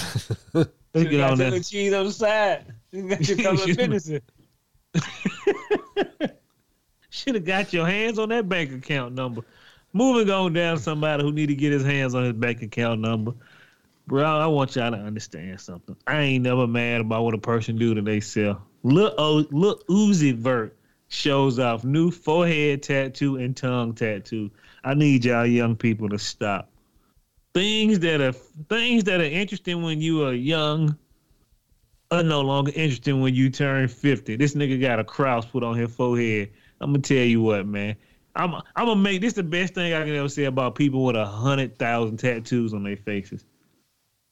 Let's 0.94 1.08
get 1.08 1.16
got 1.18 1.32
on 1.32 1.38
your 1.38 1.50
that. 1.50 1.64
cheese 1.64 1.92
on 1.92 2.06
the 2.06 2.12
side. 2.12 2.66
You 2.92 3.08
got 3.08 3.26
your 3.26 3.38
couple 3.38 3.70
of 3.70 3.74
businesses. 3.74 4.20
Should 7.08 7.36
have 7.36 7.46
got 7.46 7.72
your 7.72 7.86
hands 7.86 8.18
on 8.18 8.28
that 8.28 8.46
bank 8.46 8.70
account 8.70 9.14
number. 9.14 9.40
Moving 9.94 10.30
on 10.30 10.52
down 10.52 10.78
somebody 10.78 11.22
who 11.22 11.32
need 11.32 11.46
to 11.46 11.54
get 11.54 11.72
his 11.72 11.82
hands 11.82 12.14
on 12.14 12.24
his 12.24 12.34
bank 12.34 12.60
account 12.60 13.00
number. 13.00 13.32
Bro, 14.06 14.24
I 14.24 14.46
want 14.46 14.76
y'all 14.76 14.90
to 14.90 14.98
understand 14.98 15.58
something. 15.58 15.96
I 16.06 16.20
ain't 16.20 16.44
never 16.44 16.66
mad 16.66 17.00
about 17.00 17.22
what 17.22 17.32
a 17.32 17.38
person 17.38 17.76
do 17.78 17.94
to 17.94 18.02
they 18.02 18.20
self. 18.20 18.58
Look, 18.82 19.14
oh, 19.16 19.46
look, 19.50 19.86
Uzi 19.88 20.34
Vert 20.34 20.76
shows 21.08 21.58
off 21.58 21.84
new 21.84 22.10
forehead 22.10 22.82
tattoo 22.82 23.36
and 23.36 23.56
tongue 23.56 23.94
tattoo. 23.94 24.50
I 24.84 24.92
need 24.92 25.24
y'all 25.24 25.46
young 25.46 25.76
people 25.76 26.10
to 26.10 26.18
stop. 26.18 26.71
Things 27.54 27.98
that 28.00 28.20
are 28.20 28.32
things 28.32 29.04
that 29.04 29.20
are 29.20 29.24
interesting 29.24 29.82
when 29.82 30.00
you 30.00 30.24
are 30.24 30.32
young 30.32 30.96
are 32.10 32.22
no 32.22 32.40
longer 32.40 32.72
interesting 32.74 33.20
when 33.20 33.34
you 33.34 33.50
turn 33.50 33.88
50. 33.88 34.36
This 34.36 34.54
nigga 34.54 34.80
got 34.80 34.98
a 34.98 35.04
cross 35.04 35.44
put 35.46 35.62
on 35.62 35.76
his 35.76 35.94
forehead. 35.94 36.50
I'm 36.80 36.90
gonna 36.92 37.02
tell 37.02 37.18
you 37.18 37.42
what, 37.42 37.66
man. 37.66 37.96
I'm 38.34 38.54
I'm 38.54 38.86
gonna 38.86 38.96
make 38.96 39.20
this 39.20 39.34
the 39.34 39.42
best 39.42 39.74
thing 39.74 39.92
I 39.92 40.04
can 40.04 40.14
ever 40.14 40.28
say 40.28 40.44
about 40.44 40.74
people 40.74 41.04
with 41.04 41.16
a 41.16 41.26
hundred 41.26 41.78
thousand 41.78 42.16
tattoos 42.18 42.72
on 42.72 42.82
their 42.84 42.96
faces. 42.96 43.44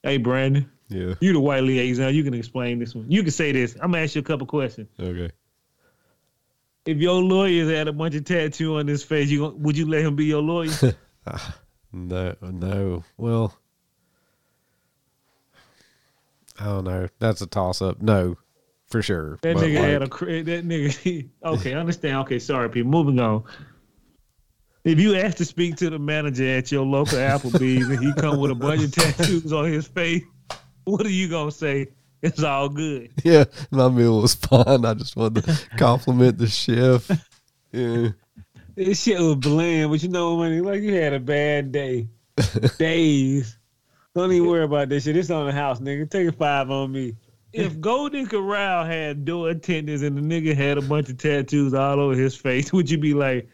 Hey, 0.03 0.17
Brandon, 0.17 0.71
Yeah. 0.89 1.15
you 1.21 1.35
the 1.35 1.41
white 1.41 1.63
liaison. 1.63 2.15
You 2.15 2.25
can 2.25 2.33
explain 2.33 2.79
this 2.79 2.95
one. 2.95 3.11
You 3.11 3.23
can 3.23 3.33
say 3.33 3.53
this. 3.53 3.75
I'm 3.83 3.93
gonna 3.93 4.03
ask 4.05 4.15
you 4.15 4.21
a 4.21 4.25
couple 4.25 4.47
questions. 4.47 4.89
Okay. 4.99 5.31
if 6.87 6.97
your 6.97 7.23
lawyers 7.23 7.71
had 7.71 7.87
a 7.89 7.93
bunch 7.93 8.15
of 8.15 8.25
tattoo 8.25 8.79
on 8.79 8.87
his 8.87 9.03
face, 9.05 9.29
you 9.29 9.47
would 9.59 9.77
you 9.77 9.87
let 9.87 10.01
him 10.03 10.17
be 10.17 10.25
your 10.25 10.41
lawyer? 10.43 10.73
No, 11.93 12.35
no. 12.41 13.05
Well, 13.17 13.55
I 16.59 16.65
don't 16.65 16.85
know. 16.85 17.09
That's 17.19 17.41
a 17.41 17.47
toss 17.47 17.83
up. 17.83 18.01
No, 18.03 18.37
for 18.87 19.03
sure. 19.03 19.39
That 19.43 19.55
But, 19.55 19.65
nigga 19.65 19.77
like, 19.81 19.89
had 19.89 20.03
a 20.03 20.43
that 20.45 20.67
nigga. 20.67 21.29
okay, 21.45 21.75
I 21.75 21.79
understand. 21.79 22.17
Okay, 22.19 22.39
sorry, 22.39 22.69
people. 22.71 22.91
Moving 22.91 23.19
on. 23.19 23.45
If 24.85 24.99
you 24.99 25.15
ask 25.17 25.37
to 25.39 25.45
speak 25.45 25.77
to 25.77 25.91
the 25.91 25.99
manager 25.99 26.47
at 26.49 26.73
your 26.73 26.87
local 26.87 27.19
Applebee's 27.19 27.89
and 27.89 28.03
he 28.03 28.13
come 28.15 28.41
with 28.41 28.51
a 28.51 28.55
bunch 28.55 28.83
of 28.83 28.93
tattoos 28.93 29.53
on 29.53 29.67
his 29.71 29.87
face, 29.87 30.23
what 30.85 31.05
are 31.05 31.11
you 31.11 31.29
gonna 31.29 31.51
say? 31.51 31.89
It's 32.23 32.43
all 32.43 32.69
good. 32.69 33.11
Yeah, 33.25 33.45
my 33.71 33.89
meal 33.89 34.21
was 34.23 34.35
fine. 34.35 34.85
I 34.85 34.95
just 34.95 35.17
wanted 35.17 35.45
to 35.45 35.69
compliment 35.77 36.39
the 36.39 36.47
chef. 36.47 37.11
Yeah. 37.73 38.09
This 38.81 39.03
shit 39.03 39.21
was 39.21 39.37
bland, 39.37 39.91
but 39.91 40.03
you 40.03 40.09
know 40.09 40.37
when 40.37 40.65
like 40.65 40.81
you 40.81 40.95
had 40.95 41.13
a 41.13 41.21
bad 41.21 41.71
day. 41.71 42.09
Days. 42.79 43.59
Don't 44.15 44.33
even 44.33 44.49
worry 44.49 44.65
about 44.65 44.89
this 44.89 45.05
shit. 45.05 45.19
It's 45.19 45.29
on 45.29 45.45
the 45.45 45.53
house, 45.53 45.81
nigga. 45.81 46.11
Take 46.11 46.29
a 46.29 46.33
five 46.33 46.71
on 46.71 46.91
me. 46.91 47.15
If 47.53 47.79
Golden 47.83 48.27
Corral 48.27 48.87
had 48.87 49.27
door 49.27 49.51
attendants 49.51 50.03
and 50.03 50.17
the 50.17 50.23
nigga 50.23 50.57
had 50.57 50.79
a 50.79 50.81
bunch 50.81 51.11
of 51.11 51.19
tattoos 51.19 51.75
all 51.75 52.01
over 52.01 52.15
his 52.15 52.35
face, 52.35 52.73
would 52.73 52.89
you 52.89 52.97
be 52.97 53.13
like, 53.13 53.51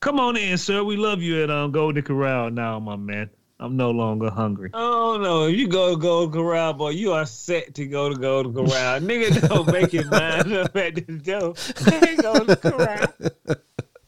"Come 0.00 0.18
on 0.18 0.38
in, 0.38 0.56
sir. 0.56 0.82
We 0.82 0.96
love 0.96 1.20
you 1.20 1.42
at 1.42 1.50
um, 1.50 1.70
Golden 1.70 2.02
Corral." 2.02 2.50
Now, 2.50 2.80
my 2.80 2.96
man, 2.96 3.28
I'm 3.60 3.76
no 3.76 3.90
longer 3.90 4.30
hungry. 4.30 4.70
Oh 4.72 5.22
don't. 5.22 5.50
If 5.50 5.58
you 5.58 5.68
go 5.68 5.90
to 5.90 6.00
Golden 6.00 6.32
Corral, 6.32 6.72
boy, 6.72 6.90
you 6.90 7.12
are 7.12 7.26
set 7.26 7.74
to 7.74 7.84
go 7.84 8.08
to 8.08 8.16
Golden 8.16 8.54
Corral. 8.54 9.00
nigga 9.00 9.50
don't 9.50 9.70
make 9.70 9.92
your 9.92 10.06
mind 10.06 10.50
up 10.50 10.74
at 10.74 10.94
the 10.94 11.02
door. 11.02 11.52
Golden 12.22 12.56
Corral. 12.56 13.58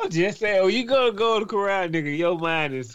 I'm 0.04 0.10
just 0.10 0.38
saying, 0.38 0.62
when 0.64 0.74
you 0.74 0.84
gonna 0.84 1.12
go 1.12 1.40
to 1.40 1.46
Golden 1.46 1.48
Corral, 1.48 1.88
nigga, 1.88 2.16
your 2.16 2.38
mind 2.38 2.74
is 2.74 2.94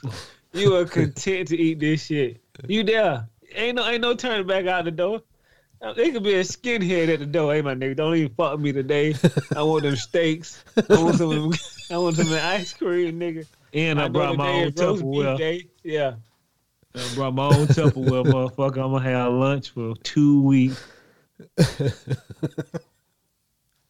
you 0.54 0.76
are 0.76 0.86
content 0.86 1.48
to 1.48 1.58
eat 1.58 1.80
this 1.80 2.06
shit. 2.06 2.40
You 2.68 2.84
there. 2.84 3.28
Ain't 3.56 3.78
no 3.78 3.88
ain't 3.88 4.02
no 4.02 4.14
turning 4.14 4.46
back 4.46 4.68
out 4.68 4.86
the 4.86 4.92
door. 4.92 5.22
Uh, 5.82 5.94
There 5.94 6.12
could 6.12 6.22
be 6.24 6.36
a 6.36 6.42
skinhead 6.42 7.12
at 7.12 7.20
the 7.20 7.26
door. 7.26 7.54
Hey, 7.56 7.62
my 7.64 7.74
nigga, 7.74 7.96
don't 7.96 8.16
even 8.16 8.34
fuck 8.36 8.52
with 8.54 8.62
me 8.62 8.72
today. 8.74 9.16
I 9.56 9.64
want 9.64 9.84
them 9.84 9.96
steaks. 9.96 10.64
I 10.78 11.02
want 11.02 11.16
some. 11.18 11.32
of 11.32 11.36
them- 11.36 11.54
I 11.92 11.98
want 11.98 12.18
some 12.18 12.28
of 12.28 12.32
the 12.34 12.44
ice 12.44 12.74
cream, 12.74 13.20
nigga. 13.20 13.48
And 13.74 14.00
I, 14.00 14.04
know 14.08 14.14
brought 14.14 14.38
my 14.38 14.48
own 14.50 14.68
is 14.68 14.74
roast 14.78 15.02
beef 15.02 15.12
Tupperware. 15.12 15.68
Yeah. 15.84 16.14
I 16.96 17.16
brought 17.16 17.34
my 17.34 17.46
own 17.48 17.66
Tupperware, 17.68 18.26
motherfucker. 18.26 18.84
I'm 18.84 18.92
gonna 18.92 19.02
have 19.02 19.34
lunch 19.34 19.72
for 19.72 19.96
two 20.04 20.44
weeks. 20.44 20.86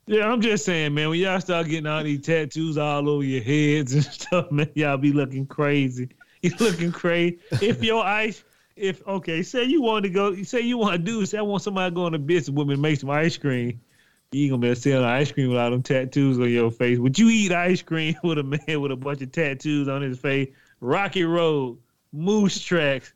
yeah, 0.10 0.28
I'm 0.28 0.42
just 0.42 0.66
saying, 0.66 0.96
man. 0.96 1.10
When 1.10 1.20
y'all 1.20 1.40
start 1.40 1.68
getting 1.68 1.86
all 1.86 2.04
these 2.04 2.22
tattoos 2.22 2.80
all 2.80 3.08
over 3.08 3.24
your 3.24 3.44
heads 3.44 3.94
and 3.94 4.04
stuff, 4.12 4.52
man, 4.52 4.68
y'all 4.74 4.98
be 4.98 5.14
looking 5.14 5.46
crazy. 5.46 6.10
You 6.42 6.52
looking 6.62 6.94
crazy. 6.94 7.38
If 7.52 7.84
your 7.84 8.02
ice, 8.02 8.46
if 8.78 9.06
okay, 9.06 9.44
say 9.44 9.66
you 9.66 9.82
want 9.82 10.04
to 10.04 10.10
go, 10.10 10.42
say 10.44 10.62
you 10.62 10.78
want 10.78 10.94
to 10.94 10.98
do, 10.98 11.26
say 11.26 11.38
I 11.38 11.42
want 11.42 11.64
somebody 11.64 11.94
going 11.94 12.14
to 12.14 12.18
business 12.18 12.56
with 12.56 12.66
me 12.66 12.76
and 12.76 12.82
make 12.82 12.98
some 12.98 13.10
ice 13.10 13.36
cream. 13.36 13.82
You 14.32 14.44
ain't 14.44 14.52
gonna 14.52 14.62
be 14.62 14.68
able 14.68 14.76
to 14.76 14.82
sell 14.82 15.04
ice 15.04 15.34
cream 15.34 15.50
without 15.50 15.72
them 15.72 15.84
tattoos 15.84 16.40
on 16.40 16.50
your 16.50 16.72
face. 16.72 16.98
Would 16.98 17.20
you 17.20 17.28
eat 17.28 17.52
ice 17.52 17.82
cream 17.82 18.16
with 18.24 18.38
a 18.38 18.44
man 18.44 18.80
with 18.80 18.94
a 18.94 18.96
bunch 18.96 19.22
of 19.22 19.34
tattoos 19.34 19.90
on 19.90 20.02
his 20.02 20.18
face? 20.18 20.48
Rocky 20.80 21.26
Road, 21.26 21.78
Moose 22.14 22.62
Tracks. 22.62 23.12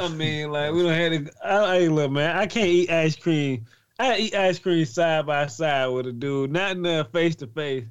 I 0.00 0.08
mean, 0.08 0.50
like 0.50 0.72
we 0.72 0.82
don't 0.82 0.92
have 0.92 1.12
to. 1.12 1.32
I, 1.48 1.78
hey, 1.78 1.88
look, 1.88 2.10
man, 2.10 2.36
I 2.36 2.48
can't 2.48 2.66
eat 2.66 2.90
ice 2.90 3.14
cream. 3.14 3.66
I 3.98 4.16
eat 4.16 4.34
ice 4.34 4.58
cream 4.58 4.84
side 4.84 5.26
by 5.26 5.46
side 5.46 5.86
with 5.88 6.06
a 6.06 6.12
dude, 6.12 6.52
not 6.52 6.72
in 6.72 6.82
the 6.82 7.08
face 7.12 7.36
to 7.36 7.46
face. 7.46 7.84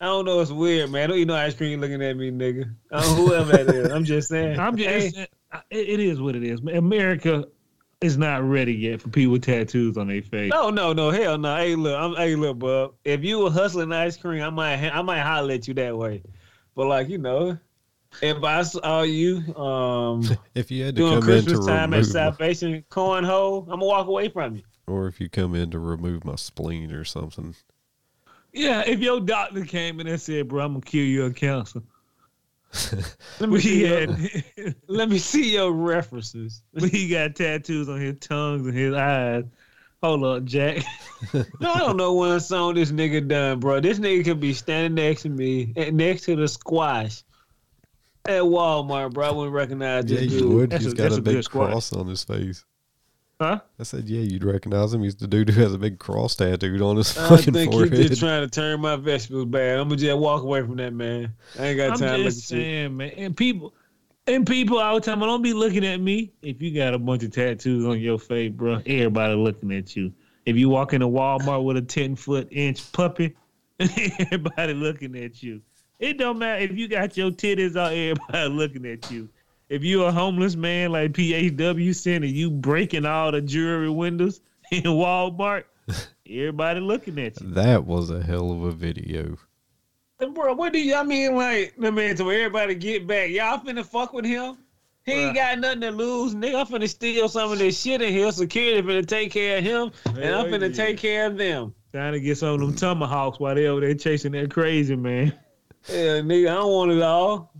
I 0.00 0.06
don't 0.06 0.24
know. 0.24 0.40
It's 0.40 0.50
weird, 0.50 0.90
man. 0.90 1.04
I 1.04 1.06
don't 1.08 1.18
eat 1.18 1.26
no 1.26 1.34
ice 1.34 1.54
cream 1.54 1.80
looking 1.80 2.02
at 2.02 2.16
me, 2.16 2.30
nigga. 2.30 2.74
I 2.90 3.02
don't 3.02 3.16
know 3.16 3.26
whoever 3.26 3.52
that 3.52 3.74
is. 3.74 3.90
I'm 3.90 4.04
just 4.04 4.28
saying. 4.28 4.58
I'm 4.58 4.76
just, 4.76 5.16
Hey, 5.16 5.26
it, 5.70 5.88
it 5.88 6.00
is 6.00 6.20
what 6.20 6.36
it 6.36 6.44
is. 6.44 6.60
America 6.60 7.46
is 8.00 8.16
not 8.16 8.42
ready 8.42 8.72
yet 8.72 9.00
for 9.00 9.08
people 9.10 9.32
with 9.32 9.42
tattoos 9.42 9.98
on 9.98 10.08
their 10.08 10.22
face. 10.22 10.50
no, 10.50 10.70
no, 10.70 10.92
no, 10.92 11.10
hell 11.10 11.36
no. 11.36 11.54
Hey, 11.56 11.74
look, 11.74 11.98
I'm, 11.98 12.14
hey, 12.14 12.34
look, 12.34 12.58
bub. 12.58 12.94
If 13.04 13.24
you 13.24 13.40
were 13.40 13.50
hustling 13.50 13.92
ice 13.92 14.16
cream, 14.16 14.42
I 14.42 14.50
might, 14.50 14.88
I 14.88 15.02
might 15.02 15.20
holler 15.20 15.52
at 15.52 15.68
you 15.68 15.74
that 15.74 15.96
way. 15.96 16.22
But 16.74 16.86
like, 16.86 17.10
you 17.10 17.18
know, 17.18 17.58
if 18.22 18.42
I 18.42 18.62
saw 18.62 19.02
you 19.02 19.54
um 19.54 20.22
If 20.54 20.70
you 20.70 20.84
had 20.84 20.96
to 20.96 21.00
doing 21.02 21.20
come 21.20 21.30
in 21.30 21.38
to 21.38 21.44
Christmas 21.44 21.66
time 21.66 21.94
at 21.94 21.98
remove, 21.98 22.08
my, 22.08 22.12
Salvation 22.12 22.84
Cornhole, 22.90 23.62
I'm 23.64 23.80
gonna 23.80 23.84
walk 23.84 24.06
away 24.06 24.28
from 24.28 24.56
you. 24.56 24.62
Or 24.90 25.06
if 25.06 25.20
you 25.20 25.28
come 25.28 25.54
in 25.54 25.70
to 25.70 25.78
remove 25.78 26.24
my 26.24 26.36
spleen 26.36 26.92
or 26.92 27.04
something, 27.04 27.54
Yeah, 28.52 28.82
if 28.86 29.00
your 29.00 29.20
doctor 29.20 29.64
came 29.64 30.00
in 30.00 30.06
and 30.06 30.20
said, 30.20 30.48
"Bro, 30.48 30.64
I'm 30.64 30.72
gonna 30.74 30.82
kill 30.84 31.04
you 31.04 31.24
of 31.24 31.34
cancer," 31.36 31.82
Let 33.40 33.48
me 33.48 33.48
we 33.48 33.60
see 33.60 33.80
your, 33.86 34.00
had, 34.12 34.74
let 34.88 35.08
me 35.08 35.18
see 35.18 35.54
your 35.54 35.72
references. 35.72 36.62
He 36.78 37.08
got 37.08 37.34
tattoos 37.36 37.88
on 37.88 38.00
his 38.00 38.16
tongues 38.20 38.66
and 38.66 38.76
his 38.76 38.94
eyes. 38.94 39.44
Hold 40.02 40.24
up, 40.24 40.44
Jack. 40.44 40.82
No, 41.60 41.72
I 41.72 41.78
don't 41.80 41.96
know 41.98 42.14
one 42.14 42.40
song 42.40 42.74
this 42.74 42.90
nigga 42.90 43.26
done, 43.28 43.60
bro. 43.60 43.80
This 43.80 43.98
nigga 43.98 44.24
could 44.24 44.40
be 44.40 44.54
standing 44.54 44.94
next 44.94 45.22
to 45.22 45.28
me, 45.28 45.72
eh, 45.76 45.90
next 45.90 46.22
to 46.22 46.36
the 46.36 46.48
squash 46.48 47.22
at 48.24 48.40
Walmart, 48.42 49.12
bro. 49.12 49.26
I 49.28 49.30
wouldn't 49.30 49.54
recognize 49.54 50.04
yeah, 50.10 50.20
this 50.20 50.32
you 50.32 50.38
dude. 50.40 50.52
would. 50.54 50.70
That's 50.70 50.84
He's 50.84 50.92
a- 50.94 50.96
got 50.96 51.12
a 51.12 51.16
a 51.16 51.20
big 51.20 51.34
good 51.34 51.44
squad. 51.44 51.66
cross 51.66 51.92
on 51.92 52.06
his 52.06 52.24
face. 52.24 52.64
Huh? 53.40 53.58
I 53.78 53.84
said, 53.84 54.06
yeah, 54.06 54.20
you'd 54.20 54.44
recognize 54.44 54.92
him. 54.92 55.02
He's 55.02 55.16
the 55.16 55.26
dude 55.26 55.48
who 55.48 55.62
has 55.62 55.72
a 55.72 55.78
big 55.78 55.98
cross 55.98 56.36
tattooed 56.36 56.82
on 56.82 56.98
his 56.98 57.16
I 57.16 57.26
fucking 57.26 57.54
think 57.54 57.72
you 57.72 57.86
forehead. 57.86 58.08
just 58.08 58.20
trying 58.20 58.42
to 58.42 58.50
turn 58.50 58.80
my 58.82 58.96
vegetables 58.96 59.46
bad. 59.46 59.78
I'm 59.78 59.88
gonna 59.88 59.96
just 59.96 60.18
walk 60.18 60.42
away 60.42 60.60
from 60.60 60.76
that 60.76 60.92
man. 60.92 61.32
I 61.58 61.68
ain't 61.68 61.78
got 61.78 61.92
I'm 61.92 61.98
time 61.98 62.18
to 62.18 62.24
just 62.24 62.50
you. 62.50 62.58
saying, 62.58 62.96
man. 62.98 63.10
And 63.16 63.34
people, 63.34 63.72
and 64.26 64.46
people 64.46 64.78
all 64.78 64.94
the 64.96 65.00
time, 65.00 65.20
don't 65.20 65.40
be 65.40 65.54
looking 65.54 65.86
at 65.86 66.02
me. 66.02 66.32
If 66.42 66.60
you 66.60 66.74
got 66.74 66.92
a 66.92 66.98
bunch 66.98 67.22
of 67.22 67.32
tattoos 67.32 67.86
on 67.86 67.98
your 67.98 68.18
face, 68.18 68.52
bro, 68.52 68.82
everybody 68.84 69.34
looking 69.34 69.72
at 69.72 69.96
you. 69.96 70.12
If 70.44 70.56
you 70.56 70.68
walk 70.68 70.92
into 70.92 71.08
Walmart 71.08 71.64
with 71.64 71.78
a 71.78 71.82
ten 71.82 72.16
foot 72.16 72.46
inch 72.50 72.92
puppy, 72.92 73.34
everybody 73.80 74.74
looking 74.74 75.16
at 75.16 75.42
you. 75.42 75.62
It 75.98 76.18
don't 76.18 76.38
matter 76.38 76.62
if 76.62 76.72
you 76.76 76.88
got 76.88 77.16
your 77.16 77.30
titties 77.30 77.74
out, 77.74 77.92
everybody 77.92 78.48
looking 78.54 78.84
at 78.84 79.10
you. 79.10 79.30
If 79.70 79.84
you 79.84 80.02
a 80.02 80.10
homeless 80.10 80.56
man 80.56 80.90
like 80.90 81.12
PHW 81.12 81.94
said 81.94 82.24
and 82.24 82.32
you 82.32 82.50
breaking 82.50 83.06
all 83.06 83.30
the 83.30 83.40
jewelry 83.40 83.88
windows 83.88 84.40
in 84.72 84.82
Walmart, 84.82 85.62
everybody 86.28 86.80
looking 86.80 87.20
at 87.20 87.40
you. 87.40 87.50
That 87.50 87.86
was 87.86 88.10
a 88.10 88.20
hell 88.20 88.50
of 88.50 88.64
a 88.64 88.72
video. 88.72 89.38
And 90.18 90.34
bro, 90.34 90.54
what 90.54 90.72
do 90.72 90.80
you? 90.80 90.96
I 90.96 91.04
mean, 91.04 91.36
like, 91.36 91.72
I 91.80 91.90
mean, 91.90 92.16
to 92.16 92.32
everybody 92.32 92.74
get 92.74 93.06
back. 93.06 93.30
Y'all 93.30 93.60
finna 93.60 93.86
fuck 93.86 94.12
with 94.12 94.24
him. 94.24 94.58
He 95.04 95.12
ain't 95.12 95.36
got 95.36 95.58
nothing 95.60 95.80
to 95.82 95.90
lose, 95.92 96.34
nigga. 96.34 96.60
I'm 96.60 96.66
finna 96.66 96.88
steal 96.88 97.28
some 97.28 97.52
of 97.52 97.58
this 97.58 97.80
shit 97.80 98.02
in 98.02 98.12
here. 98.12 98.30
Security 98.32 98.82
finna 98.82 99.06
take 99.06 99.30
care 99.30 99.58
of 99.58 99.64
him, 99.64 99.92
and 100.04 100.16
I'm 100.18 100.22
Hell 100.22 100.44
finna 100.46 100.68
yeah. 100.68 100.84
take 100.84 100.98
care 100.98 101.26
of 101.26 101.38
them. 101.38 101.72
Trying 101.92 102.12
to 102.14 102.20
get 102.20 102.38
some 102.38 102.54
of 102.54 102.60
them 102.60 102.74
tomahawks 102.74 103.38
while 103.38 103.54
they 103.54 103.66
over 103.66 103.80
there 103.80 103.94
chasing 103.94 104.32
that 104.32 104.50
crazy 104.50 104.96
man. 104.96 105.32
Yeah, 105.88 106.20
nigga, 106.20 106.50
I 106.50 106.54
don't 106.54 106.72
want 106.72 106.90
it 106.90 107.02
all. 107.02 107.52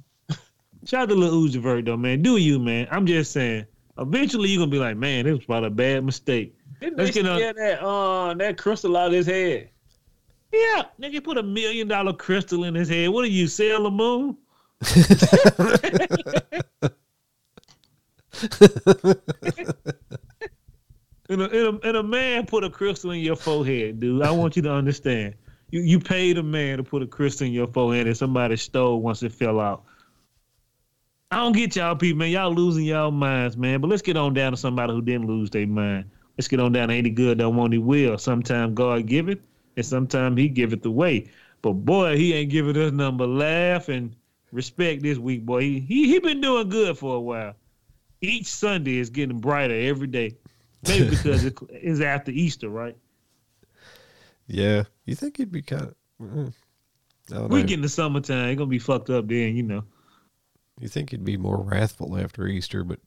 Shout 0.84 1.02
out 1.02 1.08
to 1.10 1.14
Lil 1.14 1.32
Uzi 1.32 1.60
Vert 1.60 1.84
though, 1.84 1.96
man. 1.96 2.22
Do 2.22 2.36
you, 2.36 2.58
man? 2.58 2.88
I'm 2.90 3.06
just 3.06 3.32
saying. 3.32 3.66
Eventually, 3.98 4.48
you're 4.48 4.60
gonna 4.60 4.70
be 4.70 4.78
like, 4.78 4.96
man, 4.96 5.24
this 5.26 5.36
was 5.36 5.44
probably 5.44 5.66
a 5.66 5.70
bad 5.70 6.04
mistake. 6.04 6.54
Didn't 6.80 6.96
Let's 6.98 7.14
they 7.14 7.22
get 7.22 7.30
on- 7.30 7.38
that 7.56 7.82
uh 7.82 8.34
that 8.34 8.56
crystal 8.56 8.96
out 8.96 9.08
of 9.08 9.12
his 9.12 9.26
head? 9.26 9.68
Yeah, 10.52 10.84
nigga, 11.00 11.22
put 11.22 11.38
a 11.38 11.42
million 11.42 11.86
dollar 11.86 12.12
crystal 12.12 12.64
in 12.64 12.74
his 12.74 12.88
head. 12.88 13.10
What 13.10 13.24
are 13.24 13.28
you, 13.28 13.46
Sailor 13.46 13.90
Moon? 13.90 14.36
and, 21.28 21.42
a, 21.42 21.44
and, 21.44 21.52
a, 21.52 21.78
and 21.84 21.96
a 21.96 22.02
man 22.02 22.46
put 22.46 22.64
a 22.64 22.70
crystal 22.70 23.10
in 23.10 23.20
your 23.20 23.36
forehead, 23.36 24.00
dude. 24.00 24.22
I 24.22 24.30
want 24.30 24.56
you 24.56 24.62
to 24.62 24.72
understand. 24.72 25.34
You 25.70 25.82
you 25.82 26.00
paid 26.00 26.38
a 26.38 26.42
man 26.42 26.78
to 26.78 26.82
put 26.82 27.02
a 27.02 27.06
crystal 27.06 27.46
in 27.46 27.52
your 27.52 27.68
forehead 27.68 28.06
and 28.06 28.16
somebody 28.16 28.56
stole 28.56 29.00
once 29.00 29.22
it 29.22 29.32
fell 29.32 29.60
out. 29.60 29.84
I 31.32 31.36
don't 31.36 31.52
get 31.52 31.76
y'all 31.76 31.94
people, 31.94 32.18
man. 32.18 32.30
Y'all 32.30 32.52
losing 32.52 32.84
y'all 32.84 33.12
minds, 33.12 33.56
man. 33.56 33.80
But 33.80 33.88
let's 33.88 34.02
get 34.02 34.16
on 34.16 34.34
down 34.34 34.50
to 34.50 34.56
somebody 34.56 34.92
who 34.92 35.00
didn't 35.00 35.26
lose 35.28 35.48
their 35.50 35.66
mind. 35.66 36.10
Let's 36.36 36.48
get 36.48 36.58
on 36.58 36.72
down 36.72 36.88
to 36.88 36.94
ain't 36.94 37.06
he 37.06 37.12
good, 37.12 37.38
don't 37.38 37.54
want 37.54 37.72
he 37.72 37.78
will. 37.78 38.18
Sometimes 38.18 38.74
God 38.74 39.06
give 39.06 39.28
it, 39.28 39.40
and 39.76 39.86
sometimes 39.86 40.38
he 40.38 40.48
give 40.48 40.72
it 40.72 40.84
away. 40.84 41.30
But 41.62 41.74
boy, 41.74 42.16
he 42.16 42.32
ain't 42.34 42.50
giving 42.50 42.76
us 42.76 42.92
nothing 42.92 43.18
but 43.18 43.28
laugh 43.28 43.88
and 43.88 44.16
respect 44.50 45.02
this 45.02 45.18
week, 45.18 45.46
boy. 45.46 45.60
He, 45.60 45.80
he 45.80 46.08
he 46.08 46.18
been 46.18 46.40
doing 46.40 46.68
good 46.68 46.98
for 46.98 47.16
a 47.16 47.20
while. 47.20 47.54
Each 48.22 48.46
Sunday 48.46 48.98
is 48.98 49.10
getting 49.10 49.38
brighter 49.38 49.74
every 49.74 50.08
day. 50.08 50.36
Maybe 50.88 51.10
because 51.10 51.44
it's 51.44 52.00
after 52.00 52.32
Easter, 52.32 52.70
right? 52.70 52.96
Yeah, 54.48 54.84
you 55.04 55.14
think 55.14 55.36
he'd 55.36 55.52
be 55.52 55.62
kind 55.62 55.82
of? 55.82 55.94
Mm, 56.20 56.52
We 57.48 57.62
get 57.62 57.74
in 57.74 57.82
the 57.82 57.88
summertime, 57.88 58.48
it's 58.48 58.58
gonna 58.58 58.68
be 58.68 58.80
fucked 58.80 59.10
up 59.10 59.28
then, 59.28 59.56
you 59.56 59.62
know. 59.62 59.84
You 60.80 60.88
think 60.88 61.10
he'd 61.10 61.24
be 61.24 61.36
more 61.36 61.62
wrathful 61.62 62.18
after 62.18 62.46
Easter, 62.46 62.82
but 62.82 62.98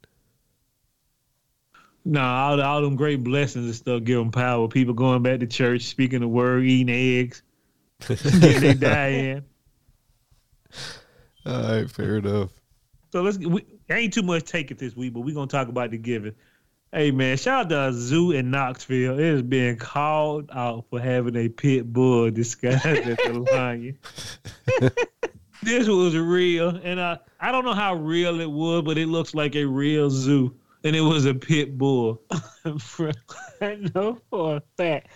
Nah, 2.06 2.50
all, 2.50 2.62
all 2.62 2.82
them 2.82 2.96
great 2.96 3.24
blessings 3.24 3.66
and 3.66 3.76
stuff 3.76 4.04
give 4.04 4.20
them 4.20 4.32
power. 4.32 4.68
People 4.68 4.94
going 4.94 5.24
back 5.24 5.40
to 5.40 5.48
church, 5.48 5.84
speaking 5.84 6.20
the 6.20 6.28
word, 6.28 6.66
eating 6.66 6.94
eggs. 6.94 7.42
They 8.08 8.74
die 8.74 9.08
in. 9.08 9.46
All 11.46 11.62
right, 11.62 11.90
fair 11.90 12.18
enough. 12.18 12.50
So 13.12 13.22
let's. 13.22 13.38
We, 13.38 13.66
ain't 13.90 14.14
too 14.14 14.24
much 14.24 14.44
take 14.44 14.72
it 14.72 14.80
this 14.80 14.96
week, 14.96 15.14
but 15.14 15.22
we're 15.22 15.36
gonna 15.36 15.48
talk 15.48 15.70
about 15.70 15.92
the 15.92 15.98
giving. 15.98 16.36
Hey 16.92 17.12
man, 17.12 17.38
shout 17.38 17.72
out 17.72 17.92
to 17.92 17.98
zoo 17.98 18.32
in 18.32 18.52
Knoxville. 18.52 19.20
It 19.20 19.26
is 19.26 19.42
being 19.42 19.78
called 19.78 20.50
out 20.52 20.86
for 20.90 21.00
having 21.00 21.36
a 21.38 21.48
pit 21.48 21.92
bull 21.92 22.30
disguised 22.32 22.86
as 22.86 23.18
a 23.26 23.34
lion. 23.34 23.98
this 25.66 25.88
was 25.88 26.16
real, 26.16 26.70
and 26.84 27.00
I 27.00 27.20
I 27.40 27.52
don't 27.52 27.66
know 27.66 27.74
how 27.74 27.96
real 27.96 28.40
it 28.42 28.50
was, 28.50 28.84
but 28.84 28.98
it 28.98 29.08
looks 29.08 29.34
like 29.34 29.56
a 29.56 29.66
real 29.66 30.10
zoo, 30.10 30.56
and 30.84 30.96
it 30.96 31.02
was 31.02 31.26
a 31.26 31.34
pit 31.34 31.78
bull. 31.78 32.22
I 33.62 33.76
know 33.94 34.18
for 34.30 34.58
a 34.58 34.64
fact. 34.78 35.08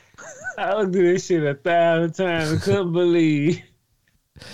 I 0.58 0.74
looked 0.76 0.96
at 0.96 1.02
this 1.02 1.26
shit 1.28 1.44
a 1.44 1.54
thousand 1.54 2.14
times. 2.14 2.52
and 2.52 2.62
couldn't 2.62 2.94
believe 2.94 3.62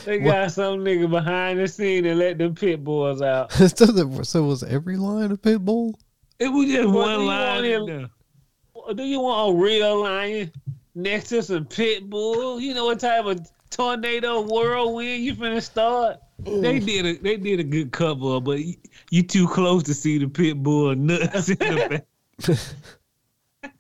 they 0.05 0.19
got 0.19 0.51
some 0.51 0.79
nigga 0.79 1.09
behind 1.09 1.59
the 1.59 1.67
scene 1.67 2.05
and 2.05 2.19
let 2.19 2.37
them 2.37 2.55
pit 2.55 2.83
bulls 2.83 3.21
out. 3.21 3.51
so, 3.51 3.85
the, 3.85 4.23
so 4.23 4.43
was 4.43 4.63
every 4.63 4.97
lion 4.97 5.31
a 5.31 5.37
pit 5.37 5.63
bull? 5.63 5.97
It 6.39 6.47
was 6.49 6.67
just 6.69 6.87
What 6.89 6.93
do 6.93 6.97
one 6.97 7.19
you 7.21 7.25
line. 7.25 7.63
want 7.63 7.89
in. 8.89 8.95
Do 8.97 9.03
you 9.03 9.19
want 9.21 9.55
a 9.55 9.61
real 9.61 10.01
lion 10.03 10.51
next 10.95 11.29
to 11.29 11.41
some 11.43 11.65
pit 11.65 12.09
bull? 12.09 12.59
You 12.59 12.73
know 12.73 12.85
what 12.85 12.99
type 12.99 13.25
of 13.25 13.39
tornado 13.75 14.41
whirlwind 14.41 15.23
you 15.23 15.35
finna 15.35 15.61
start? 15.61 16.17
They 16.39 16.79
did 16.79 17.05
a 17.05 17.13
they 17.21 17.37
did 17.37 17.59
a 17.59 17.63
good 17.63 17.91
cover, 17.91 18.39
but 18.41 18.59
you, 18.59 18.75
you 19.11 19.23
too 19.23 19.47
close 19.47 19.83
to 19.83 19.93
see 19.93 20.17
the 20.17 20.27
pit 20.27 20.61
bull 20.61 20.95
nuts 20.95 21.49
in 21.49 21.57
the 21.57 21.87
back. 21.89 22.05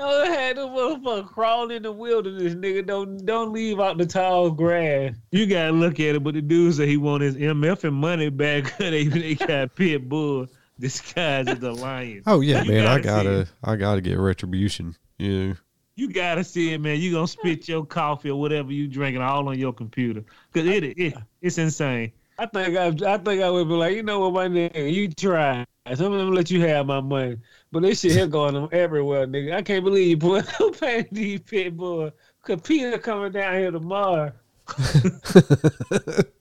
Oh, 0.00 0.22
I 0.22 0.28
had 0.28 0.56
the 0.56 0.60
motherfucker 0.68 1.26
crawl 1.26 1.72
in 1.72 1.82
the 1.82 1.90
wilderness, 1.90 2.54
nigga. 2.54 2.86
Don't 2.86 3.26
don't 3.26 3.52
leave 3.52 3.80
out 3.80 3.98
the 3.98 4.06
tall 4.06 4.48
grass. 4.48 5.14
You 5.32 5.46
gotta 5.46 5.72
look 5.72 5.94
at 5.98 6.14
it, 6.14 6.22
but 6.22 6.34
the 6.34 6.40
dude 6.40 6.74
said 6.76 6.86
he 6.86 6.96
want 6.96 7.24
his 7.24 7.34
MF 7.36 7.82
and 7.82 7.96
money 7.96 8.28
back. 8.28 8.64
'cause 8.78 8.78
they 8.78 9.06
they 9.06 9.34
got 9.34 9.74
pit 9.74 10.08
bull 10.08 10.46
disguised 10.78 11.48
as 11.48 11.60
a 11.64 11.72
lion. 11.72 12.22
Oh 12.26 12.40
yeah, 12.40 12.62
You 12.62 12.70
man, 12.70 12.86
I 12.86 13.00
gotta 13.00 13.02
see 13.02 13.24
gotta, 13.24 13.48
I 13.64 13.74
gotta 13.76 14.00
get 14.00 14.18
retribution. 14.18 14.94
You 15.18 15.48
know, 15.48 15.54
You 15.98 16.08
gotta 16.08 16.44
see 16.44 16.72
it, 16.74 16.80
man. 16.80 17.00
You 17.00 17.10
gonna 17.10 17.26
spit 17.26 17.66
your 17.66 17.84
coffee 17.84 18.30
or 18.30 18.38
whatever 18.38 18.72
you 18.72 18.86
drinking 18.86 19.20
all 19.20 19.48
on 19.48 19.58
your 19.58 19.72
computer, 19.72 20.22
cause 20.54 20.64
it, 20.64 20.84
it 20.84 21.14
it's 21.42 21.58
insane. 21.58 22.12
I 22.38 22.46
think 22.46 22.76
I, 22.76 23.14
I 23.14 23.18
think 23.18 23.42
I 23.42 23.50
would 23.50 23.66
be 23.66 23.74
like, 23.74 23.96
you 23.96 24.04
know 24.04 24.20
what, 24.20 24.32
my 24.32 24.46
nigga, 24.46 24.94
you 24.94 25.08
try. 25.08 25.66
Some 25.92 26.12
of 26.12 26.20
them 26.20 26.30
let 26.32 26.52
you 26.52 26.60
have 26.68 26.86
my 26.86 27.00
money, 27.00 27.38
but 27.72 27.82
this 27.82 27.98
shit 27.98 28.12
here 28.12 28.28
going 28.28 28.54
on 28.54 28.68
everywhere, 28.70 29.26
nigga. 29.26 29.56
I 29.56 29.62
can't 29.62 29.82
believe 29.82 30.06
you 30.06 30.16
put 30.18 30.46
paying 30.80 31.08
these 31.10 31.40
pit 31.40 31.76
bull. 31.76 32.12
Cause 32.42 32.60
Peter 32.60 32.96
coming 32.98 33.32
down 33.32 33.54
here 33.54 33.72
tomorrow. 33.72 34.32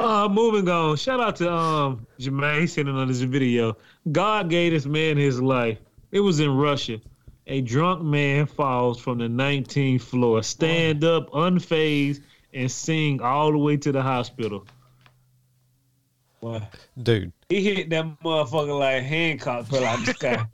Uh, 0.00 0.26
moving 0.26 0.66
on. 0.70 0.96
Shout 0.96 1.20
out 1.20 1.36
to 1.36 1.52
um 1.52 2.06
Jermaine 2.18 2.66
sending 2.66 2.96
on 2.96 3.08
this 3.08 3.20
video. 3.20 3.76
God 4.10 4.48
gave 4.48 4.72
this 4.72 4.86
man 4.86 5.18
his 5.18 5.40
life. 5.40 5.78
It 6.10 6.20
was 6.20 6.40
in 6.40 6.56
Russia. 6.56 6.98
A 7.46 7.60
drunk 7.60 8.02
man 8.02 8.46
falls 8.46 9.00
from 9.00 9.18
the 9.18 9.26
19th 9.26 10.02
floor, 10.02 10.42
stand 10.42 11.02
up, 11.02 11.30
unfazed, 11.32 12.22
and 12.54 12.70
sing 12.70 13.20
all 13.20 13.50
the 13.50 13.58
way 13.58 13.76
to 13.78 13.90
the 13.90 14.00
hospital. 14.00 14.64
Boy, 16.40 16.62
dude. 17.02 17.32
he 17.48 17.62
hit 17.62 17.90
that 17.90 18.20
motherfucker 18.20 18.78
like 18.78 19.02
Hancock 19.02 19.66
fell 19.66 19.84
out 19.84 20.04
the 20.04 20.14
sky. 20.14 20.46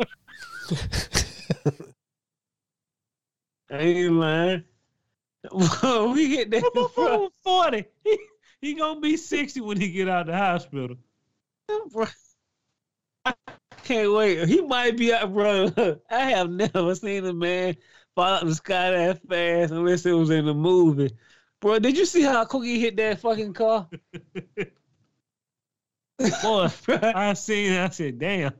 I 3.70 3.78
ain't 3.78 4.12
lying. 4.14 4.64
we 6.14 6.36
hit 6.36 6.50
that. 6.50 6.62
Motherfucker 6.74 7.30
40. 7.42 7.84
He, 8.04 8.18
he 8.60 8.74
gonna 8.74 9.00
be 9.00 9.16
60 9.16 9.60
when 9.60 9.80
he 9.80 9.90
get 9.90 10.08
out 10.08 10.22
of 10.22 10.26
the 10.28 10.36
hospital. 10.36 10.96
Can't 13.84 14.12
wait. 14.12 14.48
He 14.48 14.60
might 14.60 14.96
be 14.96 15.12
out, 15.12 15.32
bro. 15.32 15.70
I 16.10 16.30
have 16.30 16.50
never 16.50 16.94
seen 16.94 17.24
a 17.26 17.32
man 17.32 17.76
fall 18.14 18.24
out 18.24 18.44
the 18.44 18.54
sky 18.54 18.90
that 18.90 19.26
fast 19.28 19.72
unless 19.72 20.06
it 20.06 20.12
was 20.12 20.30
in 20.30 20.48
a 20.48 20.54
movie. 20.54 21.10
Bro, 21.60 21.80
did 21.80 21.96
you 21.96 22.04
see 22.04 22.22
how 22.22 22.44
Cookie 22.44 22.78
hit 22.78 22.96
that 22.96 23.20
fucking 23.20 23.52
car? 23.52 23.88
Boy, 26.42 26.68
I 26.88 27.32
seen 27.34 27.72
it. 27.72 27.80
I 27.80 27.88
said, 27.90 28.18
damn, 28.18 28.52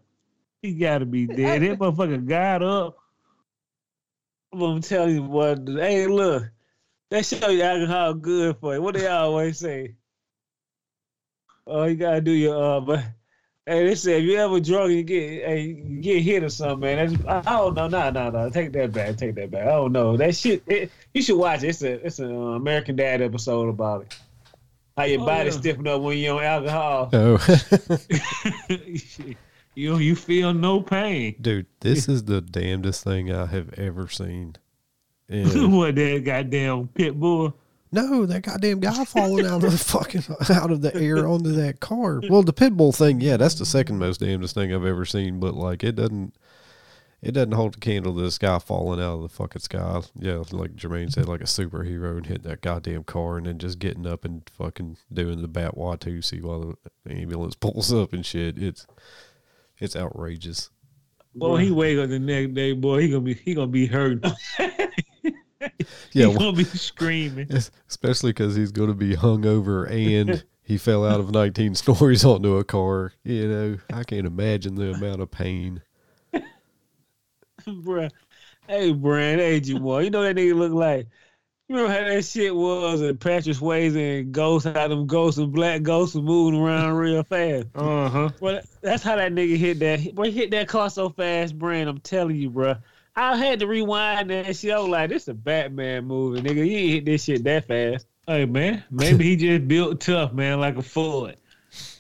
he 0.62 0.74
gotta 0.74 1.04
be 1.04 1.26
dead. 1.26 1.62
That 1.62 1.78
motherfucker 1.78 2.24
got 2.26 2.62
up. 2.62 2.98
I'm 4.52 4.80
telling 4.80 5.16
you, 5.16 5.22
boy. 5.22 5.56
Hey, 5.66 6.06
look, 6.06 6.44
that 7.10 7.26
show 7.26 7.48
you 7.48 7.62
alcohol 7.62 8.14
good 8.14 8.56
for 8.58 8.74
you. 8.74 8.82
What 8.82 8.94
they 8.94 9.06
always 9.08 9.58
say? 9.58 9.96
Oh, 11.66 11.84
you 11.84 11.96
gotta 11.96 12.20
do 12.20 12.30
your 12.30 12.76
uh, 12.76 12.80
but 12.80 13.04
hey, 13.68 13.86
they 13.86 13.94
say 13.94 14.18
if 14.18 14.24
you 14.24 14.36
ever 14.36 14.58
drunk, 14.60 14.90
you 14.92 15.02
get 15.02 15.20
hey, 15.46 15.60
you 15.86 16.00
get 16.00 16.22
hit 16.22 16.42
or 16.44 16.48
something, 16.48 16.80
man. 16.80 17.14
That's, 17.22 17.46
I 17.46 17.56
don't 17.56 17.74
know, 17.74 17.88
no, 17.88 18.10
no, 18.10 18.30
no. 18.30 18.50
Take 18.50 18.72
that 18.72 18.92
back, 18.92 19.16
take 19.16 19.34
that 19.36 19.50
back. 19.50 19.62
I 19.62 19.70
don't 19.70 19.92
know 19.92 20.16
that 20.16 20.34
shit. 20.34 20.62
It, 20.66 20.90
you 21.14 21.22
should 21.22 21.36
watch 21.38 21.62
it. 21.62 21.68
It's 21.68 21.82
a 21.82 22.04
it's 22.06 22.18
an 22.18 22.34
uh, 22.34 22.38
American 22.56 22.96
Dad 22.96 23.22
episode 23.22 23.68
about 23.68 24.02
it. 24.02 24.16
How 24.96 25.04
your 25.04 25.20
Oh, 25.22 25.26
body 25.26 25.50
yeah. 25.50 25.56
stiffen 25.56 25.86
up 25.86 26.00
when 26.02 26.18
you're 26.18 26.38
on 26.38 26.44
alcohol. 26.44 27.10
Oh, 27.12 27.38
you 29.74 29.96
you 29.98 30.16
feel 30.16 30.52
no 30.54 30.80
pain. 30.80 31.36
dude, 31.40 31.66
this 31.80 32.08
is 32.08 32.24
the 32.24 32.40
damnedest 32.40 33.04
thing 33.04 33.32
I 33.32 33.46
have 33.46 33.72
ever 33.74 34.08
seen. 34.08 34.56
And 35.28 35.76
what 35.76 35.94
that 35.96 36.22
goddamn 36.24 36.88
pit 36.88 37.18
bull? 37.18 37.54
No, 37.90 38.26
that 38.26 38.42
goddamn 38.42 38.80
guy 38.80 39.04
falling 39.04 39.46
out 39.46 39.64
of 39.64 39.72
the 39.72 39.78
fucking 39.78 40.22
out 40.50 40.70
of 40.70 40.82
the 40.82 40.94
air 40.94 41.26
onto 41.26 41.52
that 41.52 41.80
car. 41.80 42.20
Well, 42.28 42.42
the 42.42 42.52
pit 42.52 42.76
bull 42.76 42.92
thing, 42.92 43.20
yeah, 43.20 43.36
that's 43.36 43.54
the 43.54 43.66
second 43.66 43.98
most 43.98 44.20
damnedest 44.20 44.54
thing 44.54 44.72
I've 44.74 44.84
ever 44.84 45.04
seen. 45.04 45.40
But 45.40 45.54
like, 45.54 45.82
it 45.82 45.96
doesn't, 45.96 46.34
it 47.22 47.32
doesn't 47.32 47.52
hold 47.52 47.76
a 47.76 47.80
candle 47.80 48.14
to 48.14 48.20
this 48.20 48.38
guy 48.38 48.58
falling 48.58 49.00
out 49.00 49.14
of 49.14 49.22
the 49.22 49.28
fucking 49.28 49.62
sky. 49.62 50.02
Yeah, 50.18 50.42
like 50.52 50.76
Jermaine 50.76 51.12
said, 51.12 51.28
like 51.28 51.40
a 51.40 51.44
superhero 51.44 52.16
and 52.16 52.26
hitting 52.26 52.48
that 52.48 52.60
goddamn 52.60 53.04
car 53.04 53.38
and 53.38 53.46
then 53.46 53.58
just 53.58 53.78
getting 53.78 54.06
up 54.06 54.24
and 54.24 54.48
fucking 54.54 54.98
doing 55.12 55.40
the 55.40 55.48
bat 55.48 55.74
Watusi 55.74 56.42
while 56.42 56.74
the 57.04 57.12
ambulance 57.12 57.54
pulls 57.60 57.92
up 57.92 58.12
and 58.12 58.24
shit. 58.24 58.62
It's, 58.62 58.86
it's 59.78 59.96
outrageous. 59.96 60.70
Boy, 61.34 61.58
he 61.58 61.70
wake 61.70 61.98
up 61.98 62.08
the 62.10 62.18
next 62.18 62.54
day, 62.54 62.72
boy, 62.72 63.02
he 63.02 63.10
gonna 63.10 63.20
be 63.20 63.34
he 63.34 63.54
gonna 63.54 63.68
be 63.68 63.86
hurt. 63.86 64.24
Yeah, 66.12 66.28
he 66.28 66.34
gonna 66.34 66.52
be 66.52 66.64
screaming. 66.64 67.48
Especially 67.88 68.30
because 68.30 68.54
he's 68.54 68.72
going 68.72 68.88
to 68.88 68.94
be 68.94 69.14
hungover 69.14 69.90
and 69.90 70.44
he 70.62 70.76
fell 70.76 71.04
out 71.06 71.18
of 71.18 71.30
19 71.30 71.74
stories 71.74 72.24
onto 72.26 72.56
a 72.56 72.64
car. 72.64 73.12
You 73.24 73.48
know, 73.48 73.78
I 73.92 74.04
can't 74.04 74.26
imagine 74.26 74.74
the 74.74 74.92
amount 74.92 75.22
of 75.22 75.30
pain. 75.30 75.82
Bruh. 77.66 78.10
Hey, 78.66 78.92
Brand, 78.92 79.40
hey, 79.40 79.58
you 79.58 79.78
boy. 79.80 80.00
You 80.00 80.10
know 80.10 80.22
that 80.22 80.36
nigga 80.36 80.54
look 80.54 80.72
like. 80.72 81.08
You 81.68 81.76
remember 81.76 81.92
how 81.92 82.08
that 82.08 82.24
shit 82.24 82.54
was 82.54 83.02
and 83.02 83.20
Patrick 83.20 83.56
Swayze 83.56 83.96
and 83.96 84.32
Ghost, 84.32 84.66
how 84.66 84.88
them 84.88 85.06
ghosts 85.06 85.38
and 85.38 85.52
black 85.52 85.82
ghosts 85.82 86.14
was 86.14 86.24
moving 86.24 86.58
around 86.58 86.94
real 86.94 87.22
fast. 87.22 87.66
Uh 87.74 88.08
huh. 88.08 88.30
Well, 88.40 88.60
that's 88.80 89.02
how 89.02 89.16
that 89.16 89.32
nigga 89.32 89.56
hit 89.56 89.78
that. 89.80 90.14
Boy, 90.14 90.30
he 90.30 90.32
hit 90.32 90.50
that 90.52 90.68
car 90.68 90.88
so 90.88 91.10
fast, 91.10 91.58
Brand. 91.58 91.88
I'm 91.88 92.00
telling 92.00 92.36
you, 92.36 92.50
bruh. 92.50 92.80
I 93.18 93.36
had 93.36 93.58
to 93.60 93.66
rewind 93.66 94.30
that 94.30 94.54
shit. 94.54 94.72
I 94.72 94.78
was 94.78 94.88
like, 94.88 95.10
this 95.10 95.22
is 95.22 95.28
a 95.28 95.34
Batman 95.34 96.04
movie, 96.04 96.40
nigga. 96.40 96.64
You 96.64 96.76
ain't 96.76 96.92
hit 96.92 97.04
this 97.04 97.24
shit 97.24 97.42
that 97.44 97.66
fast. 97.66 98.06
Hey 98.28 98.44
man, 98.44 98.84
maybe 98.90 99.24
he 99.24 99.36
just 99.36 99.66
built 99.66 100.00
tough, 100.00 100.32
man, 100.32 100.60
like 100.60 100.76
a 100.76 100.82
Ford. 100.82 101.36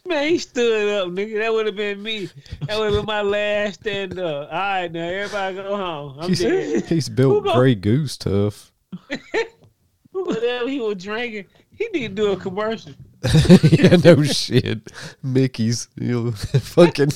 Man, 0.06 0.28
he 0.28 0.38
stood 0.38 1.02
up, 1.02 1.08
nigga. 1.08 1.40
That 1.40 1.52
would 1.52 1.66
have 1.66 1.74
been 1.74 2.00
me. 2.02 2.28
That 2.66 2.78
would 2.78 2.92
have 2.92 2.94
been 3.00 3.06
my 3.06 3.22
last 3.22 3.80
stand 3.80 4.18
up. 4.18 4.48
All 4.52 4.58
right, 4.58 4.92
now 4.92 5.08
everybody 5.08 5.56
go 5.56 5.76
home. 5.76 6.18
I'm 6.20 6.28
He's, 6.28 6.40
dead. 6.40 6.84
he's 6.84 7.08
built 7.08 7.44
Grey 7.44 7.74
Goose 7.74 8.16
tough. 8.16 8.72
Whatever 10.12 10.68
he 10.68 10.80
was 10.80 11.02
drinking, 11.02 11.46
he 11.74 11.88
need 11.92 12.14
to 12.16 12.22
do 12.22 12.32
a 12.32 12.36
commercial. 12.36 12.92
yeah, 13.62 13.96
no 13.96 14.22
shit. 14.22 14.92
Mickey's. 15.22 15.88
You 15.96 16.24
know, 16.24 16.30
fucking. 16.32 17.10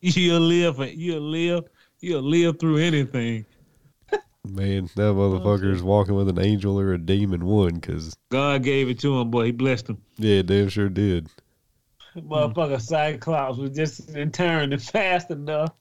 You'll 0.00 0.40
live, 0.40 0.78
you'll 0.94 1.20
live, 1.22 1.64
you'll 2.04 2.22
live 2.22 2.58
through 2.58 2.78
anything. 2.78 3.46
Man, 4.46 4.90
that 4.96 5.14
motherfucker 5.14 5.72
is 5.72 5.82
walking 5.82 6.14
with 6.14 6.28
an 6.28 6.38
angel 6.38 6.78
or 6.78 6.92
a 6.92 6.98
demon 6.98 7.46
one 7.46 7.74
because, 7.76 8.14
God 8.30 8.62
gave 8.62 8.90
it 8.90 8.98
to 9.00 9.18
him, 9.18 9.30
boy. 9.30 9.46
He 9.46 9.52
blessed 9.52 9.88
him. 9.88 10.02
yeah, 10.18 10.42
damn 10.42 10.68
sure 10.68 10.90
did. 10.90 11.28
Motherfucker 12.14 12.80
Cyclops 12.80 13.58
was 13.58 13.70
just 13.70 14.10
in 14.10 14.30
turn 14.30 14.72
and 14.72 14.82
fast 14.92 15.30
enough. 15.30 15.72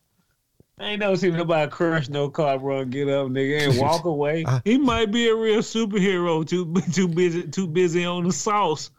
I 0.80 0.86
ain't 0.86 1.02
never 1.02 1.16
seen 1.16 1.38
nobody 1.38 1.70
crush 1.70 2.10
no 2.10 2.30
car, 2.30 2.58
bro, 2.58 2.80
and 2.80 2.92
get 2.92 3.08
up, 3.08 3.28
nigga, 3.28 3.70
and 3.70 3.80
walk 3.80 4.06
away. 4.06 4.44
He 4.66 4.78
might 4.78 5.12
be 5.12 5.28
a 5.28 5.36
real 5.36 5.60
superhero. 5.60 6.48
Too 6.48 6.74
too 6.94 7.08
busy 7.08 7.44
too 7.44 7.68
busy 7.68 8.06
on 8.06 8.24
the 8.24 8.32
sauce. 8.34 8.90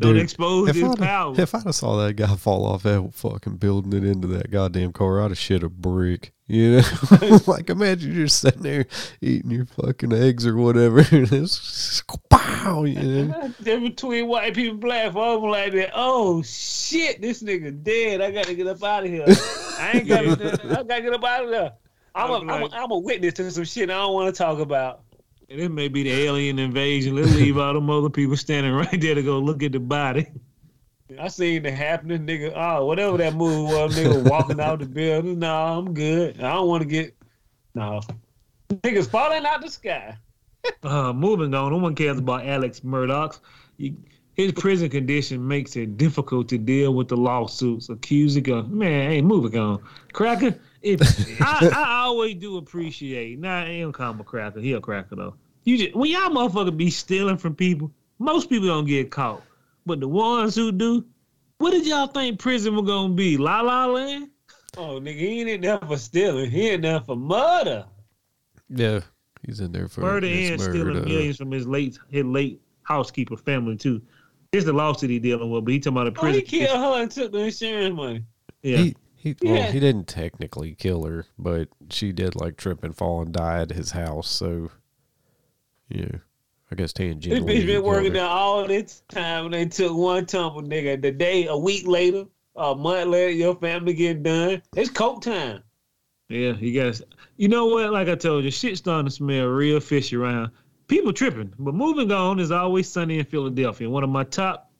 Don't 0.00 0.14
Dude, 0.14 0.22
expose 0.22 0.68
if 0.70 0.76
his 0.76 0.84
I'd, 0.84 0.98
power. 0.98 1.34
if 1.40 1.54
I'd 1.54 1.64
have 1.64 1.74
saw 1.74 1.96
that 2.04 2.14
guy 2.14 2.34
fall 2.36 2.66
off 2.66 2.82
that 2.82 3.10
fucking 3.14 3.56
building 3.56 3.94
and 3.94 4.06
into 4.06 4.28
that 4.28 4.50
goddamn 4.50 4.92
car, 4.92 5.20
I'd 5.22 5.30
have 5.30 5.38
shit 5.38 5.62
a 5.62 5.68
brick. 5.68 6.32
You 6.48 6.82
know, 6.82 7.38
like 7.46 7.70
imagine 7.70 8.14
you're 8.14 8.28
sitting 8.28 8.62
there 8.62 8.86
eating 9.20 9.50
your 9.50 9.64
fucking 9.64 10.12
eggs 10.12 10.46
or 10.46 10.56
whatever, 10.56 10.98
and 11.10 11.32
it's 11.32 12.02
pow. 12.28 12.84
You 12.84 13.26
know, 13.26 13.54
Difference 13.62 13.90
between 13.90 14.28
white 14.28 14.54
people 14.54 14.76
black 14.78 15.12
folks 15.12 15.44
like 15.50 15.72
that. 15.72 15.90
Oh 15.94 16.42
shit, 16.42 17.22
this 17.22 17.42
nigga 17.42 17.82
dead. 17.82 18.20
I 18.20 18.30
gotta 18.30 18.54
get 18.54 18.66
up 18.66 18.82
out 18.82 19.04
of 19.04 19.10
here. 19.10 19.24
I 19.78 19.92
ain't 19.94 20.08
got. 20.08 20.24
I 20.26 20.82
gotta 20.82 21.02
get 21.02 21.14
up 21.14 21.24
out 21.24 21.44
of 21.44 21.50
there. 21.50 21.72
I'm 22.14 22.30
a, 22.30 22.34
I'm 22.34 22.50
I'm, 22.50 22.62
like- 22.62 22.72
a, 22.72 22.76
I'm 22.76 22.90
a 22.90 22.98
witness 22.98 23.34
to 23.34 23.50
some 23.50 23.64
shit 23.64 23.88
I 23.88 23.94
don't 23.94 24.12
want 24.12 24.34
to 24.34 24.38
talk 24.38 24.58
about. 24.58 25.02
And 25.48 25.60
this 25.60 25.68
may 25.68 25.88
be 25.88 26.02
the 26.04 26.12
alien 26.12 26.58
invasion. 26.58 27.14
Let's 27.14 27.34
leave 27.34 27.58
all 27.58 27.74
them 27.74 27.90
other 27.90 28.10
people 28.10 28.36
standing 28.36 28.72
right 28.82 29.00
there 29.00 29.14
to 29.14 29.22
go 29.22 29.38
look 29.38 29.62
at 29.62 29.72
the 29.72 29.80
body. 29.80 30.28
I 31.20 31.28
seen 31.28 31.66
it 31.66 31.74
happening, 31.74 32.26
nigga. 32.26 32.52
Oh, 32.54 32.86
whatever 32.86 33.18
that 33.18 33.34
move 33.34 33.68
was, 33.68 33.96
nigga 33.96 34.28
walking 34.28 34.60
out 34.60 34.78
the 34.78 34.86
building. 34.86 35.40
No, 35.40 35.54
I'm 35.54 35.92
good. 35.92 36.40
I 36.40 36.54
don't 36.54 36.68
want 36.68 36.82
to 36.82 36.88
get. 36.88 37.14
No, 37.74 38.00
niggas 38.70 39.08
falling 39.08 39.44
out 39.44 39.60
the 39.62 39.70
sky. 39.70 40.16
Uh, 40.84 41.12
moving 41.12 41.52
on, 41.54 41.72
no 41.72 41.78
one 41.78 41.92
cares 41.92 42.18
about 42.18 42.46
Alex 42.46 42.80
Murdaugh. 42.80 43.36
His 44.34 44.52
prison 44.52 44.88
condition 44.90 45.46
makes 45.46 45.74
it 45.74 45.96
difficult 45.96 46.48
to 46.50 46.58
deal 46.58 46.94
with 46.94 47.08
the 47.08 47.16
lawsuits 47.16 47.88
accusing 47.88 48.48
of 48.48 48.70
man. 48.70 49.10
Hey, 49.10 49.22
moving 49.22 49.58
on, 49.58 49.82
Cracker. 50.12 50.56
If 50.82 51.00
I, 51.40 51.70
I 51.74 52.02
always 52.04 52.34
do 52.36 52.56
appreciate. 52.56 53.38
Nah, 53.38 53.64
he 53.66 53.80
don't 53.80 53.92
call 53.92 54.12
him 54.12 54.20
a 54.20 54.24
cracker. 54.24 54.60
He 54.60 54.72
a 54.72 54.80
cracker 54.80 55.16
though. 55.16 55.34
You 55.64 55.78
just 55.78 55.94
when 55.94 56.10
y'all 56.10 56.30
motherfucker 56.30 56.76
be 56.76 56.90
stealing 56.90 57.36
from 57.36 57.54
people, 57.54 57.90
most 58.18 58.48
people 58.48 58.66
don't 58.68 58.86
get 58.86 59.10
caught, 59.10 59.42
but 59.86 60.00
the 60.00 60.08
ones 60.08 60.54
who 60.56 60.72
do, 60.72 61.04
what 61.58 61.70
did 61.70 61.86
y'all 61.86 62.08
think 62.08 62.38
prison 62.40 62.74
was 62.74 62.84
gonna 62.86 63.14
be? 63.14 63.36
La 63.36 63.60
La 63.60 63.86
Land? 63.86 64.30
Oh, 64.76 64.98
nigga, 65.00 65.18
he 65.18 65.40
ain't 65.40 65.48
in 65.50 65.60
there 65.60 65.78
for 65.78 65.96
stealing. 65.98 66.50
He 66.50 66.70
in 66.70 66.80
there 66.80 67.00
for 67.00 67.14
murder. 67.14 67.84
yeah, 68.70 69.00
he's 69.46 69.60
in 69.60 69.70
there 69.72 69.86
for 69.88 70.00
murder 70.00 70.26
his 70.26 70.50
and 70.50 70.60
murder. 70.60 70.72
stealing 70.72 71.04
millions 71.08 71.36
from 71.36 71.50
his 71.52 71.66
late 71.66 71.98
his 72.08 72.24
late 72.24 72.60
housekeeper 72.82 73.36
family 73.36 73.76
too. 73.76 74.02
It's 74.50 74.64
the 74.66 74.72
lawsuit 74.72 75.10
he 75.10 75.18
dealing 75.18 75.50
with, 75.50 75.64
but 75.64 75.72
he 75.72 75.78
talking 75.80 75.96
about 75.98 76.06
a 76.08 76.20
Oh, 76.20 76.26
he 76.26 76.40
prison. 76.42 76.44
killed 76.66 76.78
her 76.78 77.02
and 77.02 77.10
took 77.10 77.32
the 77.32 77.38
insurance 77.38 77.94
money. 77.94 78.24
yeah, 78.62 78.76
He 78.78 78.96
he 79.22 79.36
well, 79.42 79.54
Yeah. 79.54 79.70
he 79.70 79.78
didn't 79.80 80.08
technically 80.08 80.74
kill 80.74 81.04
her, 81.04 81.26
but 81.38 81.68
she 81.90 82.12
did 82.12 82.34
like 82.34 82.56
trip 82.56 82.82
and 82.82 82.96
fall 82.96 83.22
and 83.22 83.32
die 83.32 83.62
at 83.62 83.70
his 83.70 83.92
house. 83.92 84.28
So, 84.28 84.70
yeah, 85.88 86.16
I 86.70 86.74
guess 86.74 86.92
This 86.92 87.14
tangentially. 87.14 87.40
bitch 87.44 87.58
he 87.60 87.66
been 87.66 87.82
working 87.84 88.12
her. 88.12 88.18
there 88.18 88.26
all 88.28 88.66
this 88.66 89.02
time 89.08 89.46
and 89.46 89.54
they 89.54 89.66
took 89.66 89.96
one 89.96 90.26
tumble, 90.26 90.62
nigga. 90.62 91.00
The 91.00 91.12
day, 91.12 91.46
a 91.46 91.56
week 91.56 91.86
later, 91.86 92.24
a 92.56 92.74
month 92.74 93.10
later, 93.10 93.30
your 93.30 93.54
family 93.56 93.94
get 93.94 94.22
done. 94.22 94.62
It's 94.76 94.90
coke 94.90 95.22
time. 95.22 95.62
yeah. 96.28 96.54
You 96.56 96.72
guys, 96.80 97.02
you 97.36 97.48
know 97.48 97.66
what? 97.66 97.92
Like 97.92 98.08
I 98.08 98.14
told 98.14 98.44
you, 98.44 98.50
shit 98.50 98.76
starting 98.78 99.06
to 99.06 99.10
smell 99.12 99.46
real 99.46 99.80
fishy 99.80 100.16
around. 100.16 100.50
People 100.88 101.12
tripping, 101.12 101.54
but 101.58 101.74
moving 101.74 102.10
on 102.12 102.38
is 102.40 102.50
always 102.50 102.88
sunny 102.88 103.18
in 103.18 103.24
Philadelphia. 103.24 103.88
One 103.88 104.02
of 104.04 104.10
my 104.10 104.24
top, 104.24 104.70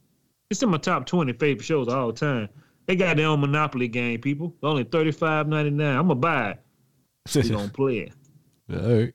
it's 0.51 0.63
in 0.63 0.69
my 0.69 0.77
top 0.79 1.07
twenty 1.07 1.33
favorite 1.33 1.65
shows 1.65 1.89
of 1.89 1.95
all 1.95 2.13
time. 2.13 2.49
They 2.87 2.97
got 2.97 3.17
their 3.17 3.27
own 3.29 3.41
Monopoly 3.41 3.89
game, 3.89 4.21
people. 4.21 4.55
Only 4.63 4.85
thirty 4.85 5.13
five 5.13 5.47
ninety 5.49 5.71
nine. 5.71 5.97
I'm 5.97 6.09
gonna 6.09 6.17
buy 6.17 6.51
it. 6.51 7.35
We 7.35 7.49
gonna 7.51 7.69
play 7.75 7.99
it. 7.99 8.13
All 8.73 8.99
right. 8.99 9.15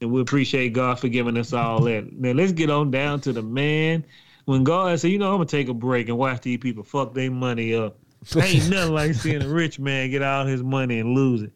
And 0.00 0.12
we 0.12 0.20
appreciate 0.20 0.72
God 0.74 1.00
for 1.00 1.08
giving 1.08 1.36
us 1.36 1.52
all 1.52 1.80
that. 1.82 2.12
Now 2.12 2.32
let's 2.32 2.52
get 2.52 2.70
on 2.70 2.90
down 2.90 3.20
to 3.22 3.32
the 3.32 3.42
man. 3.42 4.04
When 4.44 4.64
God 4.64 4.98
said, 5.00 5.10
you 5.10 5.18
know, 5.18 5.30
I'm 5.30 5.36
gonna 5.38 5.46
take 5.46 5.68
a 5.68 5.74
break 5.74 6.08
and 6.08 6.16
watch 6.16 6.42
these 6.42 6.58
people 6.58 6.84
fuck 6.84 7.14
their 7.14 7.30
money 7.30 7.74
up. 7.74 7.98
Ain't 8.36 8.68
nothing 8.70 8.94
like 8.94 9.14
seeing 9.14 9.42
a 9.42 9.48
rich 9.48 9.78
man 9.78 10.10
get 10.10 10.22
all 10.22 10.46
his 10.46 10.62
money 10.62 11.00
and 11.00 11.14
lose 11.14 11.42
it. 11.42 11.52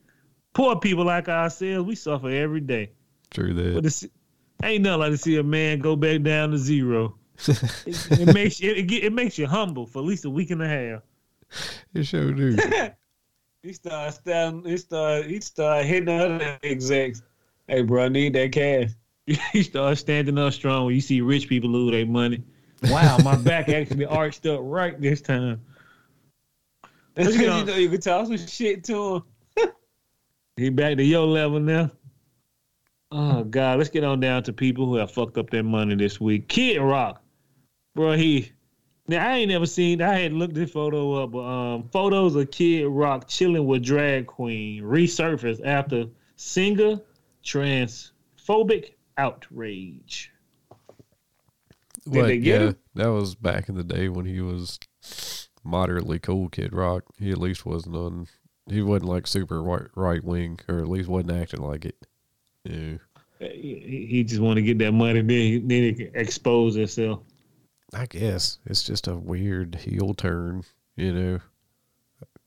Poor 0.54 0.76
people 0.76 1.04
like 1.04 1.28
ourselves, 1.28 1.86
we 1.86 1.94
suffer 1.94 2.28
every 2.28 2.60
day. 2.60 2.90
True 3.30 3.54
But 3.54 3.82
that. 3.82 3.86
it's, 3.86 4.06
ain't 4.62 4.82
nothing 4.82 5.00
like 5.00 5.12
to 5.12 5.16
see 5.18 5.36
a 5.36 5.42
man 5.42 5.78
go 5.78 5.96
back 5.96 6.22
down 6.22 6.50
to 6.50 6.58
zero. 6.58 7.16
It, 7.86 8.20
it 8.20 8.34
makes 8.34 8.60
you, 8.60 8.72
it, 8.72 8.90
it 8.92 9.12
makes 9.12 9.38
you 9.38 9.46
humble 9.46 9.86
for 9.86 10.00
at 10.00 10.04
least 10.04 10.24
a 10.26 10.30
week 10.30 10.50
and 10.50 10.62
a 10.62 10.68
half. 10.68 11.02
It 11.94 12.04
sure 12.04 12.32
do. 12.32 12.56
He 13.62 13.72
started 13.72 14.12
standing, 14.12 14.64
he 14.68 14.76
started, 14.76 15.30
he 15.30 15.40
started 15.40 15.86
hitting 15.86 16.08
other 16.08 16.58
execs. 16.64 17.22
Hey, 17.68 17.82
bro, 17.82 18.06
I 18.06 18.08
need 18.08 18.32
that 18.32 18.50
cash. 18.50 18.90
you 19.54 19.62
start 19.62 19.98
standing 19.98 20.36
up 20.36 20.52
strong 20.52 20.86
when 20.86 20.96
you 20.96 21.00
see 21.00 21.20
rich 21.20 21.48
people 21.48 21.70
lose 21.70 21.92
their 21.92 22.04
money. 22.04 22.42
Wow, 22.84 23.18
my 23.18 23.36
back 23.36 23.68
actually 23.68 24.04
arched 24.04 24.46
up 24.46 24.58
right 24.62 25.00
this 25.00 25.20
time. 25.20 25.60
That's 27.14 27.28
get 27.28 27.38
because 27.38 27.52
on- 27.52 27.60
you 27.60 27.64
know 27.66 27.78
you 27.78 27.88
can 27.88 28.00
talk 28.00 28.26
some 28.26 28.36
shit 28.36 28.82
to 28.84 29.16
him. 29.56 29.68
He 30.56 30.68
back 30.68 30.96
to 30.96 31.04
your 31.04 31.26
level 31.26 31.60
now. 31.60 31.90
Oh 33.12 33.44
God, 33.44 33.78
let's 33.78 33.90
get 33.90 34.04
on 34.04 34.20
down 34.20 34.42
to 34.44 34.52
people 34.52 34.86
who 34.86 34.96
have 34.96 35.10
fucked 35.10 35.38
up 35.38 35.50
their 35.50 35.62
money 35.62 35.94
this 35.94 36.20
week. 36.20 36.48
Kid 36.48 36.78
Rock, 36.78 37.22
bro, 37.94 38.12
he. 38.12 38.50
Now 39.08 39.26
I 39.26 39.38
ain't 39.38 39.50
never 39.50 39.66
seen. 39.66 40.00
I 40.00 40.20
had 40.20 40.32
looked 40.32 40.54
this 40.54 40.70
photo 40.70 41.22
up, 41.22 41.32
but 41.32 41.44
um, 41.44 41.88
photos 41.92 42.36
of 42.36 42.50
Kid 42.50 42.86
Rock 42.86 43.26
chilling 43.26 43.66
with 43.66 43.82
drag 43.82 44.26
queen 44.26 44.82
resurfaced 44.82 45.64
after 45.64 46.06
singer 46.36 47.00
transphobic 47.44 48.92
outrage. 49.18 50.30
What, 52.04 52.26
they 52.26 52.38
get 52.38 52.60
yeah, 52.60 52.66
him? 52.68 52.76
that 52.94 53.08
was 53.08 53.34
back 53.34 53.68
in 53.68 53.76
the 53.76 53.84
day 53.84 54.08
when 54.08 54.26
he 54.26 54.40
was 54.40 54.78
moderately 55.64 56.18
cool, 56.18 56.48
Kid 56.48 56.72
Rock. 56.72 57.04
He 57.18 57.30
at 57.30 57.38
least 57.38 57.66
wasn't 57.66 57.96
on. 57.96 58.26
He 58.68 58.82
wasn't 58.82 59.10
like 59.10 59.26
super 59.26 59.62
right, 59.62 59.88
right 59.96 60.22
wing, 60.22 60.60
or 60.68 60.78
at 60.78 60.88
least 60.88 61.08
wasn't 61.08 61.32
acting 61.32 61.62
like 61.62 61.84
it. 61.84 61.96
Yeah, 62.64 62.98
He, 63.40 64.06
he 64.08 64.24
just 64.24 64.40
wanted 64.40 64.60
to 64.60 64.66
get 64.66 64.78
that 64.78 64.92
money, 64.92 65.20
then 65.20 65.28
he, 65.28 65.58
then 65.58 65.94
he 65.94 66.08
expose 66.14 66.76
himself. 66.76 67.20
I 67.94 68.06
guess 68.06 68.58
it's 68.66 68.82
just 68.84 69.06
a 69.08 69.14
weird 69.16 69.74
heel 69.76 70.14
turn. 70.14 70.64
You 70.96 71.12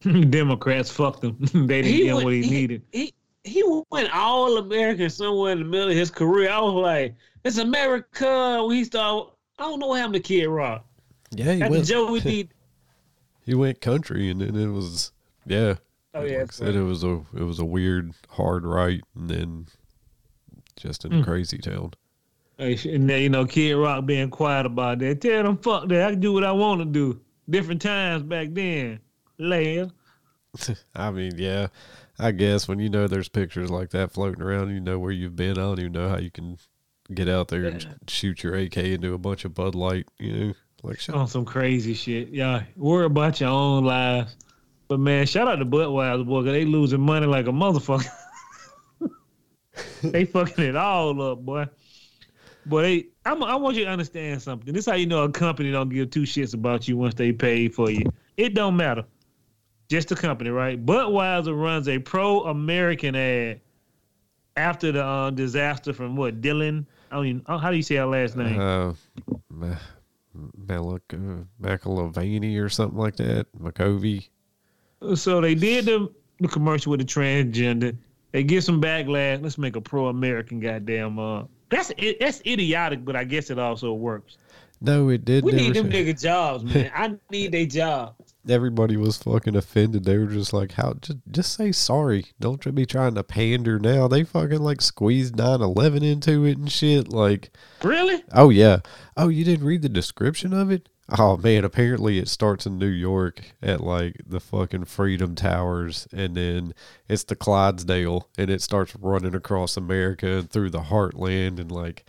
know, 0.06 0.22
Democrats 0.30 0.90
fucked 0.92 1.24
him. 1.24 1.38
they 1.68 1.82
didn't 1.82 1.98
get 1.98 2.08
him 2.18 2.24
what 2.24 2.34
he 2.34 2.42
needed. 2.50 2.82
He, 2.92 3.14
he 3.44 3.64
went 3.92 4.14
all 4.14 4.58
American 4.58 5.10
somewhere 5.10 5.52
in 5.52 5.60
the 5.60 5.66
middle 5.66 5.90
of 5.90 5.96
his 5.96 6.10
career. 6.12 6.50
I 6.50 6.60
was 6.60 6.74
like, 6.74 7.16
it's 7.44 7.58
America. 7.58 8.64
When 8.66 8.76
he 8.76 8.84
started, 8.84 9.32
I 9.60 9.64
don't 9.64 9.80
know 9.80 9.88
what 9.88 9.98
happened 10.00 10.16
to 10.16 10.20
Kid 10.20 10.48
Rock. 10.48 10.86
yeah, 11.32 11.54
he 11.54 11.62
After 11.62 11.72
went. 11.72 11.86
Joey 11.86 12.20
D. 12.22 12.50
he 13.46 13.54
went 13.56 13.82
country, 13.82 14.30
and 14.30 14.42
then 14.42 14.56
it 14.56 14.72
was 14.72 15.12
yeah. 15.46 15.76
Oh, 16.14 16.22
like 16.22 16.30
yeah, 16.32 16.36
I 16.36 16.40
that's 16.40 16.56
said, 16.58 16.76
it 16.76 16.82
was 16.82 17.04
a 17.04 17.22
it 17.36 17.44
was 17.44 17.60
a 17.60 17.66
weird 17.66 18.14
hard 18.30 18.66
right, 18.66 19.02
and 19.16 19.30
then 19.30 19.68
just 20.76 21.06
in 21.06 21.12
Mm. 21.12 21.24
crazy 21.24 21.58
town. 21.58 21.94
Hey, 22.58 22.80
And 22.94 23.10
then, 23.10 23.22
you 23.22 23.30
know, 23.30 23.46
Kid 23.46 23.74
Rock 23.74 24.06
being 24.06 24.30
quiet 24.30 24.66
about 24.66 25.00
that. 25.00 25.20
Tell 25.22 25.44
them, 25.44 25.58
fuck 25.58 25.88
that. 25.90 26.08
I 26.08 26.12
can 26.12 26.20
do 26.22 26.34
what 26.34 26.44
I 26.44 26.52
want 26.54 26.80
to 26.82 26.86
do. 26.86 27.20
Different 27.50 27.82
times 27.82 28.24
back 28.24 28.48
then. 28.52 29.00
Leia. 29.40 29.92
I 30.96 31.12
mean, 31.12 31.34
yeah, 31.38 31.68
I 32.18 32.32
guess 32.32 32.68
when 32.68 32.80
you 32.80 32.90
know 32.90 33.08
there's 33.08 33.28
pictures 33.28 33.70
like 33.70 33.90
that 33.90 34.12
floating 34.12 34.42
around, 34.42 34.72
you 34.72 34.80
know 34.80 34.98
where 34.98 35.12
you've 35.12 35.36
been. 35.36 35.52
I 35.52 35.62
don't 35.62 35.80
even 35.80 35.92
know 35.92 36.08
how 36.08 36.18
you 36.18 36.32
can 36.32 36.58
get 37.14 37.28
out 37.28 37.50
there 37.50 37.66
and 37.66 38.00
shoot 38.08 38.42
your 38.42 38.56
AK 38.56 38.78
into 38.78 39.14
a 39.14 39.18
bunch 39.18 39.44
of 39.44 39.54
Bud 39.54 39.76
Light. 39.76 40.08
You 40.18 40.34
know, 40.34 40.54
like 40.84 41.00
shut 41.00 41.16
On 41.16 41.28
some 41.28 41.44
crazy 41.44 41.94
shit. 41.94 42.30
Yeah, 42.30 42.64
worry 42.78 43.06
about 43.06 43.42
your 43.42 43.50
own 43.50 43.84
lives. 43.84 44.38
But 44.88 45.00
man, 45.00 45.26
shout 45.26 45.48
out 45.50 45.58
to 45.58 45.66
Budweiser, 45.66 46.26
boy, 46.26 46.44
'cause 46.44 46.52
they 46.52 46.64
losing 46.64 47.02
money 47.02 47.26
like 47.26 47.48
a 47.48 47.52
motherfucker. 47.52 48.08
they 50.04 50.26
fucking 50.26 50.64
it 50.64 50.76
all 50.76 51.22
up, 51.22 51.40
boy. 51.40 51.66
They, 52.68 53.08
I'm, 53.26 53.44
I 53.44 53.56
want 53.56 53.76
you 53.76 53.86
to 53.86 53.92
understand 53.92 54.42
something. 54.42 54.74
This 54.74 54.86
is 54.86 54.92
how 54.92 54.96
you 54.98 55.06
know 55.06 55.24
a 55.24 55.32
company 55.32 55.72
don't 55.72 55.90
give 55.90 56.10
two 56.10 56.24
shits 56.24 56.54
about 56.54 56.88
you 56.88 56.98
once 56.98 57.14
they 57.14 57.32
pay 57.32 57.68
for 57.68 57.90
you. 57.92 58.04
It 58.38 58.54
don't 58.54 58.76
matter. 58.76 59.06
Just 59.88 60.10
the 60.10 60.16
company, 60.16 60.50
right? 60.50 60.84
Budweiser 60.84 61.60
runs 61.60 61.88
a 61.88 62.00
pro-American 62.00 63.16
ad 63.16 63.62
after 64.58 64.92
the 64.92 65.04
uh, 65.06 65.30
disaster 65.30 65.94
from 65.94 66.16
what 66.16 66.42
Dylan. 66.42 66.86
I 67.12 67.16
don't 67.18 67.26
even. 67.28 67.42
oh, 67.48 67.58
How 67.60 67.70
do 67.70 67.78
you 67.78 67.84
say 67.84 67.98
our 67.98 68.08
last 68.08 68.36
name? 68.36 68.60
uh, 68.60 68.94
Ma- 69.50 69.78
Malik, 70.68 71.04
uh, 71.14 71.44
or 71.64 72.70
something 72.70 72.98
like 72.98 73.16
that. 73.18 73.46
McCovey. 73.60 74.28
So 75.16 75.40
they 75.40 75.54
did 75.56 75.86
the, 75.86 76.12
the 76.40 76.48
commercial 76.48 76.90
with 76.92 77.00
the 77.02 77.06
transgender. 77.06 77.96
They 78.32 78.44
get 78.44 78.64
some 78.64 78.82
backlash. 78.82 79.42
Let's 79.42 79.58
make 79.58 79.76
a 79.76 79.82
pro-American 79.82 80.60
goddamn. 80.60 81.20
Uh, 81.20 81.44
that's 81.70 81.92
it, 81.98 82.20
that's 82.20 82.42
idiotic, 82.46 83.04
but 83.06 83.16
I 83.16 83.24
guess 83.24 83.50
it 83.50 83.60
also 83.60 83.94
works. 83.94 84.38
No, 84.82 85.10
it 85.10 85.24
did 85.26 85.44
We 85.44 85.54
need 85.54 85.74
them 85.74 85.90
nigga 85.90 86.20
jobs, 86.22 86.64
man. 86.74 86.92
I 86.94 87.16
need 87.32 87.52
they 87.54 87.66
job. 87.66 88.16
everybody 88.48 88.98
was 88.98 89.18
fucking 89.18 89.56
offended. 89.56 90.04
They 90.04 90.18
were 90.18 90.26
just 90.28 90.52
like, 90.54 90.74
"How? 90.74 90.94
Just, 91.02 91.20
just 91.32 91.54
say 91.56 91.72
sorry. 91.72 92.26
Don't 92.40 92.76
be 92.76 92.86
trying 92.86 93.16
to 93.16 93.24
pander 93.24 93.80
now." 93.80 94.08
They 94.08 94.24
fucking 94.24 94.60
like 94.60 94.82
squeezed 94.82 95.36
9-11 95.38 96.04
into 96.04 96.46
it 96.46 96.58
and 96.58 96.72
shit. 96.72 97.08
Like, 97.10 97.52
Really? 97.84 98.22
oh 98.34 98.50
yeah, 98.50 98.80
oh 99.16 99.30
you 99.30 99.46
didn't 99.46 99.66
read 99.66 99.82
the 99.82 99.90
description 99.90 100.54
of 100.54 100.70
it? 100.70 100.90
Oh 101.10 101.38
man, 101.38 101.64
apparently 101.64 102.18
it 102.18 102.28
starts 102.28 102.66
in 102.66 102.80
New 102.80 102.88
York 102.88 103.54
at 103.62 103.82
like 103.82 104.22
the 104.26 104.40
fucking 104.40 104.86
Freedom 104.86 105.36
Towers, 105.36 106.08
and 106.12 106.36
then 106.36 106.74
it's 107.08 107.24
the 107.24 107.36
Clydesdale, 107.36 108.28
and 108.38 108.50
it 108.50 108.62
starts 108.62 108.96
running 108.96 109.36
across 109.36 109.78
America 109.78 110.40
and 110.40 110.50
through 110.50 110.72
the 110.72 110.82
heartland, 110.84 111.60
and 111.60 111.72
like. 111.72 112.06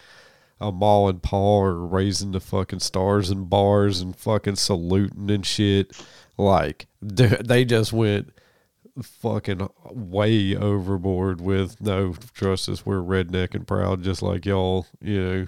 a 0.61 0.67
Amal 0.69 1.09
and 1.09 1.23
Paul 1.23 1.63
are 1.65 1.87
raising 1.87 2.33
the 2.33 2.41
fucking 2.41 2.81
stars 2.81 3.29
and 3.31 3.49
bars 3.51 4.01
and 4.01 4.17
fucking 4.17 4.57
saluting 4.57 5.31
and 5.31 5.45
shit. 5.45 5.93
Like 6.39 6.87
they 7.03 7.29
they 7.45 7.65
just 7.65 7.93
went 7.93 8.33
fucking 9.03 9.69
way 9.91 10.57
overboard 10.57 11.41
with 11.41 11.81
no 11.81 12.15
trust 12.35 12.69
us. 12.69 12.87
We're 12.87 13.01
redneck 13.03 13.55
and 13.55 13.67
proud, 13.67 14.03
just 14.03 14.23
like 14.23 14.47
y'all. 14.47 14.87
You 15.01 15.23
know, 15.25 15.47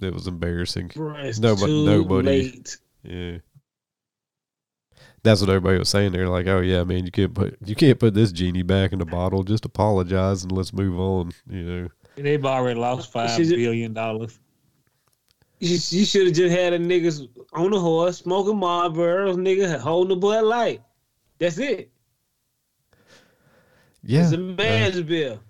it 0.00 0.12
was 0.14 0.26
embarrassing. 0.26 0.88
Bruh, 0.90 1.24
it's 1.24 1.38
No, 1.38 1.54
but 1.56 1.66
too 1.66 1.84
nobody- 1.84 2.28
late. 2.28 2.76
Yeah. 3.02 3.38
That's 5.24 5.40
what 5.40 5.50
everybody 5.50 5.78
was 5.78 5.88
saying. 5.88 6.12
They're 6.12 6.28
like, 6.28 6.46
"Oh 6.46 6.60
yeah, 6.60 6.84
man, 6.84 7.04
you 7.04 7.10
can't 7.10 7.34
put 7.34 7.56
you 7.64 7.74
can't 7.74 7.98
put 7.98 8.14
this 8.14 8.30
genie 8.32 8.62
back 8.62 8.92
in 8.92 9.00
the 9.00 9.04
bottle. 9.04 9.42
Just 9.42 9.64
apologize 9.64 10.44
and 10.44 10.52
let's 10.52 10.72
move 10.72 10.98
on." 10.98 11.32
You 11.50 11.62
know, 11.64 11.88
They've 12.16 12.44
already 12.44 12.78
lost 12.78 13.10
five 13.12 13.30
She's 13.36 13.50
a- 13.52 13.56
billion 13.56 13.92
dollars. 13.92 14.38
You, 15.60 15.70
you 15.70 16.04
should 16.04 16.26
have 16.26 16.36
just 16.36 16.54
had 16.56 16.72
a 16.72 16.78
niggas 16.78 17.28
on 17.52 17.72
the 17.72 17.80
horse 17.80 18.18
smoking 18.18 18.54
Marlboros, 18.54 19.34
nigga 19.36 19.78
holding 19.80 20.10
the 20.10 20.16
Bud 20.20 20.44
Light. 20.44 20.82
That's 21.40 21.58
it. 21.58 21.90
yeah. 24.04 24.22
It's 24.22 24.32
a 24.32 24.36
uh, 24.36 24.38
man's 24.38 25.00
bill. 25.02 25.40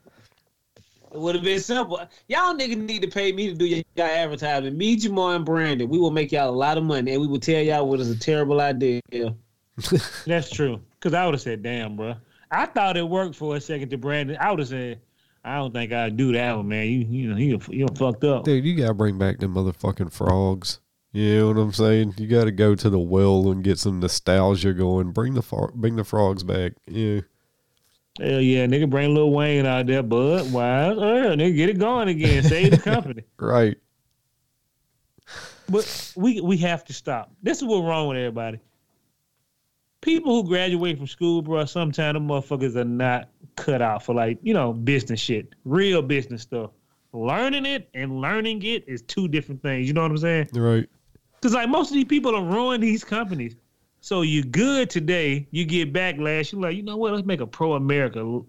It 1.19 1.23
would 1.23 1.35
have 1.35 1.43
been 1.43 1.59
simple. 1.59 2.01
Y'all 2.29 2.55
niggas 2.55 2.77
need 2.77 3.03
to 3.03 3.09
pay 3.09 3.33
me 3.33 3.49
to 3.49 3.55
do 3.55 3.67
y'all 3.67 3.83
advertising. 3.97 4.79
Me, 4.79 4.95
Jamal, 4.95 5.33
and 5.33 5.45
Brandon. 5.45 5.89
We 5.89 5.99
will 5.99 6.13
make 6.13 6.31
y'all 6.31 6.49
a 6.49 6.55
lot 6.55 6.79
of 6.79 6.85
money, 6.85 7.11
and 7.11 7.21
we 7.21 7.27
will 7.27 7.41
tell 7.41 7.61
y'all 7.61 7.89
what 7.89 7.99
is 7.99 8.09
a 8.09 8.17
terrible 8.17 8.61
idea. 8.61 9.01
That's 10.27 10.49
true. 10.49 10.81
Cause 11.01 11.15
I 11.15 11.25
would 11.25 11.35
have 11.35 11.41
said, 11.41 11.65
"Damn, 11.65 11.97
bro." 11.97 12.15
I 12.53 12.67
thought 12.67 12.97
it 12.97 13.09
worked 13.09 13.35
for 13.35 13.57
a 13.57 13.61
second 13.61 13.91
to 13.91 13.99
Brandon. 13.99 14.37
I 14.41 14.51
would 14.51 14.61
have 14.61 14.69
said, 14.69 15.01
"I 15.45 15.57
don't 15.57 15.73
think 15.73 15.93
I'd 15.93 16.17
do 16.17 16.31
that 16.35 16.57
one, 16.57 16.69
man. 16.69 16.87
You, 16.87 16.99
you 17.01 17.31
know, 17.31 17.37
you, 17.37 17.61
you 17.69 17.89
fucked 17.97 18.23
up." 18.23 18.45
Dude, 18.45 18.65
you 18.65 18.77
gotta 18.77 18.95
bring 18.95 19.19
back 19.19 19.41
them 19.41 19.55
motherfucking 19.55 20.13
frogs. 20.13 20.79
You 21.13 21.39
know 21.39 21.49
what 21.49 21.57
I'm 21.59 21.73
saying? 21.73 22.15
You 22.17 22.29
gotta 22.29 22.53
go 22.53 22.77
to 22.77 22.89
the 22.89 22.99
well 22.99 23.51
and 23.51 23.65
get 23.65 23.81
some 23.81 23.99
nostalgia 23.99 24.73
going. 24.73 25.11
Bring 25.11 25.35
the 25.35 25.43
fro- 25.43 25.73
bring 25.75 25.97
the 25.97 26.05
frogs 26.05 26.45
back. 26.45 26.75
Yeah. 26.87 27.23
Hell 28.21 28.41
yeah, 28.41 28.67
nigga, 28.67 28.91
bring 28.91 29.15
Lil 29.15 29.31
Wayne 29.31 29.67
out 29.67 29.87
there, 29.87 30.03
bud. 30.03 30.53
Why? 30.53 30.89
Uh, 30.89 31.37
nigga, 31.37 31.55
get 31.55 31.69
it 31.69 31.79
going 31.79 32.09
again. 32.09 32.43
Save 32.43 32.73
the 32.73 32.79
company. 32.79 33.25
Right. 33.39 33.77
But 35.69 36.13
we 36.17 36.41
we 36.41 36.57
have 36.59 36.85
to 36.87 36.93
stop. 36.93 37.31
This 37.43 37.59
is 37.59 37.65
what's 37.65 37.85
wrong 37.85 38.09
with 38.09 38.17
everybody. 38.17 38.59
People 40.01 40.43
who 40.43 40.49
graduate 40.49 40.97
from 40.97 41.07
school, 41.07 41.43
bro, 41.43 41.65
sometimes 41.67 42.15
the 42.15 42.21
motherfuckers 42.21 42.75
are 42.77 42.85
not 42.85 43.29
cut 43.57 43.83
out 43.83 44.03
for 44.03 44.15
like, 44.15 44.39
you 44.43 44.55
know, 44.55 44.73
business 44.73 45.21
shit, 45.21 45.55
real 45.65 46.01
business 46.03 46.43
stuff. 46.43 46.71
Learning 47.13 47.67
it 47.67 47.89
and 47.95 48.21
learning 48.21 48.63
it 48.63 48.85
is 48.87 49.03
two 49.03 49.29
different 49.29 49.63
things. 49.63 49.87
You 49.87 49.93
know 49.93 50.03
what 50.03 50.11
I'm 50.11 50.19
saying? 50.19 50.49
Right. 50.55 50.89
Because 51.35 51.55
like 51.55 51.69
most 51.69 51.91
of 51.91 51.95
these 51.95 52.05
people 52.05 52.35
are 52.35 52.45
ruining 52.45 52.81
these 52.81 53.05
companies. 53.05 53.57
So 54.01 54.23
you 54.23 54.45
good 54.45 54.91
today, 54.91 55.47
you 55.51 55.65
get 55.65 55.93
backlash. 55.93 56.53
You're 56.53 56.61
like, 56.61 56.77
you 56.77 56.83
know 56.83 56.97
what? 56.97 57.13
Let's 57.13 57.27
make 57.27 57.41
a 57.41 57.47
pro 57.47 57.75
America. 57.75 58.41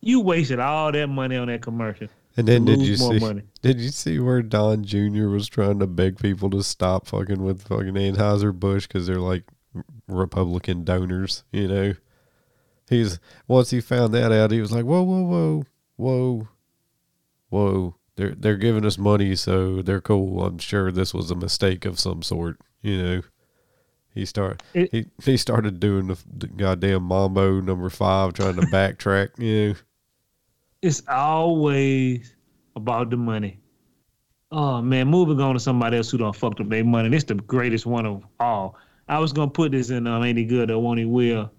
You 0.00 0.20
wasted 0.20 0.60
all 0.60 0.92
that 0.92 1.06
money 1.08 1.36
on 1.36 1.48
that 1.48 1.62
commercial. 1.62 2.08
And 2.36 2.46
then 2.46 2.64
did 2.64 2.80
you 2.80 2.96
see? 2.96 3.18
money. 3.18 3.42
Did 3.62 3.80
you 3.80 3.88
see 3.88 4.20
where 4.20 4.42
Don 4.42 4.84
Jr. 4.84 5.26
was 5.26 5.48
trying 5.48 5.80
to 5.80 5.88
beg 5.88 6.18
people 6.18 6.48
to 6.50 6.62
stop 6.62 7.08
fucking 7.08 7.42
with 7.42 7.66
fucking 7.66 7.94
Anheuser 7.94 8.56
Busch 8.56 8.86
because 8.86 9.08
they're 9.08 9.16
like 9.16 9.42
Republican 10.06 10.84
donors? 10.84 11.42
You 11.50 11.66
know, 11.66 11.94
he's 12.88 13.18
once 13.48 13.70
he 13.70 13.80
found 13.80 14.14
that 14.14 14.30
out, 14.30 14.52
he 14.52 14.60
was 14.60 14.70
like, 14.70 14.84
"Whoa, 14.84 15.02
whoa, 15.02 15.24
whoa, 15.24 15.64
whoa, 15.96 16.48
whoa! 17.48 17.94
They're 18.14 18.36
they're 18.36 18.56
giving 18.56 18.86
us 18.86 18.98
money, 18.98 19.34
so 19.34 19.82
they're 19.82 20.00
cool. 20.00 20.44
I'm 20.44 20.58
sure 20.58 20.92
this 20.92 21.12
was 21.12 21.32
a 21.32 21.34
mistake 21.34 21.84
of 21.84 21.98
some 21.98 22.22
sort." 22.22 22.60
You 22.82 23.02
know, 23.02 23.22
he 24.18 24.24
start 24.26 24.62
It- 24.74 24.90
he 24.92 25.06
he 25.24 25.36
started 25.36 25.80
doing 25.80 26.08
the, 26.08 26.18
the 26.36 26.46
goddamn 26.48 27.04
Mambo 27.04 27.60
number 27.60 27.88
five, 27.90 28.32
trying 28.34 28.56
to 28.56 28.62
backtrack. 28.62 29.30
You 29.38 29.68
know, 29.70 29.74
It's 30.82 31.02
always 31.08 32.34
about 32.76 33.10
the 33.10 33.16
money. 33.16 33.60
Oh 34.50 34.80
man, 34.82 35.08
moving 35.08 35.40
on 35.40 35.54
to 35.54 35.60
somebody 35.60 35.96
else 35.98 36.10
who 36.10 36.18
don't 36.18 36.34
fucked 36.34 36.60
up 36.60 36.68
their 36.68 36.84
money. 36.84 37.08
This 37.10 37.24
the 37.24 37.34
greatest 37.34 37.84
one 37.86 38.06
of 38.06 38.24
all. 38.40 38.76
I 39.08 39.18
was 39.18 39.32
gonna 39.32 39.50
put 39.50 39.72
this 39.72 39.90
in 39.90 40.06
um, 40.06 40.24
Ain't 40.24 40.38
He 40.38 40.44
Good 40.44 40.70
or 40.70 40.78
Won't 40.82 40.98
He 40.98 41.04
Will. 41.04 41.50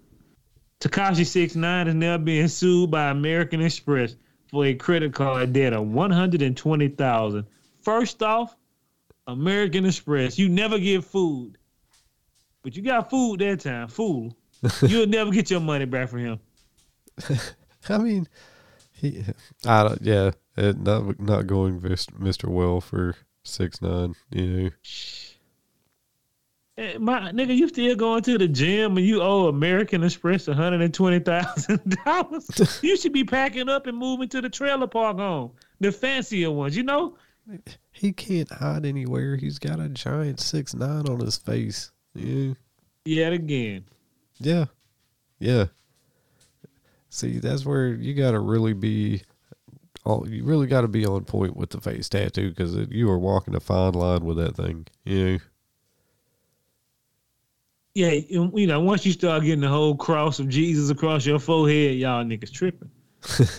Tekashi 0.79 1.25
Six 1.25 1.55
Nine 1.55 1.87
is 1.87 1.95
now 1.95 2.17
being 2.17 2.47
sued 2.47 2.89
by 2.91 3.09
American 3.09 3.61
Express 3.61 4.15
for 4.49 4.65
a 4.65 4.73
credit 4.73 5.13
card 5.13 5.53
debt 5.53 5.73
of 5.73 5.87
one 5.87 6.11
hundred 6.11 6.41
and 6.41 6.55
twenty 6.57 6.87
thousand. 6.87 7.45
First 7.81 8.23
off, 8.23 8.55
American 9.27 9.85
Express, 9.85 10.39
you 10.39 10.49
never 10.49 10.79
get 10.79 11.03
food, 11.03 11.57
but 12.69 12.75
you 12.77 12.83
got 12.83 13.09
food 13.09 13.39
that 13.39 13.59
time. 13.61 13.87
Fool, 13.87 14.35
you'll 14.81 15.07
never 15.07 15.31
get 15.31 15.49
your 15.49 15.59
money 15.59 15.85
back 15.85 16.09
from 16.09 16.19
him. 16.19 16.39
I 17.89 17.97
mean, 17.97 18.27
he, 18.91 19.23
I 19.65 19.83
don't, 19.83 20.01
yeah, 20.01 20.31
it, 20.55 20.77
not 20.79 21.19
not 21.19 21.47
going 21.47 21.79
Mr. 21.81 22.47
Well 22.47 22.79
for 22.81 23.15
six 23.43 23.81
nine. 23.81 24.13
You 24.31 24.45
know, 24.45 24.69
Eh, 26.77 26.97
My 26.97 27.31
nigga, 27.31 27.55
you 27.55 27.67
still 27.67 27.95
going 27.95 28.23
to 28.23 28.37
the 28.37 28.47
gym 28.47 28.95
and 28.97 29.05
you 29.05 29.21
owe 29.21 29.47
American 29.47 30.03
Express 30.03 30.47
one 30.47 30.55
hundred 30.55 30.81
and 30.81 30.93
twenty 30.93 31.19
thousand 31.19 31.97
dollars. 32.05 32.79
You 32.81 32.95
should 32.95 33.11
be 33.13 33.23
packing 33.25 33.67
up 33.67 33.85
and 33.87 33.97
moving 33.97 34.29
to 34.29 34.41
the 34.41 34.49
trailer 34.49 34.87
park 34.87 35.17
home, 35.17 35.51
the 35.81 35.91
fancier 35.91 36.51
ones. 36.51 36.77
You 36.77 36.83
know, 36.83 37.17
he 37.91 38.13
can't 38.13 38.49
hide 38.49 38.85
anywhere. 38.85 39.35
He's 39.35 39.59
got 39.59 39.79
a 39.79 39.89
giant 39.89 40.39
six 40.39 40.73
nine 40.73 41.07
on 41.09 41.19
his 41.19 41.37
face. 41.37 41.91
Yeah, 42.19 42.53
yet 43.05 43.33
again. 43.33 43.85
yeah, 44.39 44.65
yeah. 45.39 45.65
See, 47.09 47.39
that's 47.39 47.65
where 47.65 47.87
you 47.87 48.13
got 48.13 48.31
to 48.31 48.39
really 48.39 48.73
be. 48.73 49.23
All 50.05 50.27
you 50.29 50.43
really 50.43 50.67
got 50.67 50.81
to 50.81 50.87
be 50.87 51.05
on 51.05 51.25
point 51.25 51.57
with 51.57 51.71
the 51.71 51.81
face 51.81 52.07
tattoo 52.07 52.49
because 52.49 52.75
you 52.89 53.09
are 53.09 53.19
walking 53.19 53.55
a 53.55 53.59
fine 53.59 53.93
line 53.93 54.23
with 54.23 54.37
that 54.37 54.55
thing. 54.55 54.87
You 55.03 55.25
know, 55.25 55.39
Yeah, 57.95 58.11
you 58.11 58.51
you 58.55 58.67
know, 58.67 58.79
once 58.79 59.05
you 59.05 59.11
start 59.11 59.43
getting 59.43 59.61
the 59.61 59.67
whole 59.67 59.95
cross 59.95 60.39
of 60.39 60.47
Jesus 60.47 60.89
across 60.89 61.25
your 61.25 61.39
forehead, 61.39 61.97
y'all 61.97 62.23
niggas 62.23 62.51
tripping. 62.51 62.91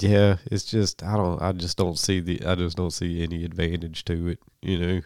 yeah. 0.00 0.36
It's 0.50 0.64
just 0.64 1.02
I 1.02 1.16
don't. 1.16 1.42
I 1.42 1.52
just 1.52 1.76
don't 1.76 1.98
see 1.98 2.20
the. 2.20 2.44
I 2.46 2.54
just 2.54 2.76
don't 2.76 2.92
see 2.92 3.22
any 3.22 3.44
advantage 3.44 4.04
to 4.06 4.28
it. 4.28 4.38
You 4.62 4.78
know. 4.78 5.00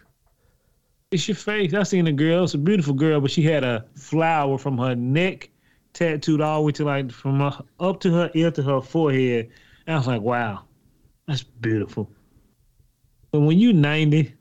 It's 1.11 1.27
your 1.27 1.35
face. 1.35 1.73
I 1.73 1.83
seen 1.83 2.07
a 2.07 2.11
girl. 2.11 2.43
It's 2.43 2.53
a 2.53 2.57
beautiful 2.57 2.93
girl, 2.93 3.21
but 3.21 3.31
she 3.31 3.41
had 3.41 3.63
a 3.63 3.85
flower 3.95 4.57
from 4.57 4.77
her 4.77 4.93
neck 4.93 5.49
tattooed 5.93 6.41
all 6.41 6.61
the 6.61 6.65
way 6.65 6.71
to 6.73 6.83
like 6.83 7.11
from 7.11 7.39
her, 7.39 7.63
up 7.79 8.01
to 8.01 8.11
her 8.11 8.29
ear 8.33 8.51
to 8.51 8.61
her 8.61 8.81
forehead. 8.81 9.49
And 9.85 9.95
I 9.95 9.97
was 9.97 10.07
like, 10.07 10.21
wow, 10.21 10.65
that's 11.25 11.43
beautiful. 11.43 12.11
But 13.31 13.39
when 13.39 13.57
you 13.57 13.71
90, 13.71 14.33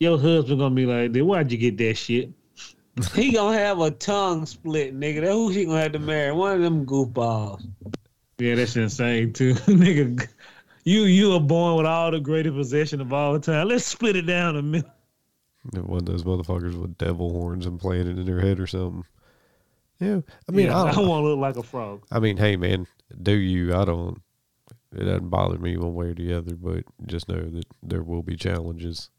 your 0.00 0.18
husband 0.18 0.58
gonna 0.58 0.74
be 0.74 0.86
like, 0.86 1.12
"Dude, 1.12 1.26
why'd 1.26 1.52
you 1.52 1.58
get 1.58 1.76
that 1.78 1.94
shit? 1.96 2.30
He 3.14 3.30
gonna 3.30 3.56
have 3.56 3.80
a 3.80 3.92
tongue 3.92 4.44
split, 4.44 4.98
nigga. 4.98 5.20
That 5.20 5.30
who 5.30 5.50
he 5.50 5.66
gonna 5.66 5.82
have 5.82 5.92
to 5.92 6.00
marry? 6.00 6.32
One 6.32 6.56
of 6.56 6.62
them 6.62 6.84
goofballs. 6.84 7.64
Yeah, 8.38 8.56
that's 8.56 8.74
insane 8.74 9.32
too, 9.32 9.54
nigga. 9.66 10.26
You 10.84 11.02
you 11.02 11.32
are 11.34 11.40
born 11.40 11.76
with 11.76 11.86
all 11.86 12.10
the 12.10 12.18
greatest 12.18 12.56
possession 12.56 13.00
of 13.00 13.12
all 13.12 13.38
time. 13.38 13.68
Let's 13.68 13.86
split 13.86 14.16
it 14.16 14.22
down 14.22 14.56
a 14.56 14.62
minute. 14.62 14.90
One 15.72 15.98
of 15.98 16.06
those 16.06 16.24
motherfuckers 16.24 16.74
with 16.74 16.98
devil 16.98 17.30
horns 17.30 17.66
implanted 17.66 18.18
in 18.18 18.26
their 18.26 18.40
head 18.40 18.58
or 18.58 18.66
something. 18.66 19.04
Yeah, 20.00 20.20
I 20.48 20.52
mean, 20.52 20.66
Yeah, 20.66 20.82
I, 20.82 20.88
I 20.88 20.92
don't, 20.92 21.08
want 21.08 21.24
to 21.24 21.28
look 21.28 21.38
like 21.38 21.56
a 21.56 21.62
frog. 21.62 22.04
I 22.10 22.20
mean, 22.20 22.36
hey 22.36 22.56
man, 22.56 22.86
do 23.22 23.32
you? 23.32 23.74
I 23.74 23.84
don't. 23.84 24.22
It 24.96 25.04
doesn't 25.04 25.28
bother 25.28 25.58
me 25.58 25.76
one 25.76 25.94
way 25.94 26.06
or 26.06 26.14
the 26.14 26.34
other, 26.34 26.54
but 26.54 26.84
just 27.06 27.28
know 27.28 27.40
that 27.40 27.66
there 27.82 28.02
will 28.02 28.22
be 28.22 28.36
challenges. 28.36 29.10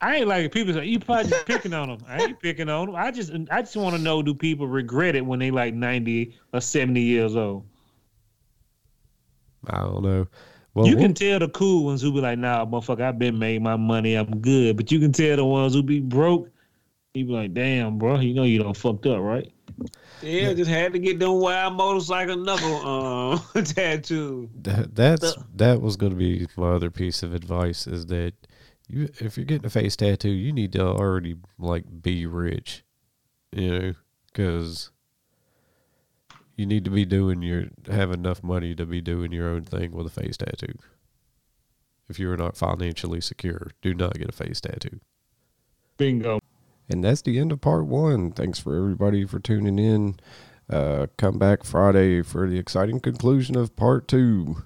I 0.00 0.16
ain't 0.16 0.28
like 0.28 0.52
people 0.52 0.74
say 0.74 0.84
you 0.84 1.00
probably 1.00 1.30
just 1.30 1.46
picking 1.46 1.72
on 1.72 1.88
them. 1.88 1.98
I 2.06 2.22
ain't 2.22 2.40
picking 2.40 2.68
on 2.68 2.86
them. 2.86 2.96
I 2.96 3.10
just 3.10 3.32
I 3.50 3.62
just 3.62 3.76
want 3.76 3.96
to 3.96 4.02
know 4.02 4.22
do 4.22 4.34
people 4.34 4.68
regret 4.68 5.16
it 5.16 5.24
when 5.24 5.38
they 5.38 5.50
like 5.50 5.74
ninety 5.74 6.36
or 6.52 6.60
seventy 6.60 7.00
years 7.00 7.34
old? 7.34 7.64
I 9.68 9.80
don't 9.80 10.02
know. 10.02 10.26
Well, 10.76 10.86
you 10.86 10.96
we'll- 10.96 11.04
can 11.06 11.14
tell 11.14 11.38
the 11.38 11.48
cool 11.48 11.86
ones 11.86 12.02
who 12.02 12.12
be 12.12 12.20
like, 12.20 12.38
nah, 12.38 12.66
motherfucker, 12.66 13.00
I've 13.00 13.18
been 13.18 13.38
made 13.38 13.62
my 13.62 13.76
money, 13.76 14.14
I'm 14.14 14.40
good. 14.40 14.76
But 14.76 14.92
you 14.92 15.00
can 15.00 15.10
tell 15.10 15.34
the 15.36 15.44
ones 15.44 15.72
who 15.72 15.82
be 15.82 16.00
broke, 16.00 16.50
you 17.14 17.24
be 17.24 17.32
like, 17.32 17.54
damn, 17.54 17.96
bro, 17.96 18.20
you 18.20 18.34
know 18.34 18.42
you 18.42 18.62
don't 18.62 18.76
fucked 18.76 19.06
up, 19.06 19.20
right? 19.20 19.50
Yeah, 20.20 20.52
just 20.52 20.70
had 20.70 20.92
to 20.92 20.98
get 20.98 21.18
them 21.18 21.32
wild 21.40 21.74
motorcycle 21.74 22.36
knuckle 22.36 22.86
um 22.86 23.42
tattoo. 23.64 24.50
that, 24.62 24.94
that's 24.94 25.34
that 25.54 25.80
was 25.80 25.96
going 25.96 26.10
to 26.12 26.16
be 26.16 26.46
my 26.56 26.72
other 26.72 26.90
piece 26.90 27.22
of 27.22 27.34
advice 27.34 27.86
is 27.86 28.06
that 28.06 28.34
you 28.86 29.08
if 29.18 29.36
you're 29.38 29.46
getting 29.46 29.66
a 29.66 29.70
face 29.70 29.96
tattoo, 29.96 30.28
you 30.30 30.52
need 30.52 30.72
to 30.72 30.82
already 30.86 31.36
like 31.58 31.84
be 32.02 32.26
rich, 32.26 32.84
you 33.52 33.70
know, 33.78 33.94
because 34.32 34.90
you 36.56 36.66
need 36.66 36.84
to 36.84 36.90
be 36.90 37.04
doing 37.04 37.42
your 37.42 37.66
have 37.88 38.10
enough 38.10 38.42
money 38.42 38.74
to 38.74 38.86
be 38.86 39.00
doing 39.00 39.30
your 39.30 39.48
own 39.48 39.62
thing 39.64 39.92
with 39.92 40.06
a 40.06 40.10
face 40.10 40.36
tattoo. 40.36 40.74
If 42.08 42.18
you 42.18 42.30
are 42.30 42.36
not 42.36 42.56
financially 42.56 43.20
secure, 43.20 43.70
do 43.82 43.92
not 43.92 44.14
get 44.14 44.28
a 44.28 44.32
face 44.32 44.60
tattoo. 44.60 45.00
Bingo. 45.96 46.40
And 46.88 47.02
that's 47.02 47.22
the 47.22 47.38
end 47.38 47.52
of 47.52 47.60
part 47.60 47.86
one. 47.86 48.30
Thanks 48.32 48.58
for 48.58 48.76
everybody 48.76 49.24
for 49.24 49.40
tuning 49.40 49.78
in. 49.78 50.18
Uh, 50.70 51.06
come 51.16 51.38
back 51.38 51.64
Friday 51.64 52.22
for 52.22 52.48
the 52.48 52.58
exciting 52.58 53.00
conclusion 53.00 53.56
of 53.56 53.76
part 53.76 54.08
two. 54.08 54.64